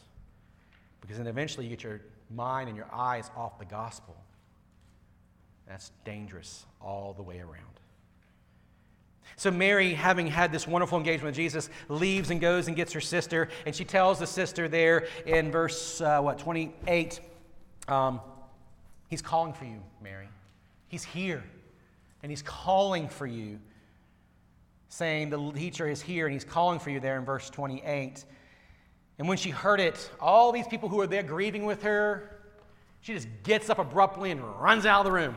Because 1.02 1.17
then 1.17 1.25
eventually 1.25 1.65
you 1.65 1.71
get 1.71 1.82
your 1.82 2.02
mind 2.30 2.67
and 2.67 2.78
your 2.78 2.86
eyes 2.93 3.32
off 3.36 3.58
the 3.58 3.65
gospel. 3.65 4.15
That's 5.67 5.89
dangerous 6.06 6.67
all 6.80 7.13
the 7.13 7.23
way 7.23 7.39
around. 7.39 7.80
So, 9.38 9.49
Mary, 9.49 9.95
having 9.95 10.28
had 10.28 10.52
this 10.52 10.67
wonderful 10.67 10.99
engagement 10.99 11.30
with 11.30 11.36
Jesus, 11.36 11.67
leaves 11.88 12.30
and 12.30 12.39
goes 12.39 12.67
and 12.67 12.75
gets 12.75 12.93
her 12.93 13.02
sister. 13.02 13.49
And 13.65 13.75
she 13.75 13.86
tells 13.86 14.19
the 14.19 14.28
sister 14.28 14.67
there 14.67 15.08
in 15.25 15.52
verse, 15.52 15.99
uh, 15.99 16.21
what, 16.21 16.38
28, 16.38 17.21
um, 17.88 18.21
He's 19.10 19.22
calling 19.22 19.54
for 19.54 19.65
you, 19.65 19.82
Mary. 20.02 20.30
He's 20.88 21.04
here, 21.04 21.43
and 22.24 22.32
He's 22.32 22.41
calling 22.43 23.10
for 23.10 23.28
you, 23.28 23.60
saying, 24.88 25.32
The 25.32 25.52
teacher 25.52 25.88
is 25.88 26.02
here, 26.02 26.28
and 26.28 26.34
He's 26.34 26.45
calling 26.45 26.80
for 26.80 26.91
you 26.91 27.00
there 27.00 27.17
in 27.17 27.26
verse 27.26 27.50
28. 27.50 28.24
And 29.17 29.28
when 29.28 29.38
she 29.38 29.50
heard 29.50 29.80
it, 29.80 30.10
all 30.19 30.52
these 30.52 30.67
people 30.67 30.89
who 30.89 30.98
were 30.98 31.08
there 31.08 31.24
grieving 31.24 31.65
with 31.65 31.84
her, 31.84 32.39
she 33.02 33.13
just 33.13 33.28
gets 33.43 33.69
up 33.69 33.80
abruptly 33.80 34.32
and 34.32 34.41
runs 34.62 34.86
out 34.86 35.00
of 35.00 35.06
the 35.06 35.12
room. 35.12 35.36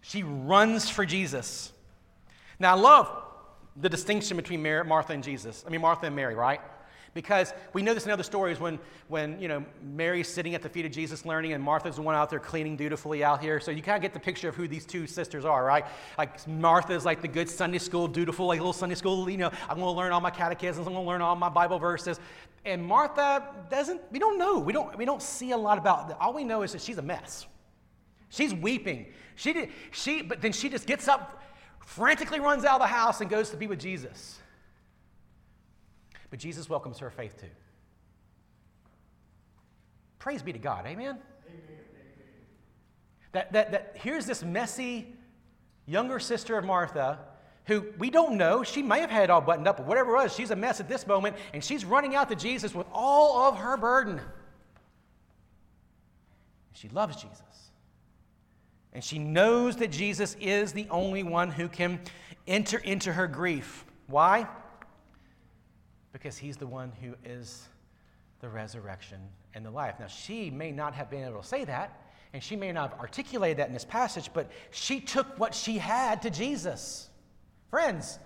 She 0.00 0.22
runs 0.22 0.88
for 0.88 1.04
Jesus. 1.04 1.72
Now, 2.58 2.76
I 2.76 2.78
love 2.78 3.10
the 3.76 3.88
distinction 3.88 4.36
between 4.36 4.62
Martha 4.62 5.12
and 5.12 5.24
Jesus. 5.24 5.64
I 5.66 5.70
mean, 5.70 5.80
Martha 5.80 6.06
and 6.06 6.16
Mary, 6.16 6.34
right? 6.34 6.60
Because 7.12 7.52
we 7.72 7.82
know 7.82 7.92
this 7.92 8.06
in 8.06 8.12
other 8.12 8.22
stories 8.22 8.60
when, 8.60 8.78
when 9.08 9.40
you 9.40 9.48
know, 9.48 9.64
Mary's 9.82 10.28
sitting 10.28 10.54
at 10.54 10.62
the 10.62 10.68
feet 10.68 10.86
of 10.86 10.92
Jesus 10.92 11.26
learning 11.26 11.52
and 11.52 11.62
Martha's 11.62 11.96
the 11.96 12.02
one 12.02 12.14
out 12.14 12.30
there 12.30 12.38
cleaning 12.38 12.76
dutifully 12.76 13.24
out 13.24 13.40
here. 13.40 13.58
So 13.58 13.72
you 13.72 13.82
kind 13.82 13.96
of 13.96 14.02
get 14.02 14.12
the 14.12 14.20
picture 14.20 14.48
of 14.48 14.54
who 14.54 14.68
these 14.68 14.86
two 14.86 15.08
sisters 15.08 15.44
are, 15.44 15.64
right? 15.64 15.84
Like 16.16 16.46
Martha's 16.46 17.04
like 17.04 17.20
the 17.20 17.28
good 17.28 17.48
Sunday 17.48 17.78
school, 17.78 18.06
dutiful, 18.06 18.46
like 18.46 18.60
little 18.60 18.72
Sunday 18.72 18.94
school, 18.94 19.28
you 19.28 19.38
know, 19.38 19.50
I'm 19.68 19.78
going 19.78 19.92
to 19.92 19.98
learn 19.98 20.12
all 20.12 20.20
my 20.20 20.30
catechisms, 20.30 20.86
I'm 20.86 20.92
going 20.92 21.04
to 21.04 21.08
learn 21.08 21.20
all 21.20 21.34
my 21.34 21.48
Bible 21.48 21.80
verses. 21.80 22.20
And 22.64 22.84
Martha 22.84 23.44
doesn't, 23.70 24.00
we 24.12 24.18
don't 24.18 24.38
know. 24.38 24.58
We 24.58 24.72
don't, 24.72 24.96
we 24.96 25.04
don't 25.04 25.22
see 25.22 25.50
a 25.50 25.56
lot 25.56 25.78
about, 25.78 26.16
all 26.20 26.32
we 26.32 26.44
know 26.44 26.62
is 26.62 26.72
that 26.72 26.82
she's 26.82 26.98
a 26.98 27.02
mess. 27.02 27.46
She's 28.28 28.54
weeping. 28.54 29.06
She 29.34 29.52
did, 29.52 29.70
she, 29.90 30.22
but 30.22 30.40
then 30.40 30.52
she 30.52 30.68
just 30.68 30.86
gets 30.86 31.08
up, 31.08 31.42
frantically 31.84 32.38
runs 32.38 32.64
out 32.64 32.74
of 32.74 32.80
the 32.80 32.86
house, 32.86 33.20
and 33.20 33.28
goes 33.28 33.50
to 33.50 33.56
be 33.56 33.66
with 33.66 33.80
Jesus. 33.80 34.38
But 36.30 36.38
Jesus 36.38 36.68
welcomes 36.68 36.98
her 36.98 37.10
faith 37.10 37.40
too. 37.40 37.46
Praise 40.18 40.42
be 40.42 40.52
to 40.52 40.58
God. 40.58 40.86
Amen? 40.86 41.18
Amen. 41.18 41.18
That, 43.32 43.52
that, 43.52 43.72
that 43.72 43.92
here's 43.94 44.26
this 44.26 44.42
messy 44.42 45.14
younger 45.86 46.18
sister 46.18 46.56
of 46.56 46.64
Martha 46.64 47.18
who 47.66 47.86
we 47.98 48.10
don't 48.10 48.36
know. 48.36 48.62
She 48.62 48.82
may 48.82 49.00
have 49.00 49.10
had 49.10 49.24
it 49.24 49.30
all 49.30 49.40
buttoned 49.40 49.68
up, 49.68 49.76
but 49.76 49.86
whatever 49.86 50.12
it 50.12 50.22
was, 50.22 50.34
she's 50.34 50.50
a 50.50 50.56
mess 50.56 50.80
at 50.80 50.88
this 50.88 51.06
moment, 51.06 51.36
and 51.52 51.62
she's 51.62 51.84
running 51.84 52.16
out 52.16 52.28
to 52.28 52.34
Jesus 52.34 52.74
with 52.74 52.86
all 52.92 53.48
of 53.48 53.58
her 53.58 53.76
burden. 53.76 54.20
She 56.72 56.88
loves 56.88 57.16
Jesus. 57.16 57.42
And 58.92 59.04
she 59.04 59.18
knows 59.18 59.76
that 59.76 59.92
Jesus 59.92 60.36
is 60.40 60.72
the 60.72 60.88
only 60.90 61.22
one 61.22 61.50
who 61.50 61.68
can 61.68 62.00
enter 62.48 62.78
into 62.78 63.12
her 63.12 63.28
grief. 63.28 63.84
Why? 64.08 64.48
Because 66.12 66.36
he's 66.36 66.56
the 66.56 66.66
one 66.66 66.92
who 67.00 67.14
is 67.24 67.68
the 68.40 68.48
resurrection 68.48 69.20
and 69.54 69.64
the 69.64 69.70
life. 69.70 69.96
Now, 70.00 70.06
she 70.06 70.50
may 70.50 70.72
not 70.72 70.94
have 70.94 71.10
been 71.10 71.24
able 71.24 71.40
to 71.40 71.46
say 71.46 71.64
that, 71.64 72.02
and 72.32 72.42
she 72.42 72.56
may 72.56 72.72
not 72.72 72.90
have 72.90 73.00
articulated 73.00 73.58
that 73.58 73.68
in 73.68 73.74
this 73.74 73.84
passage, 73.84 74.30
but 74.32 74.50
she 74.70 75.00
took 75.00 75.38
what 75.38 75.54
she 75.54 75.78
had 75.78 76.22
to 76.22 76.30
Jesus. 76.30 77.08
Friends, 77.68 78.18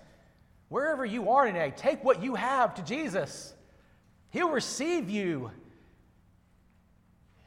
wherever 0.69 1.05
you 1.05 1.29
are 1.29 1.45
today, 1.45 1.73
take 1.75 2.03
what 2.03 2.23
you 2.23 2.35
have 2.35 2.75
to 2.75 2.83
Jesus. 2.83 3.53
He'll 4.29 4.51
receive 4.51 5.09
you. 5.09 5.51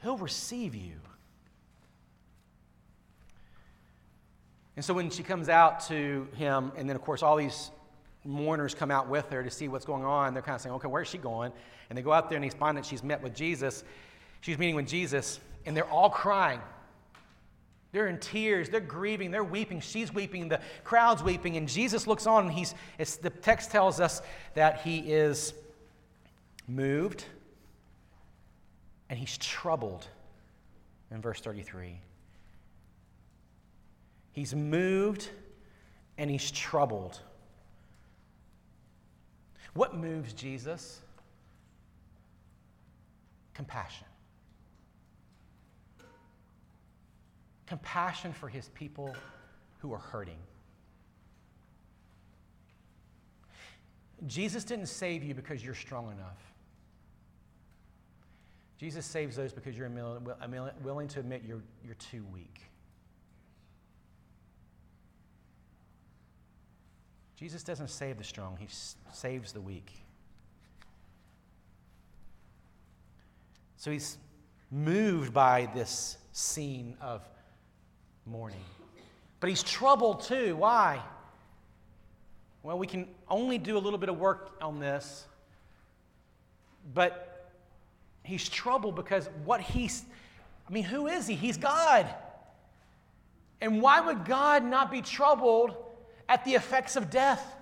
He'll 0.02 0.18
receive 0.18 0.74
you. 0.74 0.94
And 4.76 4.84
so 4.84 4.94
when 4.94 5.10
she 5.10 5.24
comes 5.24 5.48
out 5.48 5.80
to 5.88 6.28
him, 6.36 6.70
and 6.76 6.88
then 6.88 6.94
of 6.94 7.02
course 7.02 7.22
all 7.22 7.36
these 7.36 7.72
mourners 8.28 8.74
come 8.74 8.90
out 8.90 9.08
with 9.08 9.30
her 9.30 9.42
to 9.42 9.50
see 9.50 9.68
what's 9.68 9.84
going 9.84 10.04
on, 10.04 10.34
they're 10.34 10.42
kind 10.42 10.54
of 10.54 10.60
saying, 10.60 10.74
okay, 10.76 10.86
where's 10.86 11.08
she 11.08 11.18
going? 11.18 11.50
And 11.88 11.96
they 11.96 12.02
go 12.02 12.12
out 12.12 12.28
there 12.28 12.36
and 12.36 12.44
they 12.44 12.50
find 12.50 12.76
that 12.76 12.84
she's 12.84 13.02
met 13.02 13.22
with 13.22 13.34
Jesus. 13.34 13.82
She's 14.42 14.58
meeting 14.58 14.76
with 14.76 14.86
Jesus, 14.86 15.40
and 15.66 15.76
they're 15.76 15.90
all 15.90 16.10
crying. 16.10 16.60
They're 17.90 18.08
in 18.08 18.18
tears, 18.18 18.68
they're 18.68 18.80
grieving, 18.80 19.30
they're 19.30 19.42
weeping. 19.42 19.80
She's 19.80 20.12
weeping, 20.12 20.48
the 20.48 20.60
crowd's 20.84 21.22
weeping, 21.22 21.56
and 21.56 21.66
Jesus 21.66 22.06
looks 22.06 22.26
on, 22.26 22.46
and 22.46 22.52
he's, 22.52 22.74
the 23.16 23.30
text 23.30 23.70
tells 23.70 23.98
us 23.98 24.20
that 24.54 24.82
he 24.82 24.98
is 24.98 25.54
moved 26.68 27.24
and 29.08 29.18
he's 29.18 29.38
troubled 29.38 30.06
in 31.10 31.22
verse 31.22 31.40
33. 31.40 31.98
He's 34.32 34.54
moved 34.54 35.30
and 36.18 36.30
he's 36.30 36.50
troubled. 36.50 37.20
What 39.74 39.94
moves 39.94 40.32
Jesus? 40.32 41.00
Compassion. 43.54 44.06
Compassion 47.66 48.32
for 48.32 48.48
his 48.48 48.68
people 48.70 49.14
who 49.78 49.92
are 49.92 49.98
hurting. 49.98 50.38
Jesus 54.26 54.64
didn't 54.64 54.86
save 54.86 55.22
you 55.22 55.34
because 55.34 55.64
you're 55.64 55.74
strong 55.74 56.10
enough. 56.10 56.52
Jesus 58.78 59.04
saves 59.04 59.36
those 59.36 59.52
because 59.52 59.76
you're 59.76 59.90
willing 60.82 61.08
to 61.08 61.20
admit 61.20 61.42
you're, 61.46 61.62
you're 61.84 61.94
too 61.96 62.24
weak. 62.32 62.62
Jesus 67.38 67.62
doesn't 67.62 67.88
save 67.88 68.18
the 68.18 68.24
strong, 68.24 68.56
he 68.58 68.66
saves 69.12 69.52
the 69.52 69.60
weak. 69.60 69.92
So 73.76 73.92
he's 73.92 74.18
moved 74.72 75.32
by 75.32 75.68
this 75.72 76.16
scene 76.32 76.96
of 77.00 77.22
mourning. 78.26 78.64
But 79.38 79.50
he's 79.50 79.62
troubled 79.62 80.22
too. 80.22 80.56
Why? 80.56 81.00
Well, 82.64 82.76
we 82.76 82.88
can 82.88 83.06
only 83.30 83.56
do 83.56 83.76
a 83.76 83.78
little 83.78 84.00
bit 84.00 84.08
of 84.08 84.18
work 84.18 84.56
on 84.60 84.80
this. 84.80 85.24
But 86.92 87.52
he's 88.24 88.48
troubled 88.48 88.96
because 88.96 89.30
what 89.44 89.60
he's, 89.60 90.02
I 90.68 90.72
mean, 90.72 90.82
who 90.82 91.06
is 91.06 91.28
he? 91.28 91.36
He's 91.36 91.56
God. 91.56 92.12
And 93.60 93.80
why 93.80 94.00
would 94.00 94.24
God 94.24 94.64
not 94.64 94.90
be 94.90 95.02
troubled 95.02 95.76
at 96.28 96.44
the 96.44 96.54
effects 96.54 96.96
of 96.96 97.10
death 97.10 97.56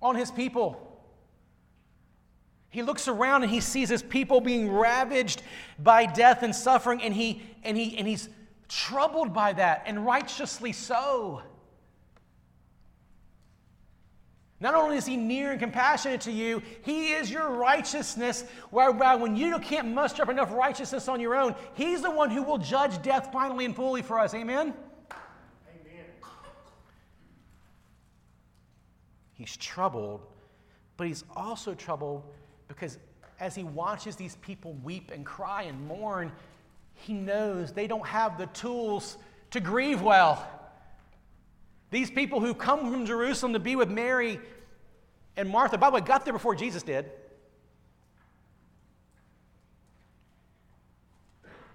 on 0.00 0.14
his 0.14 0.30
people? 0.30 0.82
He 2.68 2.82
looks 2.82 3.08
around 3.08 3.42
and 3.42 3.50
he 3.50 3.60
sees 3.60 3.88
his 3.88 4.02
people 4.02 4.40
being 4.40 4.70
ravaged 4.70 5.42
by 5.78 6.06
death 6.06 6.42
and 6.42 6.54
suffering, 6.54 7.02
and, 7.02 7.14
he, 7.14 7.42
and, 7.62 7.76
he, 7.76 7.96
and 7.96 8.06
he's 8.06 8.28
troubled 8.68 9.32
by 9.32 9.52
that, 9.54 9.84
and 9.86 10.04
righteously 10.04 10.72
so. 10.72 11.42
Not 14.58 14.74
only 14.74 14.96
is 14.96 15.04
he 15.04 15.16
near 15.16 15.52
and 15.52 15.60
compassionate 15.60 16.22
to 16.22 16.32
you, 16.32 16.62
he 16.82 17.12
is 17.12 17.30
your 17.30 17.50
righteousness, 17.50 18.44
whereby 18.70 19.14
when 19.14 19.36
you 19.36 19.58
can't 19.58 19.88
muster 19.88 20.22
up 20.22 20.30
enough 20.30 20.52
righteousness 20.52 21.08
on 21.08 21.20
your 21.20 21.34
own, 21.34 21.54
he's 21.74 22.00
the 22.00 22.10
one 22.10 22.30
who 22.30 22.42
will 22.42 22.58
judge 22.58 23.00
death 23.02 23.30
finally 23.32 23.66
and 23.66 23.76
fully 23.76 24.00
for 24.00 24.18
us. 24.18 24.32
Amen? 24.34 24.72
He's 29.36 29.56
troubled, 29.56 30.22
but 30.96 31.06
he's 31.06 31.24
also 31.34 31.74
troubled 31.74 32.24
because 32.68 32.98
as 33.38 33.54
he 33.54 33.64
watches 33.64 34.16
these 34.16 34.36
people 34.36 34.72
weep 34.82 35.10
and 35.12 35.24
cry 35.24 35.62
and 35.62 35.86
mourn, 35.86 36.32
he 36.94 37.12
knows 37.12 37.72
they 37.72 37.86
don't 37.86 38.06
have 38.06 38.38
the 38.38 38.46
tools 38.46 39.18
to 39.50 39.60
grieve 39.60 40.00
well. 40.00 40.46
These 41.90 42.10
people 42.10 42.40
who 42.40 42.54
come 42.54 42.90
from 42.90 43.06
Jerusalem 43.06 43.52
to 43.52 43.58
be 43.58 43.76
with 43.76 43.90
Mary 43.90 44.40
and 45.36 45.48
Martha, 45.48 45.76
by 45.76 45.90
the 45.90 45.96
way, 45.96 46.00
got 46.00 46.24
there 46.24 46.32
before 46.32 46.54
Jesus 46.54 46.82
did. 46.82 47.10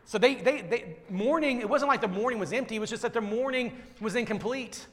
So 0.05 0.17
they, 0.17 0.35
they, 0.35 0.61
they 0.61 0.97
mourning, 1.09 1.61
it 1.61 1.69
wasn't 1.69 1.89
like 1.89 2.01
the 2.01 2.07
mourning 2.07 2.39
was 2.39 2.51
empty, 2.51 2.75
it 2.75 2.79
was 2.79 2.89
just 2.89 3.03
that 3.03 3.13
their 3.13 3.21
mourning 3.21 3.77
was 4.01 4.15
incomplete. 4.15 4.85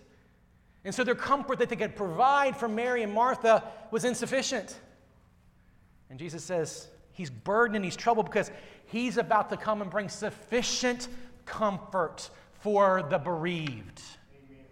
And 0.85 0.95
so 0.95 1.05
their 1.05 1.15
comfort 1.15 1.59
that 1.59 1.69
they 1.69 1.77
could 1.77 1.97
provide 1.97 2.57
for 2.57 2.69
Mary 2.69 3.03
and 3.03 3.13
Martha 3.13 3.65
was 3.91 4.05
insufficient. 4.05 4.79
And 6.11 6.19
Jesus 6.19 6.45
says 6.45 6.89
he's 7.13 7.31
burdened 7.31 7.77
and 7.77 7.85
he's 7.85 7.97
troubled 7.97 8.27
because 8.27 8.51
he's 8.87 9.17
about 9.17 9.51
to 9.51 9.57
come 9.57 9.83
and 9.83 9.91
bring 9.91 10.09
sufficient 10.09 11.09
comfort 11.45 12.31
for 12.61 13.03
the 13.03 13.19
bereaved. 13.19 14.03
Amen. 14.33 14.65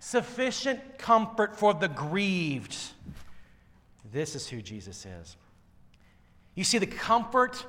Sufficient 0.00 0.98
comfort 0.98 1.56
for 1.56 1.74
the 1.74 1.88
grieved. 1.88 2.76
This 4.12 4.34
is 4.34 4.48
who 4.48 4.60
Jesus 4.60 5.06
is. 5.06 5.36
You 6.54 6.64
see 6.64 6.78
the 6.78 6.86
comfort, 6.86 7.64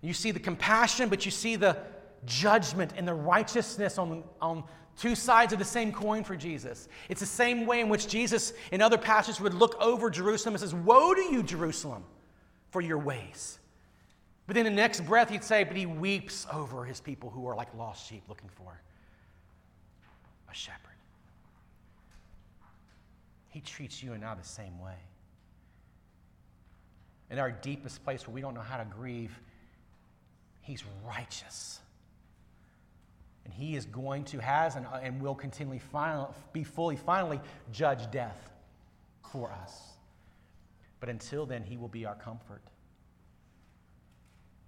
you 0.00 0.12
see 0.12 0.30
the 0.30 0.40
compassion, 0.40 1.08
but 1.08 1.24
you 1.24 1.30
see 1.30 1.56
the 1.56 1.76
judgment 2.24 2.92
and 2.96 3.06
the 3.06 3.14
righteousness 3.14 3.98
on, 3.98 4.22
on 4.40 4.62
two 4.98 5.14
sides 5.14 5.52
of 5.52 5.58
the 5.58 5.64
same 5.64 5.92
coin 5.92 6.24
for 6.24 6.36
Jesus. 6.36 6.88
It's 7.08 7.20
the 7.20 7.26
same 7.26 7.66
way 7.66 7.80
in 7.80 7.88
which 7.88 8.06
Jesus, 8.06 8.52
in 8.70 8.82
other 8.82 8.98
passages, 8.98 9.40
would 9.40 9.54
look 9.54 9.80
over 9.80 10.10
Jerusalem 10.10 10.54
and 10.54 10.60
says, 10.60 10.74
Woe 10.74 11.14
to 11.14 11.22
you, 11.22 11.42
Jerusalem! 11.42 12.04
for 12.72 12.80
your 12.80 12.98
ways. 12.98 13.58
But 14.46 14.56
then 14.56 14.64
the 14.64 14.70
next 14.70 15.06
breath, 15.06 15.30
he'd 15.30 15.44
say, 15.44 15.62
But 15.62 15.76
he 15.76 15.86
weeps 15.86 16.46
over 16.52 16.84
his 16.84 17.00
people 17.00 17.30
who 17.30 17.46
are 17.46 17.54
like 17.54 17.72
lost 17.76 18.08
sheep 18.08 18.24
looking 18.28 18.48
for 18.48 18.80
a 20.50 20.54
shepherd. 20.54 20.78
He 23.50 23.60
treats 23.60 24.02
you 24.02 24.14
and 24.14 24.24
I 24.24 24.34
the 24.34 24.42
same 24.42 24.80
way. 24.80 24.96
In 27.30 27.38
our 27.38 27.50
deepest 27.50 28.02
place 28.04 28.26
where 28.26 28.34
we 28.34 28.40
don't 28.40 28.54
know 28.54 28.60
how 28.60 28.78
to 28.78 28.84
grieve, 28.84 29.38
he's 30.62 30.82
righteous. 31.06 31.80
And 33.44 33.52
he 33.52 33.74
is 33.74 33.86
going 33.86 34.24
to, 34.26 34.38
has, 34.38 34.76
and, 34.76 34.86
and 35.02 35.20
will 35.20 35.34
continually 35.34 35.80
final, 35.80 36.34
be 36.52 36.62
fully, 36.64 36.96
finally 36.96 37.40
judge 37.72 38.10
death 38.10 38.50
for 39.32 39.50
us. 39.50 39.92
But 41.00 41.08
until 41.08 41.46
then, 41.46 41.64
He 41.64 41.76
will 41.76 41.88
be 41.88 42.06
our 42.06 42.14
comfort, 42.14 42.62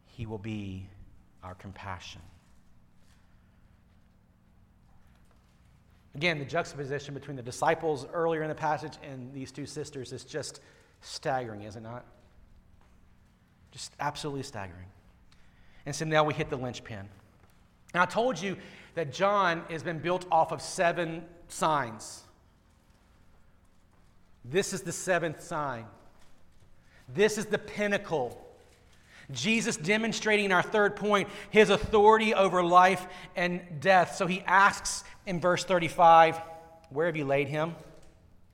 He 0.06 0.26
will 0.26 0.38
be 0.38 0.88
our 1.44 1.54
compassion. 1.54 2.22
Again, 6.16 6.38
the 6.38 6.44
juxtaposition 6.44 7.14
between 7.14 7.36
the 7.36 7.42
disciples 7.42 8.06
earlier 8.12 8.42
in 8.42 8.48
the 8.48 8.54
passage 8.54 8.94
and 9.02 9.32
these 9.32 9.52
two 9.52 9.66
sisters 9.66 10.12
is 10.12 10.24
just 10.24 10.60
staggering, 11.00 11.62
is 11.62 11.76
it 11.76 11.82
not? 11.82 12.04
Just 13.72 13.92
absolutely 14.00 14.44
staggering. 14.44 14.86
And 15.86 15.94
so 15.94 16.04
now 16.04 16.24
we 16.24 16.34
hit 16.34 16.50
the 16.50 16.56
linchpin. 16.56 17.08
And 17.94 18.02
I 18.02 18.06
told 18.06 18.40
you 18.40 18.56
that 18.96 19.12
John 19.12 19.62
has 19.70 19.82
been 19.82 20.00
built 20.00 20.26
off 20.30 20.52
of 20.52 20.60
seven 20.60 21.24
signs. 21.48 22.24
This 24.44 24.72
is 24.72 24.82
the 24.82 24.92
seventh 24.92 25.40
sign. 25.40 25.86
This 27.08 27.38
is 27.38 27.46
the 27.46 27.58
pinnacle. 27.58 28.40
Jesus 29.30 29.76
demonstrating 29.76 30.46
in 30.46 30.52
our 30.52 30.62
third 30.62 30.96
point 30.96 31.28
his 31.50 31.70
authority 31.70 32.34
over 32.34 32.62
life 32.62 33.06
and 33.36 33.62
death. 33.80 34.16
So 34.16 34.26
he 34.26 34.42
asks 34.42 35.04
in 35.24 35.40
verse 35.40 35.64
35, 35.64 36.40
Where 36.90 37.06
have 37.06 37.16
you 37.16 37.24
laid 37.24 37.48
him? 37.48 37.74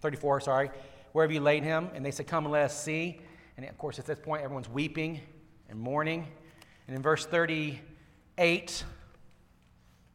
34, 0.00 0.40
sorry. 0.40 0.70
Where 1.12 1.24
have 1.24 1.32
you 1.32 1.40
laid 1.40 1.64
him? 1.64 1.90
And 1.94 2.04
they 2.04 2.12
said, 2.12 2.26
Come 2.26 2.44
and 2.44 2.52
let 2.52 2.66
us 2.66 2.80
see. 2.80 3.20
And 3.56 3.66
of 3.66 3.76
course, 3.78 3.98
at 3.98 4.06
this 4.06 4.18
point, 4.18 4.42
everyone's 4.42 4.68
weeping 4.68 5.20
and 5.68 5.78
mourning. 5.78 6.26
And 6.86 6.94
in 6.94 7.02
verse 7.02 7.26
38, 7.26 8.84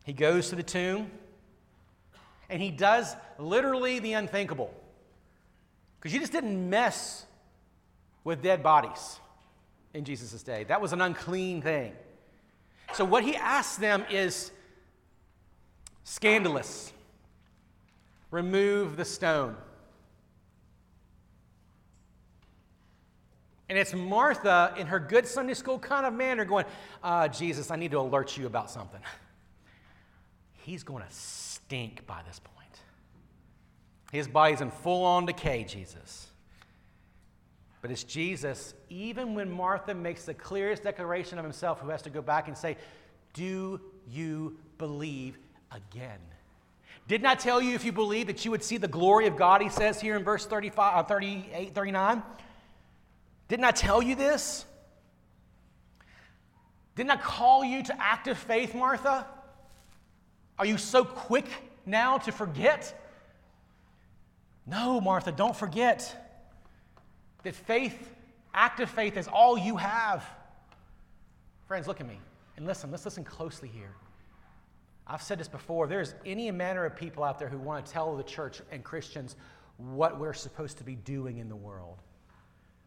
he 0.06 0.14
goes 0.14 0.50
to 0.50 0.56
the 0.56 0.64
tomb 0.64 1.10
and 2.50 2.62
he 2.62 2.70
does 2.70 3.16
literally 3.38 4.00
the 4.00 4.14
unthinkable. 4.14 4.74
Because 6.00 6.14
you 6.14 6.20
just 6.20 6.32
didn't 6.32 6.70
mess 6.70 7.26
with 8.24 8.44
dead 8.44 8.62
bodies 8.62 9.20
in 9.96 10.06
Jesus' 10.06 10.44
day. 10.44 10.64
That 10.66 10.80
was 10.80 10.94
an 10.94 11.02
unclean 11.02 11.64
thing. 11.64 11.94
So, 12.94 13.04
what 13.04 13.24
he 13.24 13.36
asks 13.36 13.78
them 13.78 14.06
is 14.12 14.52
scandalous. 16.04 16.94
Remove 18.30 18.98
the 18.98 19.06
stone. 19.06 19.56
And 23.68 23.80
it's 23.80 23.96
Martha 23.96 24.76
in 24.78 24.86
her 24.86 25.00
good 25.00 25.26
Sunday 25.26 25.56
school 25.56 25.80
kind 25.80 26.06
of 26.06 26.14
manner 26.14 26.46
going, 26.46 26.66
uh, 27.04 27.28
Jesus, 27.28 27.72
I 27.72 27.76
need 27.76 27.90
to 27.92 28.00
alert 28.00 28.38
you 28.38 28.46
about 28.46 28.70
something. 28.70 29.02
He's 30.66 30.82
going 30.82 31.04
to 31.04 31.14
stink 31.14 32.08
by 32.08 32.22
this 32.28 32.40
point. 32.40 32.56
His 34.12 34.28
body's 34.28 34.62
in 34.62 34.72
full 34.72 35.06
on 35.06 35.28
decay, 35.28 35.64
Jesus. 35.64 36.26
But 37.84 37.92
it's 37.92 38.04
Jesus, 38.04 38.74
even 38.90 39.36
when 39.36 39.52
Martha 39.52 39.94
makes 39.94 40.26
the 40.26 40.34
clearest 40.34 40.82
declaration 40.82 41.38
of 41.38 41.46
himself, 41.46 41.82
who 41.82 41.90
has 41.90 42.02
to 42.02 42.10
go 42.10 42.20
back 42.20 42.48
and 42.48 42.58
say, 42.58 42.78
Do 43.36 43.80
you 44.10 44.58
believe 44.80 45.38
again? 45.72 46.18
Didn't 47.08 47.28
I 47.28 47.36
tell 47.36 47.62
you 47.62 47.76
if 47.76 47.86
you 47.86 47.92
believe 47.92 48.26
that 48.26 48.44
you 48.44 48.50
would 48.50 48.64
see 48.64 48.78
the 48.78 48.88
glory 48.88 49.28
of 49.28 49.38
God, 49.38 49.62
he 49.62 49.70
says 49.70 50.02
here 50.02 50.16
in 50.16 50.24
verse 50.24 50.48
35, 50.48 50.98
uh, 50.98 51.04
38, 51.04 51.76
39? 51.76 52.24
Didn't 53.50 53.66
I 53.66 53.72
tell 53.72 54.02
you 54.02 54.16
this? 54.16 54.66
Didn't 56.96 57.12
I 57.12 57.18
call 57.18 57.64
you 57.64 57.84
to 57.84 58.02
active 58.02 58.40
faith, 58.40 58.74
Martha? 58.74 59.28
Are 60.58 60.66
you 60.66 60.78
so 60.78 61.04
quick 61.04 61.48
now 61.86 62.18
to 62.20 62.32
forget? 62.32 63.02
No, 64.66 65.00
Martha, 65.00 65.32
don't 65.32 65.56
forget 65.56 66.44
that 67.44 67.56
faith, 67.56 68.10
active 68.54 68.90
faith, 68.90 69.18
is 69.18 69.28
all 69.28 69.58
you 69.58 69.78
have. 69.78 70.26
Friends, 71.68 71.88
look 71.88 72.02
at 72.02 72.08
me 72.08 72.20
and 72.58 72.66
listen. 72.66 72.92
Let's 72.92 73.06
listen 73.06 73.24
closely 73.24 73.68
here. 73.68 73.96
I've 75.08 75.22
said 75.22 75.40
this 75.40 75.48
before. 75.48 75.88
There's 75.88 76.16
any 76.26 76.50
manner 76.52 76.86
of 76.86 76.96
people 76.96 77.24
out 77.24 77.38
there 77.38 77.50
who 77.50 77.60
want 77.60 77.86
to 77.86 77.92
tell 77.92 78.16
the 78.16 78.24
church 78.24 78.62
and 78.72 78.84
Christians 78.84 79.36
what 79.78 80.20
we're 80.20 80.34
supposed 80.34 80.78
to 80.80 80.84
be 80.84 80.96
doing 80.96 81.38
in 81.38 81.50
the 81.50 81.56
world. 81.56 82.02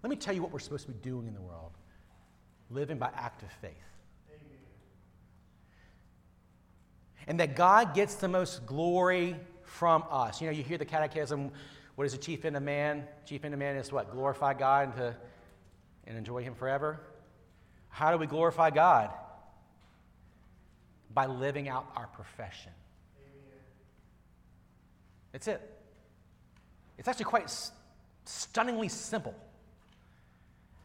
Let 0.03 0.11
me 0.11 0.17
tell 0.17 0.35
you 0.35 0.43
what 0.43 0.53
we're 0.53 0.59
supposed 0.59 0.87
to 0.87 0.93
be 0.93 0.99
doing 1.03 1.29
in 1.29 1.35
the 1.35 1.41
world 1.41 1.73
living 2.71 2.99
by 2.99 3.11
active 3.15 3.51
faith. 3.61 3.73
Amen. 4.29 4.59
And 7.27 7.41
that 7.41 7.57
God 7.57 7.95
gets 7.95 8.15
the 8.15 8.29
most 8.29 8.65
glory 8.65 9.37
from 9.63 10.05
us. 10.11 10.41
You 10.41 10.47
know, 10.47 10.53
you 10.53 10.63
hear 10.63 10.79
the 10.79 10.85
catechism 10.85 11.51
what 11.99 12.05
is 12.05 12.13
the 12.13 12.19
chief 12.19 12.45
end 12.45 12.57
of 12.57 12.63
man? 12.63 13.03
Chief 13.27 13.45
end 13.45 13.53
of 13.53 13.59
man 13.59 13.75
is 13.75 13.91
what? 13.91 14.13
Glorify 14.13 14.55
God 14.55 14.85
and, 14.85 14.95
to, 14.99 15.17
and 16.07 16.17
enjoy 16.17 16.45
Him 16.45 16.55
forever. 16.55 17.01
How 17.89 18.13
do 18.13 18.19
we 18.19 18.29
glorify 18.29 18.71
God? 18.71 19.11
By 21.13 21.27
living 21.27 21.69
out 21.69 21.91
our 21.97 22.07
profession. 22.07 22.71
That's 25.33 25.49
it. 25.49 25.61
It's 26.99 27.09
actually 27.09 27.25
quite 27.25 27.53
stunningly 28.27 28.87
simple. 28.87 29.35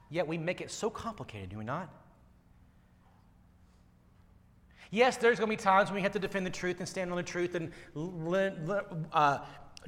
Yet 0.09 0.27
we 0.27 0.39
make 0.39 0.61
it 0.61 0.71
so 0.71 0.89
complicated, 0.89 1.49
do 1.49 1.59
we 1.59 1.63
not? 1.63 1.93
Yes, 4.93 5.17
there's 5.17 5.39
going 5.39 5.49
to 5.49 5.57
be 5.57 5.59
times 5.59 5.89
when 5.89 5.95
we 5.95 6.01
have 6.03 6.11
to 6.11 6.19
defend 6.19 6.45
the 6.45 6.51
truth 6.51 6.77
and 6.77 6.87
stand 6.87 7.09
on 7.09 7.17
the 7.17 7.23
truth 7.23 7.55
and 7.55 7.71
uh, 9.11 9.39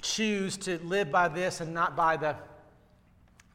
choose 0.01 0.58
to 0.58 0.80
live 0.80 1.12
by 1.12 1.28
this 1.28 1.62
and 1.62 1.72
not 1.76 1.95
by 1.95 2.18
the 2.18 2.36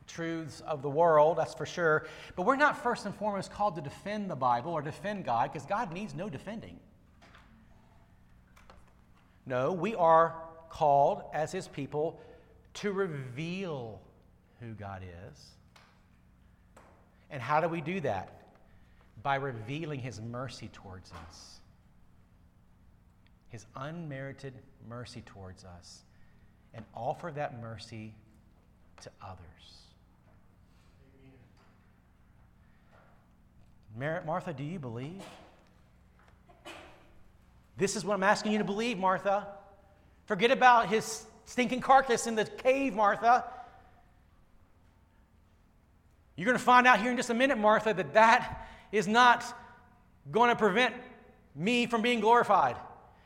truths 0.06 0.60
of 0.60 0.80
the 0.80 0.88
world, 0.88 1.38
that's 1.38 1.52
for 1.52 1.66
sure. 1.66 2.06
But 2.36 2.46
we're 2.46 2.54
not 2.54 2.80
first 2.80 3.04
and 3.04 3.12
foremost 3.12 3.52
called 3.52 3.74
to 3.74 3.82
defend 3.82 4.30
the 4.30 4.36
Bible 4.36 4.70
or 4.70 4.80
defend 4.80 5.24
God 5.24 5.52
because 5.52 5.66
God 5.66 5.92
needs 5.92 6.14
no 6.14 6.28
defending. 6.28 6.78
No, 9.44 9.72
we 9.72 9.96
are 9.96 10.36
called 10.68 11.24
as 11.34 11.50
His 11.50 11.66
people 11.66 12.20
to 12.74 12.92
reveal 12.92 14.00
who 14.60 14.74
God 14.74 15.02
is. 15.02 15.48
And 17.28 17.42
how 17.42 17.60
do 17.60 17.66
we 17.66 17.80
do 17.80 17.98
that? 18.02 18.39
By 19.22 19.36
revealing 19.36 20.00
His 20.00 20.20
mercy 20.20 20.70
towards 20.72 21.12
us, 21.12 21.60
His 23.48 23.66
unmerited 23.76 24.54
mercy 24.88 25.22
towards 25.26 25.64
us, 25.64 26.02
and 26.74 26.84
offer 26.94 27.30
that 27.32 27.60
mercy 27.60 28.14
to 29.02 29.10
others. 29.22 29.80
Mar- 33.96 34.22
Martha, 34.24 34.52
do 34.52 34.62
you 34.62 34.78
believe? 34.78 35.22
This 37.76 37.96
is 37.96 38.04
what 38.04 38.14
I'm 38.14 38.22
asking 38.22 38.52
you 38.52 38.58
to 38.58 38.64
believe, 38.64 38.98
Martha. 38.98 39.46
Forget 40.26 40.50
about 40.50 40.88
his 40.88 41.24
stinking 41.46 41.80
carcass 41.80 42.26
in 42.26 42.34
the 42.34 42.44
cave, 42.44 42.94
Martha. 42.94 43.44
You're 46.36 46.46
going 46.46 46.58
to 46.58 46.62
find 46.62 46.86
out 46.86 47.00
here 47.00 47.10
in 47.10 47.16
just 47.16 47.30
a 47.30 47.34
minute, 47.34 47.58
Martha, 47.58 47.92
that 47.92 48.14
that 48.14 48.68
is 48.92 49.06
not 49.08 49.44
going 50.30 50.50
to 50.50 50.56
prevent 50.56 50.94
me 51.54 51.86
from 51.86 52.02
being 52.02 52.20
glorified. 52.20 52.76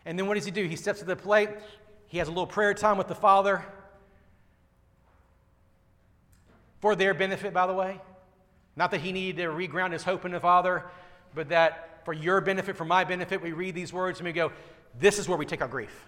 And 0.04 0.18
then 0.18 0.26
what 0.26 0.34
does 0.34 0.44
he 0.44 0.50
do? 0.50 0.66
He 0.66 0.76
steps 0.76 1.00
to 1.00 1.04
the 1.04 1.16
plate. 1.16 1.50
He 2.06 2.18
has 2.18 2.28
a 2.28 2.30
little 2.30 2.46
prayer 2.46 2.74
time 2.74 2.98
with 2.98 3.08
the 3.08 3.14
Father 3.14 3.64
for 6.80 6.94
their 6.94 7.14
benefit, 7.14 7.54
by 7.54 7.66
the 7.66 7.72
way. 7.72 8.00
Not 8.76 8.90
that 8.90 9.00
he 9.00 9.12
needed 9.12 9.42
to 9.42 9.48
reground 9.48 9.92
his 9.92 10.02
hope 10.02 10.24
in 10.24 10.32
the 10.32 10.40
Father, 10.40 10.84
but 11.34 11.48
that 11.48 12.04
for 12.04 12.12
your 12.12 12.40
benefit, 12.40 12.76
for 12.76 12.84
my 12.84 13.04
benefit, 13.04 13.40
we 13.40 13.52
read 13.52 13.74
these 13.74 13.92
words 13.92 14.18
and 14.18 14.26
we 14.26 14.32
go, 14.32 14.52
This 14.98 15.18
is 15.18 15.28
where 15.28 15.38
we 15.38 15.46
take 15.46 15.62
our 15.62 15.68
grief. 15.68 16.06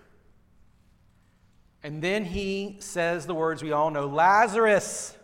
And 1.83 2.03
then 2.03 2.25
he 2.25 2.77
says 2.81 3.27
the 3.27 3.35
words 3.35 3.63
we 3.63 3.73
all 3.73 3.91
know 3.91 4.07
Lazarus, 4.07 5.17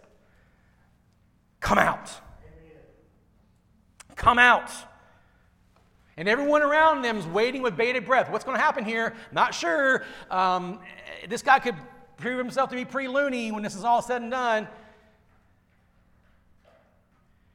come 1.61 1.79
out. 1.79 2.11
Come 4.23 4.39
out. 4.39 4.71
And 6.17 6.29
everyone 6.29 6.63
around 6.63 7.03
them 7.03 7.19
is 7.19 7.27
waiting 7.27 7.61
with 7.61 7.77
bated 7.77 8.05
breath. 8.05 8.31
What's 8.31 8.45
going 8.45 8.57
to 8.57 8.63
happen 8.63 8.85
here? 8.85 9.15
Not 9.33 9.53
sure. 9.53 10.05
Um, 10.31 10.79
this 11.29 11.43
guy 11.43 11.59
could 11.59 11.75
prove 12.19 12.39
himself 12.39 12.71
to 12.71 12.77
be 12.77 12.85
pretty 12.85 13.09
loony 13.09 13.51
when 13.51 13.65
this 13.65 13.75
is 13.75 13.83
all 13.83 14.01
said 14.01 14.23
and 14.23 14.31
done. 14.31 14.69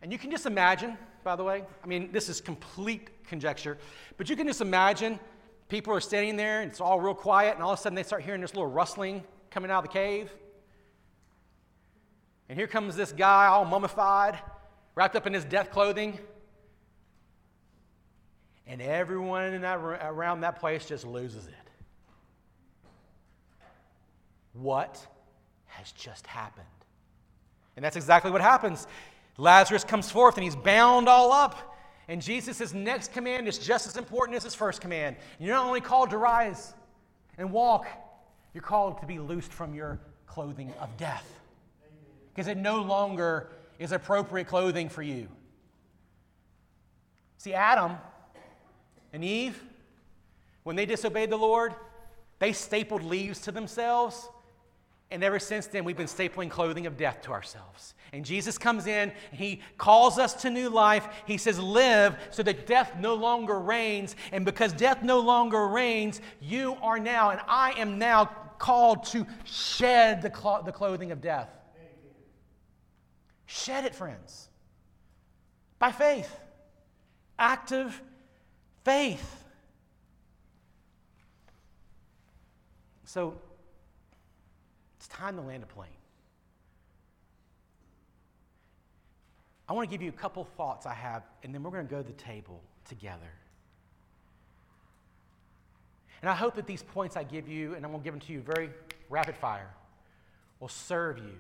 And 0.01 0.11
you 0.11 0.18
can 0.18 0.30
just 0.30 0.45
imagine, 0.45 0.97
by 1.24 1.38
the 1.38 1.43
way, 1.45 1.63
I 1.82 1.88
mean, 1.88 2.11
this 2.11 2.28
is 2.28 2.41
complete 2.41 3.11
conjecture, 3.24 3.78
but 4.18 4.30
you 4.30 4.36
can 4.36 4.45
just 4.45 4.59
imagine 4.59 5.22
people 5.70 5.93
are 5.93 6.01
standing 6.01 6.36
there 6.36 6.63
and 6.63 6.70
it's 6.70 6.82
all 6.82 6.99
real 6.99 7.15
quiet, 7.15 7.55
and 7.55 7.63
all 7.63 7.72
of 7.72 7.80
a 7.80 7.82
sudden 7.82 7.95
they 7.95 8.03
start 8.03 8.24
hearing 8.24 8.41
this 8.41 8.53
little 8.53 8.70
rustling 8.70 9.24
coming 9.51 9.72
out 9.72 9.86
of 9.86 9.89
the 9.89 9.93
cave. 9.93 10.30
And 12.49 12.59
here 12.59 12.68
comes 12.68 12.97
this 12.97 13.13
guy 13.13 13.45
all 13.45 13.63
mummified, 13.63 14.38
wrapped 14.95 15.15
up 15.15 15.28
in 15.28 15.34
his 15.34 15.45
death 15.45 15.72
clothing. 15.72 16.20
And 18.68 18.82
everyone 18.82 19.53
in 19.53 19.61
that, 19.61 19.78
around 19.78 20.41
that 20.41 20.59
place 20.59 20.86
just 20.86 21.05
loses 21.05 21.47
it. 21.47 21.53
What 24.53 24.99
has 25.68 25.91
just 25.93 26.28
happened? 26.28 26.65
And 27.76 27.86
that's 27.86 27.95
exactly 27.95 28.32
what 28.32 28.41
happens. 28.41 28.88
Lazarus 29.38 29.84
comes 29.84 30.11
forth 30.11 30.36
and 30.36 30.43
he's 30.43 30.55
bound 30.55 31.07
all 31.07 31.32
up. 31.32 31.76
And 32.09 32.22
Jesus' 32.22 32.74
next 32.74 33.13
command 33.13 33.47
is 33.47 33.57
just 33.57 33.88
as 33.88 33.97
important 33.97 34.36
as 34.36 34.43
his 34.43 34.55
first 34.55 34.82
command. 34.82 35.15
You're 35.39 35.53
not 35.55 35.65
only 35.65 35.82
called 35.82 36.09
to 36.09 36.18
rise 36.18 36.74
and 37.38 37.51
walk, 37.51 37.86
you're 38.53 38.63
called 38.63 38.99
to 39.01 39.05
be 39.05 39.20
loosed 39.20 39.53
from 39.53 39.74
your 39.74 39.99
clothing 40.26 40.74
of 40.82 40.95
death. 40.97 41.39
Because 42.34 42.47
it 42.47 42.57
no 42.57 42.82
longer 42.82 43.49
is 43.78 43.91
appropriate 43.91 44.47
clothing 44.47 44.89
for 44.89 45.03
you. 45.03 45.28
See, 47.38 47.53
Adam 47.53 47.97
and 49.18 49.26
Eve, 49.26 49.61
when 50.63 50.76
they 50.76 50.86
disobeyed 50.86 51.30
the 51.30 51.38
Lord, 51.38 51.74
they 52.39 52.53
stapled 52.53 53.03
leaves 53.03 53.41
to 53.41 53.51
themselves 53.51 54.30
and 55.09 55.24
ever 55.24 55.39
since 55.39 55.68
then, 55.68 55.86
we've 55.86 55.95
been 55.95 56.05
stapling 56.05 56.49
clothing 56.49 56.86
of 56.86 56.97
death 56.97 57.22
to 57.24 57.32
ourselves. 57.32 57.93
And 58.11 58.26
Jesus 58.26 58.57
comes 58.57 58.88
in, 58.88 59.11
and 59.32 59.39
he 59.39 59.61
calls 59.78 60.20
us 60.20 60.34
to 60.41 60.49
new 60.49 60.70
life. 60.70 61.07
He 61.26 61.38
says, 61.38 61.59
Live 61.59 62.18
so 62.30 62.43
that 62.43 62.68
death 62.68 62.93
no 62.99 63.13
longer 63.13 63.57
reigns. 63.57 64.18
And 64.34 64.43
because 64.43 64.74
death 64.74 65.03
no 65.03 65.22
longer 65.22 65.68
reigns, 65.68 66.20
you 66.41 66.78
are 66.82 66.99
now, 66.99 67.30
and 67.30 67.39
I 67.47 67.72
am 67.78 67.97
now 67.97 68.26
called 68.59 69.05
to 69.05 69.26
shed 69.45 70.22
the, 70.22 70.30
clo- 70.30 70.61
the 70.63 70.74
clothing 70.74 71.11
of 71.11 71.22
death. 71.22 71.49
Shed 73.45 73.86
it, 73.86 73.95
friends, 73.95 74.49
by 75.80 75.93
faith, 75.93 76.38
active 77.39 78.01
faith. 78.88 79.43
So, 83.03 83.33
it's 84.95 85.09
time 85.09 85.35
to 85.35 85.41
land 85.41 85.61
a 85.63 85.65
plane. 85.65 85.89
I 89.67 89.73
want 89.73 89.89
to 89.89 89.93
give 89.93 90.01
you 90.01 90.07
a 90.07 90.13
couple 90.13 90.45
thoughts 90.55 90.85
I 90.85 90.93
have, 90.93 91.23
and 91.43 91.53
then 91.53 91.63
we're 91.63 91.71
going 91.71 91.85
to 91.85 91.93
go 91.93 92.01
to 92.01 92.07
the 92.07 92.13
table 92.13 92.61
together. 92.88 93.33
And 96.21 96.29
I 96.29 96.33
hope 96.33 96.55
that 96.55 96.65
these 96.65 96.81
points 96.81 97.17
I 97.17 97.23
give 97.23 97.49
you, 97.49 97.75
and 97.75 97.83
I'm 97.83 97.91
going 97.91 98.01
to 98.01 98.05
give 98.05 98.13
them 98.13 98.21
to 98.21 98.31
you 98.31 98.39
very 98.39 98.69
rapid 99.09 99.35
fire, 99.35 99.69
will 100.61 100.69
serve 100.69 101.17
you. 101.17 101.35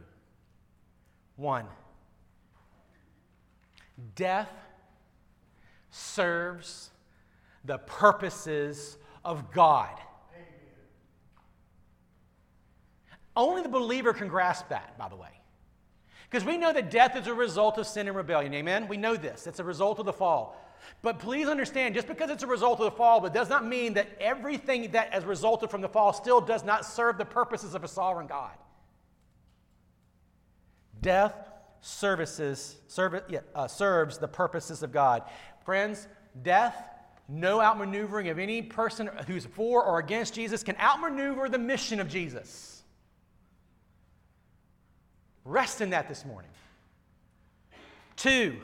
One, 1.37 1.65
death 4.15 4.51
serves 5.91 6.89
the 7.67 7.77
purposes 7.77 8.97
of 9.23 9.51
God. 9.51 9.95
Only 13.35 13.61
the 13.61 13.69
believer 13.69 14.13
can 14.13 14.27
grasp 14.27 14.69
that, 14.69 14.97
by 14.97 15.09
the 15.09 15.15
way. 15.15 15.29
Because 16.29 16.43
we 16.43 16.57
know 16.57 16.73
that 16.73 16.89
death 16.89 17.15
is 17.15 17.27
a 17.27 17.33
result 17.33 17.77
of 17.77 17.85
sin 17.85 18.07
and 18.07 18.17
rebellion. 18.17 18.53
Amen? 18.53 18.87
We 18.87 18.97
know 18.97 19.15
this. 19.15 19.45
It's 19.45 19.59
a 19.59 19.63
result 19.63 19.99
of 19.99 20.05
the 20.05 20.13
fall. 20.13 20.59
But 21.01 21.19
please 21.19 21.47
understand, 21.47 21.93
just 21.93 22.07
because 22.07 22.29
it's 22.29 22.43
a 22.43 22.47
result 22.47 22.79
of 22.79 22.85
the 22.85 22.97
fall, 22.97 23.19
but 23.19 23.33
does 23.33 23.49
not 23.49 23.65
mean 23.65 23.93
that 23.93 24.07
everything 24.19 24.91
that 24.91 25.13
has 25.13 25.23
resulted 25.25 25.69
from 25.69 25.81
the 25.81 25.89
fall 25.89 26.13
still 26.13 26.41
does 26.41 26.63
not 26.63 26.85
serve 26.85 27.17
the 27.17 27.25
purposes 27.25 27.75
of 27.75 27.83
a 27.83 27.87
sovereign 27.87 28.27
God. 28.27 28.51
Death 31.01 31.35
services, 31.81 32.77
serve, 32.87 33.21
yeah, 33.29 33.39
uh, 33.53 33.67
serves 33.67 34.17
the 34.17 34.27
purposes 34.27 34.83
of 34.83 34.91
God. 34.91 35.23
Friends, 35.63 36.07
death, 36.41 36.75
no 37.27 37.59
outmaneuvering 37.59 38.31
of 38.31 38.39
any 38.39 38.61
person 38.61 39.09
who's 39.27 39.45
for 39.45 39.83
or 39.83 39.99
against 39.99 40.33
Jesus 40.33 40.63
can 40.63 40.75
outmaneuver 40.77 41.49
the 41.49 41.57
mission 41.57 41.99
of 41.99 42.07
Jesus. 42.07 42.83
Rest 45.43 45.81
in 45.81 45.89
that 45.91 46.07
this 46.07 46.25
morning. 46.25 46.51
Two, 48.15 48.57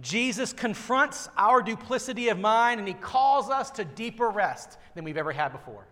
Jesus 0.00 0.52
confronts 0.52 1.28
our 1.36 1.60
duplicity 1.60 2.28
of 2.28 2.38
mind 2.38 2.78
and 2.78 2.86
he 2.86 2.94
calls 2.94 3.50
us 3.50 3.70
to 3.72 3.84
deeper 3.84 4.30
rest 4.30 4.78
than 4.94 5.04
we've 5.04 5.16
ever 5.16 5.32
had 5.32 5.50
before. 5.50 5.86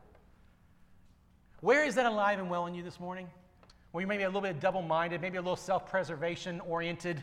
Where 1.61 1.85
is 1.85 1.95
that 1.97 2.07
alive 2.07 2.39
and 2.39 2.49
well 2.49 2.67
in 2.67 2.75
you 2.75 2.83
this 2.83 3.01
morning? 3.01 3.27
Well, 3.93 4.01
you 4.01 4.07
may 4.07 4.19
be 4.19 4.23
a 4.23 4.29
little 4.29 4.43
bit 4.43 4.61
double 4.61 4.83
minded, 4.83 5.21
maybe 5.21 5.39
a 5.39 5.41
little 5.41 5.57
self 5.57 5.89
preservation 5.91 6.61
oriented, 6.61 7.23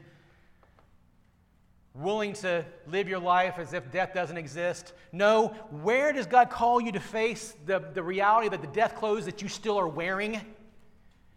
willing 1.94 2.34
to 2.34 2.66
live 2.88 3.08
your 3.08 3.20
life 3.20 3.60
as 3.60 3.74
if 3.74 3.91
death 3.91 4.14
doesn't 4.14 4.38
exist. 4.38 4.94
No, 5.12 5.50
where 5.70 6.12
does 6.12 6.26
God 6.26 6.50
call 6.50 6.82
you 6.82 6.91
to 6.91 7.00
face 7.00 7.56
the, 7.66 7.80
the 7.94 8.02
reality 8.02 8.50
that 8.50 8.62
the 8.62 8.68
death 8.68 8.96
clothes 8.96 9.26
that 9.26 9.41
you 9.41 9.48
still 9.48 9.78
are 9.78 9.88
wearing? 9.88 10.41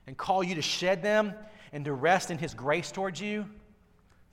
and 0.07 0.17
call 0.17 0.43
you 0.43 0.55
to 0.55 0.63
shed 0.63 1.03
them 1.03 1.35
and 1.73 1.85
to 1.85 1.93
rest 1.93 2.31
in 2.31 2.39
his 2.39 2.55
grace 2.55 2.91
towards 2.91 3.21
you. 3.21 3.47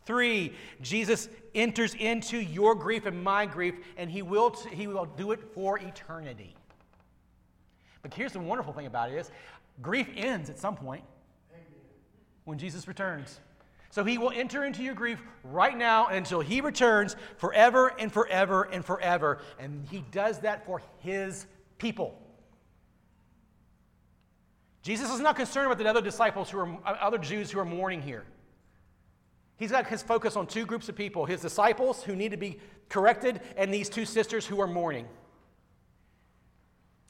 Three, 0.06 0.54
Jesus 0.82 1.30
enters 1.56 1.96
into 1.96 2.38
your 2.38 2.76
grief 2.76 3.06
and 3.06 3.24
my 3.24 3.46
grief, 3.46 3.76
and 3.98 4.10
he 4.10 4.22
will, 4.22 4.52
t- 4.52 4.70
he 4.76 4.88
will 4.88 5.06
do 5.06 5.32
it 5.32 5.40
for 5.54 5.80
eternity. 5.80 6.56
But 8.02 8.14
here's 8.14 8.34
the 8.34 8.40
wonderful 8.40 8.74
thing 8.74 8.86
about 8.86 9.12
it 9.12 9.16
is 9.16 9.32
grief 9.82 10.08
ends 10.16 10.50
at 10.50 10.60
some 10.60 10.76
point 10.76 11.04
when 12.44 12.58
Jesus 12.58 12.88
returns. 12.88 13.40
So 13.94 14.04
he 14.04 14.18
will 14.18 14.32
enter 14.32 14.66
into 14.66 14.82
your 14.82 14.96
grief 14.96 15.22
right 15.44 15.78
now 15.78 16.08
until 16.08 16.40
he 16.40 16.62
returns 16.62 17.16
forever 17.38 17.94
and 18.00 18.12
forever 18.12 18.64
and 18.64 18.84
forever. 18.84 19.38
And 19.60 19.86
he 19.88 20.04
does 20.10 20.40
that 20.40 20.66
for 20.66 20.82
his 20.98 21.46
people. 21.78 22.20
Jesus 24.82 25.12
is 25.12 25.20
not 25.20 25.36
concerned 25.36 25.70
with 25.70 25.78
the 25.78 25.88
other 25.88 26.02
disciples 26.02 26.50
who 26.50 26.58
are 26.58 26.74
uh, 26.84 26.98
other 27.02 27.20
Jews 27.20 27.52
who 27.52 27.60
are 27.60 27.66
mourning 27.66 28.02
here. 28.02 28.24
He's 29.58 29.70
got 29.70 29.86
his 29.86 30.02
focus 30.02 30.36
on 30.36 30.48
two 30.48 30.66
groups 30.66 30.90
of 30.90 30.96
people 30.96 31.28
his 31.28 31.42
disciples 31.42 32.02
who 32.02 32.16
need 32.16 32.32
to 32.32 32.38
be 32.38 32.60
corrected, 32.90 33.42
and 33.58 33.72
these 33.72 33.90
two 33.90 34.06
sisters 34.06 34.44
who 34.44 34.60
are 34.60 34.66
mourning. 34.66 35.08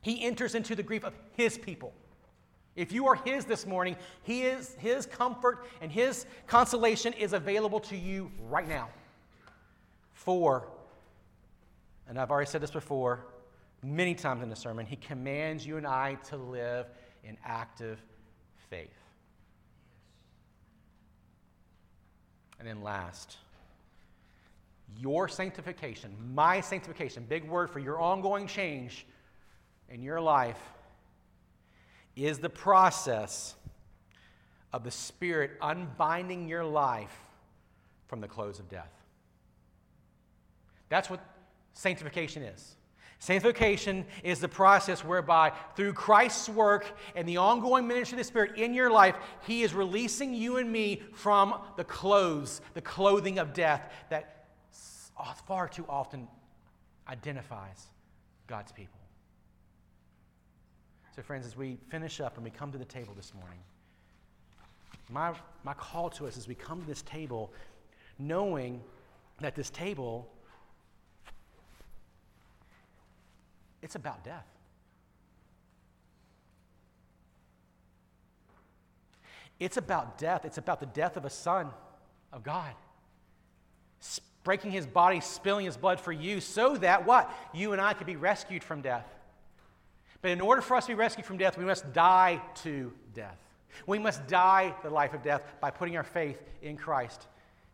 He 0.02 0.22
enters 0.26 0.54
into 0.54 0.76
the 0.76 0.84
grief 0.84 1.06
of 1.06 1.14
his 1.32 1.58
people. 1.58 1.94
If 2.76 2.92
you 2.92 3.08
are 3.08 3.16
His 3.16 3.46
this 3.46 3.66
morning, 3.66 3.96
he 4.24 4.44
is, 4.44 4.76
His 4.80 5.06
comfort 5.06 5.66
and 5.82 5.92
His 5.92 6.26
consolation 6.48 7.14
is 7.14 7.34
available 7.34 7.80
to 7.82 7.98
you 7.98 8.32
right 8.50 8.68
now. 8.68 8.90
Four, 10.14 10.68
and 12.08 12.20
I've 12.20 12.32
already 12.32 12.50
said 12.50 12.62
this 12.62 12.72
before 12.72 13.26
many 13.84 14.16
times 14.16 14.42
in 14.42 14.50
the 14.50 14.56
sermon, 14.56 14.86
He 14.86 14.96
commands 14.96 15.66
you 15.66 15.78
and 15.78 15.86
I 15.86 16.16
to 16.30 16.38
live 16.38 16.88
in 17.24 17.38
active 17.46 18.02
faith. 18.70 18.90
And 22.60 22.68
then 22.68 22.82
last, 22.82 23.38
your 24.98 25.28
sanctification, 25.28 26.16
my 26.34 26.62
sanctification, 26.62 27.26
big 27.28 27.48
word 27.48 27.70
for 27.70 27.80
your 27.80 28.00
ongoing 28.00 28.48
change 28.48 29.06
in 29.90 30.02
your 30.02 30.22
life 30.22 30.60
is 32.16 32.40
the 32.40 32.50
process 32.50 33.56
of 34.72 34.84
the 34.84 34.92
Spirit 34.92 35.52
unbinding 35.62 36.48
your 36.48 36.64
life 36.64 37.16
from 38.08 38.22
the 38.22 38.28
clothes 38.28 38.60
of 38.60 38.70
death. 38.70 38.92
That's 40.90 41.10
what 41.10 41.24
sanctification 41.74 42.44
is. 42.44 42.76
Sanctification 43.20 44.06
is 44.24 44.40
the 44.40 44.50
process 44.50 45.04
whereby, 45.04 45.54
through 45.76 45.94
Christ's 45.94 46.50
work 46.50 46.86
and 47.16 47.28
the 47.28 47.38
ongoing 47.38 47.88
ministry 47.88 48.16
of 48.16 48.20
the 48.20 48.24
Spirit 48.26 48.58
in 48.58 48.74
your 48.74 48.92
life, 48.92 49.16
He 49.48 49.64
is 49.64 49.74
releasing 49.74 50.34
you 50.34 50.58
and 50.58 50.70
me 50.70 51.02
from 51.14 51.56
the 51.78 51.86
clothes, 51.86 52.60
the 52.74 52.82
clothing 52.82 53.40
of 53.40 53.54
death 53.54 53.90
that 54.10 54.48
far 55.48 55.70
too 55.70 55.86
often 55.88 56.28
identifies 57.08 57.88
God's 58.48 58.72
people. 58.72 59.00
So, 61.16 61.22
friends, 61.22 61.46
as 61.46 61.56
we 61.56 61.78
finish 61.90 62.20
up 62.20 62.38
and 62.38 62.44
we 62.44 62.50
come 62.50 62.72
to 62.72 62.78
the 62.78 62.86
table 62.86 63.14
this 63.16 63.34
morning, 63.36 63.60
my, 65.12 65.32
my 65.64 65.74
call 65.76 66.10
to 66.12 66.26
us 66.26 66.38
as 66.38 66.48
we 66.48 66.56
come 66.56 66.82
to 66.82 66.88
this 66.88 67.04
table, 67.04 67.52
knowing 68.18 68.82
that 69.40 69.54
this 69.54 69.70
table, 69.70 70.28
it's 73.84 73.94
about 73.94 74.24
death. 74.24 74.48
It's 79.60 79.78
about 79.78 80.18
death. 80.18 80.46
It's 80.46 80.58
about 80.58 80.80
the 80.80 80.88
death 80.88 81.16
of 81.16 81.26
a 81.26 81.30
son 81.30 81.70
of 82.32 82.44
God. 82.44 82.74
Breaking 84.44 84.72
his 84.72 84.88
body, 84.88 85.20
spilling 85.20 85.68
his 85.68 85.78
blood 85.78 86.02
for 86.02 86.12
you, 86.12 86.42
so 86.42 86.76
that 86.78 87.06
what? 87.06 87.32
You 87.54 87.72
and 87.72 87.80
I 87.80 87.94
could 87.94 88.08
be 88.08 88.16
rescued 88.16 88.64
from 88.64 88.82
death. 88.82 89.06
But 90.24 90.32
in 90.32 90.42
order 90.42 90.62
for 90.62 90.78
us 90.78 90.86
to 90.86 90.94
be 90.94 90.96
rescued 90.96 91.26
from 91.26 91.38
death, 91.38 91.58
we 91.58 91.66
must 91.66 91.92
die 91.92 92.42
to 92.64 92.94
death. 93.14 93.38
We 93.86 94.00
must 94.00 94.26
die 94.26 94.74
the 94.82 94.90
life 94.90 95.14
of 95.14 95.22
death 95.22 95.44
by 95.60 95.70
putting 95.70 95.98
our 95.98 96.04
faith 96.04 96.42
in 96.62 96.78
Christ 96.78 97.28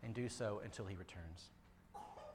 and 0.04 0.16
do 0.16 0.28
so 0.28 0.60
until 0.66 0.86
he 0.86 0.96
returns. 0.96 1.52